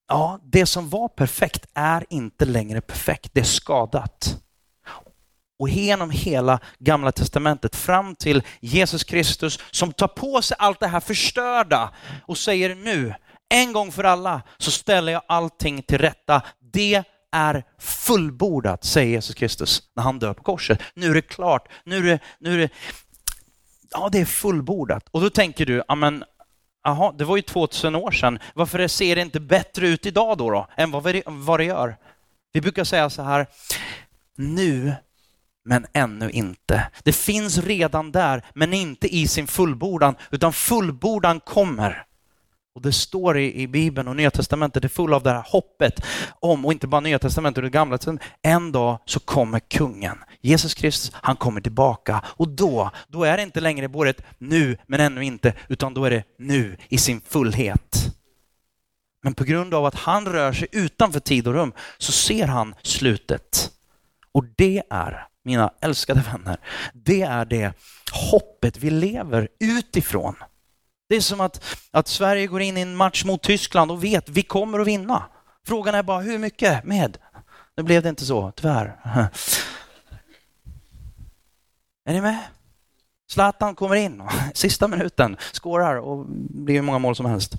ja, 0.07 0.39
det 0.43 0.66
som 0.66 0.89
var 0.89 1.07
perfekt 1.07 1.66
är 1.74 2.05
inte 2.09 2.45
längre 2.45 2.82
perfekt, 2.82 3.30
det 3.34 3.39
är 3.39 3.45
skadat. 3.45 4.38
Och 5.59 5.70
genom 5.70 6.09
hela 6.09 6.59
gamla 6.80 7.12
testamentet 7.12 7.76
fram 7.76 8.16
till 8.16 8.43
Jesus 8.59 9.03
Kristus 9.03 9.59
som 9.72 9.93
tar 9.93 10.07
på 10.07 10.41
sig 10.41 10.57
allt 10.59 10.80
det 10.80 10.88
här 10.88 10.99
förstörda 10.99 11.93
och 12.28 12.38
säger 12.38 12.76
nu, 12.76 13.14
en 13.49 13.74
gång 13.74 13.91
för 13.91 14.03
alla, 14.03 14.41
så 14.57 14.72
ställer 14.72 15.12
jag 15.12 15.22
allting 15.28 15.82
till 15.82 15.97
rätta. 15.97 16.41
Det 16.74 17.03
är 17.32 17.64
fullbordat, 17.80 18.84
säger 18.84 19.12
Jesus 19.12 19.36
Kristus 19.36 19.84
när 19.96 20.04
han 20.04 20.20
dör 20.20 20.34
på 20.34 20.44
korset. 20.44 20.82
Nu 20.94 21.10
är 21.10 21.14
det 21.14 21.22
klart, 21.22 21.68
nu 21.84 21.98
är 21.98 22.04
det, 22.04 22.20
nu 22.40 22.54
är 22.54 22.58
det, 22.58 22.70
ja 23.92 24.10
det 24.12 24.20
är 24.20 24.26
fullbordat. 24.26 25.08
Och 25.12 25.22
då 25.22 25.30
tänker 25.30 25.66
du, 25.66 25.84
ja 25.88 25.96
men 25.96 26.24
Jaha, 26.84 27.12
det 27.12 27.26
var 27.26 27.36
ju 27.36 27.42
2000 27.42 27.96
år 27.96 28.12
sedan. 28.12 28.40
Varför 28.54 28.88
ser 28.88 29.16
det 29.16 29.22
inte 29.22 29.40
bättre 29.40 29.88
ut 29.88 30.06
idag 30.06 30.38
då, 30.38 30.52
då 30.52 30.68
än 30.78 30.92
vad, 30.92 31.04
vi, 31.04 31.24
vad 31.26 31.60
det 31.60 31.64
gör? 31.64 31.98
Vi 32.54 32.62
brukar 32.62 32.84
säga 32.84 33.10
så 33.10 33.22
här, 33.22 33.48
nu 34.36 34.96
men 35.66 35.86
ännu 35.94 36.30
inte. 36.30 36.92
Det 37.04 37.14
finns 37.14 37.58
redan 37.58 38.12
där, 38.12 38.46
men 38.54 38.74
inte 38.74 39.16
i 39.16 39.28
sin 39.28 39.48
fullbordan, 39.48 40.16
utan 40.32 40.54
fullbordan 40.54 41.40
kommer. 41.40 42.06
Och 42.76 42.82
det 42.82 42.92
står 42.92 43.38
i, 43.38 43.62
i 43.62 43.68
Bibeln 43.68 44.08
och 44.08 44.16
Nya 44.16 44.32
Testamentet, 44.32 44.82
det 44.82 44.88
är 44.88 44.90
full 44.90 45.14
av 45.14 45.24
det 45.24 45.30
här 45.30 45.46
hoppet 45.48 46.06
om, 46.40 46.66
och 46.66 46.72
inte 46.72 46.88
bara 46.88 47.02
Nya 47.02 47.20
Testamentet 47.20 47.58
och 47.58 47.64
det 47.64 47.70
Gamla 47.70 47.98
Testamentet, 47.98 48.28
en 48.42 48.72
dag 48.72 49.00
så 49.06 49.20
kommer 49.20 49.60
kungen. 49.60 50.18
Jesus 50.42 50.74
Kristus, 50.74 51.12
han 51.14 51.36
kommer 51.36 51.62
tillbaka 51.62 52.24
och 52.26 52.50
då, 52.50 52.92
då 53.08 53.24
är 53.24 53.38
det 53.38 53.44
inte 53.44 53.60
längre 53.60 53.88
både 53.88 54.10
ett 54.10 54.24
nu 54.38 54.78
men 54.88 55.00
ännu 55.00 55.24
inte, 55.24 55.54
utan 55.70 55.94
då 55.94 56.06
är 56.06 56.10
det 56.10 56.24
nu 56.38 56.78
i 56.90 56.98
sin 56.98 57.22
fullhet. 57.22 58.16
Men 59.24 59.34
på 59.34 59.44
grund 59.44 59.74
av 59.74 59.86
att 59.86 59.96
han 59.96 60.26
rör 60.26 60.54
sig 60.54 60.68
utanför 60.72 61.20
tid 61.20 61.48
och 61.48 61.54
rum 61.54 61.74
så 61.98 62.12
ser 62.12 62.48
han 62.48 62.76
slutet. 62.82 63.72
Och 64.32 64.46
det 64.56 64.84
är, 64.90 65.28
mina 65.46 65.74
älskade 65.82 66.24
vänner, 66.32 66.58
det 66.94 67.22
är 67.22 67.46
det 67.46 67.74
hoppet 68.32 68.78
vi 68.78 68.90
lever 68.90 69.48
utifrån. 69.60 70.36
Det 71.12 71.18
är 71.18 71.22
som 71.22 71.41
att, 71.41 71.78
att 71.91 72.07
Sverige 72.07 72.47
går 72.47 72.62
in 72.62 72.78
i 72.78 72.82
en 72.82 72.95
match 72.95 73.26
mot 73.26 73.41
Tyskland 73.41 73.91
och 73.91 74.03
vet 74.03 74.30
vi 74.30 74.43
kommer 74.43 74.80
att 74.80 74.88
vinna. 74.88 75.24
Frågan 75.68 75.95
är 75.95 76.03
bara 76.03 76.22
hur 76.22 76.38
mycket 76.38 76.84
med? 76.84 77.18
Nu 77.76 77.84
blev 77.84 78.03
det 78.03 78.09
inte 78.09 78.26
så, 78.26 78.51
tyvärr. 78.51 78.99
Är 82.05 82.14
ni 82.14 82.22
med? 82.22 82.38
Zlatan 83.32 83.76
kommer 83.76 83.95
in, 83.95 84.24
sista 84.53 84.88
minuten, 84.88 85.38
skårar 85.51 85.95
och 85.95 86.26
blir 86.49 86.76
hur 86.76 86.82
många 86.82 86.99
mål 86.99 87.16
som 87.16 87.26
helst. 87.26 87.53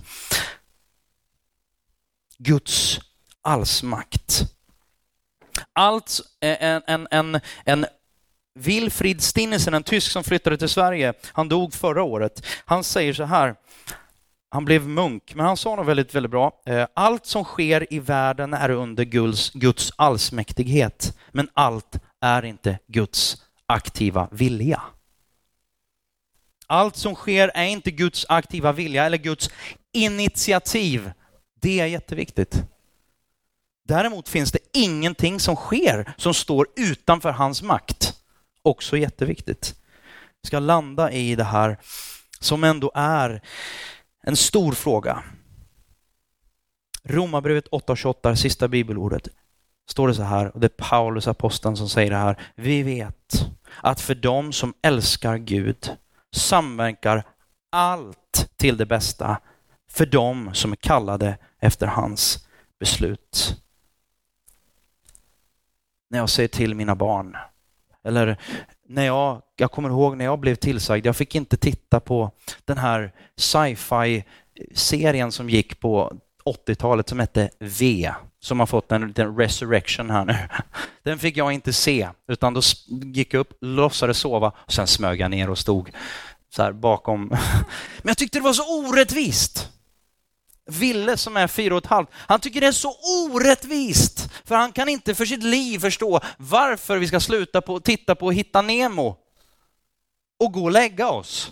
Guds 2.37 2.99
allsmakt. 3.41 4.41
Allt 5.73 6.19
en, 6.39 6.81
en, 6.87 7.07
en, 7.11 7.39
en 7.65 7.85
Wilfrid 8.55 9.21
Stinnesen, 9.21 9.73
en 9.73 9.83
tysk 9.83 10.11
som 10.11 10.23
flyttade 10.23 10.57
till 10.57 10.69
Sverige, 10.69 11.13
han 11.25 11.49
dog 11.49 11.73
förra 11.73 12.03
året. 12.03 12.45
Han 12.65 12.83
säger 12.83 13.13
så 13.13 13.23
här, 13.23 13.55
han 14.49 14.65
blev 14.65 14.87
munk, 14.87 15.35
men 15.35 15.45
han 15.45 15.57
sa 15.57 15.75
något 15.75 15.87
väldigt, 15.87 16.15
väldigt 16.15 16.31
bra. 16.31 16.61
Eh, 16.65 16.87
allt 16.93 17.25
som 17.25 17.43
sker 17.43 17.93
i 17.93 17.99
världen 17.99 18.53
är 18.53 18.69
under 18.69 19.03
Guds, 19.03 19.49
Guds 19.49 19.91
allsmäktighet, 19.95 21.17
men 21.31 21.49
allt 21.53 21.99
är 22.21 22.45
inte 22.45 22.79
Guds 22.87 23.43
aktiva 23.65 24.27
vilja. 24.31 24.81
Allt 26.67 26.95
som 26.95 27.15
sker 27.15 27.51
är 27.53 27.65
inte 27.65 27.91
Guds 27.91 28.25
aktiva 28.29 28.71
vilja 28.71 29.05
eller 29.05 29.17
Guds 29.17 29.49
initiativ. 29.93 31.11
Det 31.61 31.79
är 31.79 31.85
jätteviktigt. 31.85 32.63
Däremot 33.87 34.29
finns 34.29 34.51
det 34.51 34.59
ingenting 34.73 35.39
som 35.39 35.55
sker 35.55 36.13
som 36.17 36.33
står 36.33 36.67
utanför 36.75 37.31
hans 37.31 37.61
makt. 37.61 38.22
Också 38.63 38.97
jätteviktigt. 38.97 39.75
Vi 40.41 40.47
ska 40.47 40.59
landa 40.59 41.11
i 41.11 41.35
det 41.35 41.43
här 41.43 41.77
som 42.39 42.63
ändå 42.63 42.91
är 42.95 43.41
en 44.23 44.35
stor 44.35 44.71
fråga. 44.71 45.23
Romarbrevet 47.03 47.69
8.28, 47.69 48.35
sista 48.35 48.67
bibelordet, 48.67 49.27
står 49.89 50.07
det 50.07 50.15
så 50.15 50.23
här, 50.23 50.53
och 50.53 50.59
det 50.59 50.67
är 50.67 50.83
Paulus 50.89 51.27
aposteln 51.27 51.77
som 51.77 51.89
säger 51.89 52.11
det 52.11 52.17
här. 52.17 52.41
Vi 52.55 52.83
vet 52.83 53.47
att 53.81 54.01
för 54.01 54.15
dem 54.15 54.53
som 54.53 54.73
älskar 54.81 55.37
Gud 55.37 55.91
samverkar 56.35 57.23
allt 57.69 58.49
till 58.55 58.77
det 58.77 58.85
bästa 58.85 59.37
för 59.89 60.05
dem 60.05 60.53
som 60.53 60.71
är 60.71 60.75
kallade 60.75 61.37
efter 61.59 61.87
hans 61.87 62.47
beslut. 62.79 63.61
När 66.09 66.19
jag 66.19 66.29
säger 66.29 66.49
till 66.49 66.75
mina 66.75 66.95
barn, 66.95 67.37
eller 68.03 68.37
när 68.89 69.05
jag, 69.05 69.41
jag 69.55 69.71
kommer 69.71 69.89
ihåg 69.89 70.17
när 70.17 70.25
jag 70.25 70.39
blev 70.39 70.55
tillsagd, 70.55 71.05
jag 71.05 71.15
fick 71.15 71.35
inte 71.35 71.57
titta 71.57 71.99
på 71.99 72.31
den 72.65 72.77
här 72.77 73.11
sci-fi 73.37 74.23
serien 74.73 75.31
som 75.31 75.49
gick 75.49 75.79
på 75.79 76.13
80-talet 76.45 77.09
som 77.09 77.19
hette 77.19 77.49
V, 77.59 78.11
som 78.39 78.59
har 78.59 78.67
fått 78.67 78.91
en 78.91 79.07
liten 79.07 79.37
resurrection 79.37 80.09
här 80.09 80.25
nu. 80.25 80.37
Den 81.03 81.19
fick 81.19 81.37
jag 81.37 81.51
inte 81.51 81.73
se, 81.73 82.09
utan 82.27 82.53
då 82.53 82.61
gick 82.87 83.33
jag 83.33 83.39
upp, 83.39 83.57
låtsades 83.61 84.17
sova 84.17 84.51
och 84.55 84.73
sen 84.73 84.87
smög 84.87 85.19
jag 85.19 85.31
ner 85.31 85.49
och 85.49 85.57
stod 85.57 85.91
så 86.55 86.63
här 86.63 86.71
bakom. 86.71 87.27
Men 87.97 88.07
jag 88.07 88.17
tyckte 88.17 88.39
det 88.39 88.43
var 88.43 88.53
så 88.53 88.89
orättvist. 88.89 89.69
Ville 90.65 91.17
som 91.17 91.37
är 91.37 91.47
fyra 91.47 91.75
och 91.75 91.83
ett 91.83 91.89
halvt, 91.89 92.09
han 92.13 92.39
tycker 92.39 92.61
det 92.61 92.67
är 92.67 92.71
så 92.71 92.95
orättvist. 93.25 94.29
För 94.45 94.55
han 94.55 94.71
kan 94.71 94.89
inte 94.89 95.15
för 95.15 95.25
sitt 95.25 95.43
liv 95.43 95.79
förstå 95.79 96.19
varför 96.37 96.97
vi 96.97 97.07
ska 97.07 97.19
sluta 97.19 97.61
på 97.61 97.79
titta 97.79 98.15
på 98.15 98.31
Hitta 98.31 98.61
Nemo 98.61 99.17
och 100.39 100.53
gå 100.53 100.63
och 100.63 100.71
lägga 100.71 101.09
oss. 101.09 101.51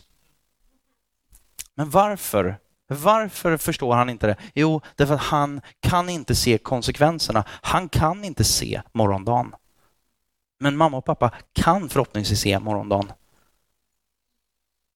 Men 1.75 1.89
varför? 1.89 2.57
Varför 2.87 3.57
förstår 3.57 3.95
han 3.95 4.09
inte 4.09 4.27
det? 4.27 4.35
Jo, 4.53 4.81
därför 4.95 5.13
att 5.13 5.21
han 5.21 5.61
kan 5.79 6.09
inte 6.09 6.35
se 6.35 6.57
konsekvenserna. 6.57 7.43
Han 7.47 7.89
kan 7.89 8.23
inte 8.23 8.43
se 8.43 8.81
morgondagen. 8.91 9.55
Men 10.59 10.77
mamma 10.77 10.97
och 10.97 11.05
pappa 11.05 11.31
kan 11.53 11.89
förhoppningsvis 11.89 12.39
se 12.39 12.59
morgondagen. 12.59 13.11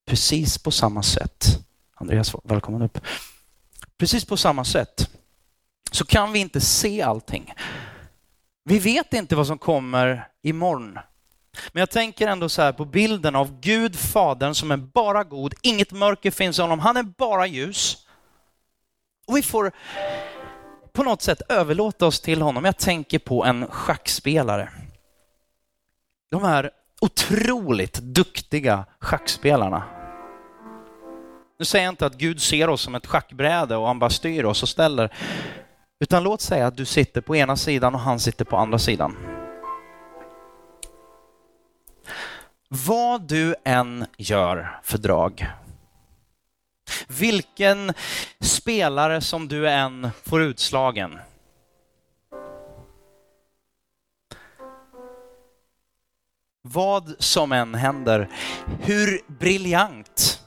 Precis 0.05 0.57
på 0.57 0.72
samma 0.72 1.03
sätt. 1.03 1.45
Andreas, 1.95 2.36
välkommen 2.43 2.82
upp. 2.82 2.99
Precis 3.97 4.25
på 4.25 4.37
samma 4.37 4.65
sätt 4.65 5.09
så 5.91 6.05
kan 6.05 6.31
vi 6.31 6.39
inte 6.39 6.61
se 6.61 7.01
allting. 7.01 7.53
Vi 8.63 8.79
vet 8.79 9.13
inte 9.13 9.35
vad 9.35 9.47
som 9.47 9.57
kommer 9.57 10.27
imorgon. 10.41 10.99
Men 11.71 11.79
jag 11.79 11.89
tänker 11.89 12.27
ändå 12.27 12.49
så 12.49 12.61
här 12.61 12.73
på 12.73 12.85
bilden 12.85 13.35
av 13.35 13.59
Gud, 13.59 13.95
Fadern, 13.95 14.55
som 14.55 14.71
är 14.71 14.77
bara 14.77 15.23
god. 15.23 15.53
Inget 15.61 15.91
mörker 15.91 16.31
finns 16.31 16.59
i 16.59 16.61
honom. 16.61 16.79
Han 16.79 16.97
är 16.97 17.03
bara 17.03 17.47
ljus. 17.47 17.97
Och 19.27 19.37
vi 19.37 19.41
får 19.41 19.71
på 20.93 21.03
något 21.03 21.21
sätt 21.21 21.41
överlåta 21.49 22.05
oss 22.05 22.21
till 22.21 22.41
honom. 22.41 22.65
Jag 22.65 22.77
tänker 22.77 23.19
på 23.19 23.45
en 23.45 23.67
schackspelare. 23.67 24.69
De 26.31 26.43
här 26.43 26.71
otroligt 27.01 27.99
duktiga 27.99 28.85
schackspelarna. 28.99 29.94
Nu 31.57 31.65
säger 31.65 31.85
jag 31.85 31.91
inte 31.91 32.05
att 32.05 32.17
Gud 32.17 32.41
ser 32.41 32.69
oss 32.69 32.81
som 32.81 32.95
ett 32.95 33.07
schackbräde 33.07 33.75
och 33.75 33.87
han 33.87 33.99
bara 33.99 34.09
styr 34.09 34.43
oss 34.43 34.63
och 34.63 34.69
ställer. 34.69 35.13
Utan 35.99 36.23
låt 36.23 36.41
säga 36.41 36.67
att 36.67 36.77
du 36.77 36.85
sitter 36.85 37.21
på 37.21 37.35
ena 37.35 37.55
sidan 37.55 37.95
och 37.95 38.01
han 38.01 38.19
sitter 38.19 38.45
på 38.45 38.57
andra 38.57 38.79
sidan. 38.79 39.17
Vad 42.69 43.21
du 43.21 43.55
än 43.65 44.05
gör 44.17 44.79
för 44.83 44.97
drag, 44.97 45.47
vilken 47.07 47.93
spelare 48.39 49.21
som 49.21 49.47
du 49.47 49.69
än 49.69 50.09
får 50.23 50.41
utslagen, 50.41 51.19
vad 56.61 57.15
som 57.19 57.51
än 57.51 57.75
händer, 57.75 58.29
hur 58.81 59.21
briljant 59.27 60.44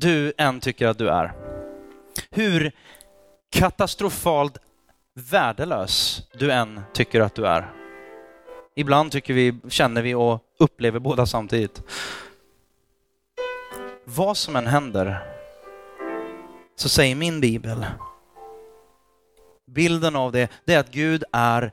du 0.00 0.32
än 0.38 0.60
tycker 0.60 0.86
att 0.86 0.98
du 0.98 1.08
är. 1.08 1.32
Hur 2.30 2.72
katastrofalt 3.50 4.58
värdelös 5.14 6.22
du 6.32 6.52
än 6.52 6.80
tycker 6.92 7.20
att 7.20 7.34
du 7.34 7.46
är. 7.46 7.72
Ibland 8.76 9.12
tycker 9.12 9.34
vi, 9.34 9.60
känner 9.68 10.02
vi 10.02 10.14
och 10.14 10.44
upplever 10.58 10.98
båda 10.98 11.26
samtidigt. 11.26 11.82
Vad 14.04 14.36
som 14.36 14.56
än 14.56 14.66
händer 14.66 15.18
så 16.76 16.88
säger 16.88 17.14
min 17.14 17.40
bibel, 17.40 17.86
bilden 19.66 20.16
av 20.16 20.32
det, 20.32 20.50
det 20.64 20.74
är 20.74 20.78
att 20.78 20.90
Gud 20.92 21.24
är 21.32 21.72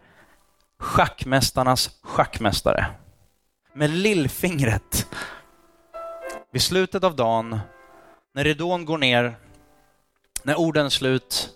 schackmästarnas 0.80 2.00
schackmästare. 2.02 2.86
Med 3.74 3.90
lillfingret 3.90 5.08
vid 6.52 6.62
slutet 6.62 7.04
av 7.04 7.16
dagen 7.16 7.60
när 8.38 8.44
ridån 8.44 8.86
går 8.86 8.98
ner, 8.98 9.36
när 10.44 10.60
orden 10.60 10.86
är 10.86 10.90
slut, 10.90 11.50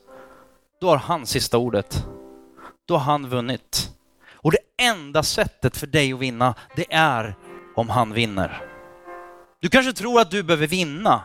då 0.79 0.89
har 0.89 0.97
han 0.97 1.25
sista 1.25 1.57
ordet. 1.57 2.05
Då 2.85 2.97
har 2.97 3.11
han 3.11 3.29
vunnit. 3.29 3.91
Och 4.31 4.51
det 4.51 4.83
enda 4.83 5.23
sättet 5.23 5.77
för 5.77 5.87
dig 5.87 6.13
att 6.13 6.19
vinna, 6.19 6.55
det 6.75 6.93
är 6.93 7.35
om 7.75 7.89
han 7.89 8.13
vinner. 8.13 8.63
Du 9.59 9.69
kanske 9.69 9.93
tror 9.93 10.21
att 10.21 10.31
du 10.31 10.43
behöver 10.43 10.67
vinna. 10.67 11.21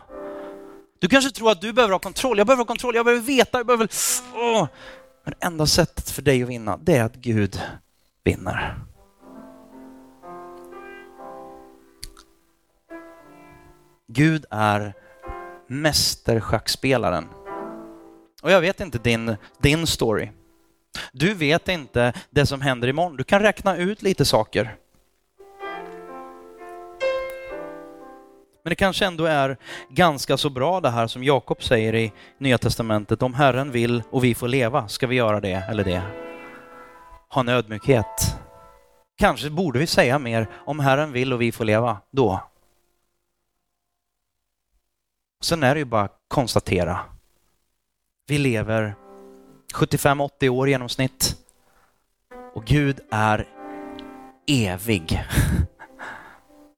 Du 0.99 1.07
kanske 1.07 1.31
tror 1.31 1.51
att 1.51 1.61
du 1.61 1.73
behöver 1.73 1.91
ha 1.91 1.99
kontroll. 1.99 2.37
Jag 2.37 2.47
behöver 2.47 2.61
ha 2.63 2.67
kontroll, 2.67 2.95
jag 2.95 3.05
behöver 3.05 3.23
veta, 3.23 3.57
jag 3.57 3.67
behöver... 3.67 3.89
Åh. 4.35 4.67
Men 5.23 5.33
det 5.39 5.45
enda 5.45 5.65
sättet 5.65 6.09
för 6.09 6.21
dig 6.21 6.43
att 6.43 6.49
vinna, 6.49 6.77
det 6.81 6.97
är 6.97 7.03
att 7.03 7.15
Gud 7.15 7.61
vinner. 8.23 8.75
Gud 14.07 14.45
är 14.49 14.93
mästerschackspelaren. 15.67 17.25
Och 18.41 18.51
jag 18.51 18.61
vet 18.61 18.79
inte 18.79 18.97
din, 18.97 19.35
din 19.57 19.87
story. 19.87 20.29
Du 21.11 21.33
vet 21.33 21.67
inte 21.67 22.13
det 22.29 22.45
som 22.45 22.61
händer 22.61 22.87
imorgon. 22.87 23.17
Du 23.17 23.23
kan 23.23 23.39
räkna 23.39 23.77
ut 23.77 24.01
lite 24.01 24.25
saker. 24.25 24.75
Men 28.63 28.69
det 28.69 28.75
kanske 28.75 29.05
ändå 29.05 29.25
är 29.25 29.57
ganska 29.89 30.37
så 30.37 30.49
bra 30.49 30.81
det 30.81 30.89
här 30.89 31.07
som 31.07 31.23
Jakob 31.23 31.63
säger 31.63 31.95
i 31.95 32.11
Nya 32.37 32.57
Testamentet. 32.57 33.21
Om 33.21 33.33
Herren 33.33 33.71
vill 33.71 34.03
och 34.09 34.23
vi 34.23 34.35
får 34.35 34.47
leva, 34.47 34.87
ska 34.87 35.07
vi 35.07 35.15
göra 35.15 35.39
det 35.39 35.63
eller 35.69 35.83
det? 35.83 36.01
Ha 37.29 37.41
en 37.41 37.49
ödmjukhet. 37.49 38.37
Kanske 39.17 39.49
borde 39.49 39.79
vi 39.79 39.87
säga 39.87 40.19
mer, 40.19 40.47
om 40.65 40.79
Herren 40.79 41.11
vill 41.11 41.33
och 41.33 41.41
vi 41.41 41.51
får 41.51 41.65
leva, 41.65 41.97
då. 42.11 42.41
Sen 45.41 45.63
är 45.63 45.75
det 45.75 45.79
ju 45.79 45.85
bara 45.85 46.01
att 46.01 46.19
konstatera. 46.27 46.99
Vi 48.27 48.37
lever 48.37 48.95
75-80 49.73 50.49
år 50.49 50.67
i 50.67 50.71
genomsnitt. 50.71 51.35
Och 52.53 52.65
Gud 52.65 52.99
är 53.11 53.47
evig. 54.47 55.23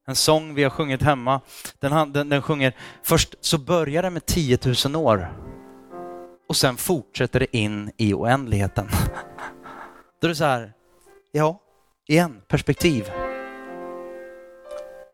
En 0.08 0.16
sång 0.16 0.54
vi 0.54 0.64
har 0.64 0.70
sjungit 0.70 1.02
hemma, 1.02 1.42
den, 1.80 2.14
den, 2.14 2.30
den 2.30 2.42
sjunger, 2.42 2.76
först 3.04 3.36
så 3.42 3.58
börjar 3.58 4.04
det 4.04 4.10
med 4.10 4.26
10 4.26 4.60
000 4.86 4.96
år 4.96 5.34
och 6.48 6.56
sen 6.56 6.78
fortsätter 6.78 7.40
det 7.40 7.58
in 7.58 7.92
i 7.98 8.14
oändligheten. 8.14 8.88
Då 10.22 10.28
är 10.28 10.30
det 10.30 10.36
så 10.36 10.44
här, 10.44 10.74
ja, 11.32 11.62
igen, 12.08 12.42
perspektiv. 12.48 13.12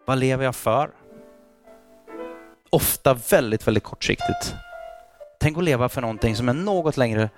Vad 0.06 0.18
lever 0.18 0.46
jag 0.46 0.56
för? 0.56 0.92
Ofta 2.76 3.14
väldigt, 3.14 3.68
väldigt 3.68 3.84
kortsiktigt. 3.84 4.56
Tänk 5.40 5.58
att 5.58 5.64
leva 5.64 5.90
för 5.90 6.02
någonting 6.02 6.36
som 6.36 6.50
är 6.50 6.54
något 6.54 6.98
längre, 6.98 7.30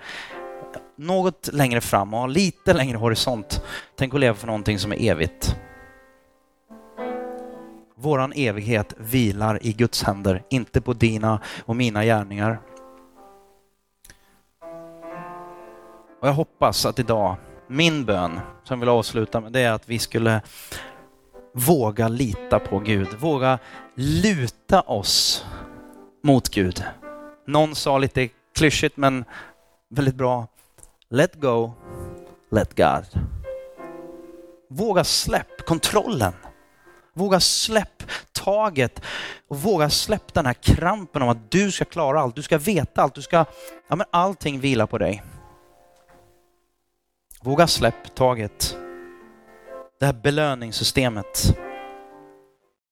något 0.96 1.50
längre 1.54 1.82
fram 1.82 2.14
och 2.14 2.20
har 2.20 2.28
lite 2.28 2.74
längre 2.74 2.98
horisont. 2.98 3.62
Tänk 3.96 4.14
att 4.14 4.20
leva 4.20 4.36
för 4.36 4.48
någonting 4.48 4.80
som 4.80 4.92
är 4.92 5.12
evigt. 5.12 5.56
Våran 7.96 8.34
evighet 8.36 8.94
vilar 8.98 9.66
i 9.66 9.74
Guds 9.74 10.04
händer, 10.04 10.44
inte 10.50 10.82
på 10.82 10.94
dina 10.94 11.42
och 11.66 11.76
mina 11.76 12.04
gärningar. 12.04 12.60
Och 16.22 16.28
jag 16.28 16.34
hoppas 16.34 16.86
att 16.86 17.00
idag, 17.00 17.36
min 17.68 18.06
bön 18.06 18.40
som 18.64 18.74
jag 18.74 18.80
vill 18.80 18.90
avsluta 18.90 19.42
med, 19.42 19.52
det 19.52 19.60
är 19.60 19.72
att 19.72 19.90
vi 19.90 20.00
skulle 20.00 20.42
våga 21.58 22.08
lita 22.08 22.60
på 22.60 22.80
Gud, 22.80 23.08
våga 23.20 23.60
luta 23.96 24.82
oss 24.82 25.46
mot 26.24 26.50
Gud. 26.50 26.84
Någon 27.48 27.76
sa 27.76 27.98
lite 27.98 28.30
klyschigt 28.56 28.98
men 28.98 29.26
väldigt 29.90 30.16
bra, 30.16 30.48
let 31.10 31.36
go, 31.36 31.74
let 32.52 32.78
God. 32.78 33.06
Våga 34.70 35.04
släpp 35.04 35.66
kontrollen. 35.66 36.34
Våga 37.14 37.40
släpp 37.40 38.04
taget 38.32 39.02
och 39.48 39.58
våga 39.62 39.90
släpp 39.90 40.34
den 40.34 40.46
här 40.46 40.54
krampen 40.54 41.22
om 41.22 41.30
att 41.30 41.52
du 41.52 41.72
ska 41.72 41.86
klara 41.86 42.22
allt, 42.22 42.36
du 42.36 42.44
ska 42.44 42.58
veta 42.58 43.02
allt, 43.02 43.16
du 43.16 43.22
ska, 43.22 43.46
ja 43.88 43.96
men 43.96 44.08
allting 44.12 44.60
vilar 44.60 44.86
på 44.86 44.98
dig. 44.98 45.24
Våga 47.42 47.68
släpp 47.68 48.16
taget. 48.16 48.78
Det 50.00 50.06
här 50.06 50.14
belöningssystemet. 50.14 51.58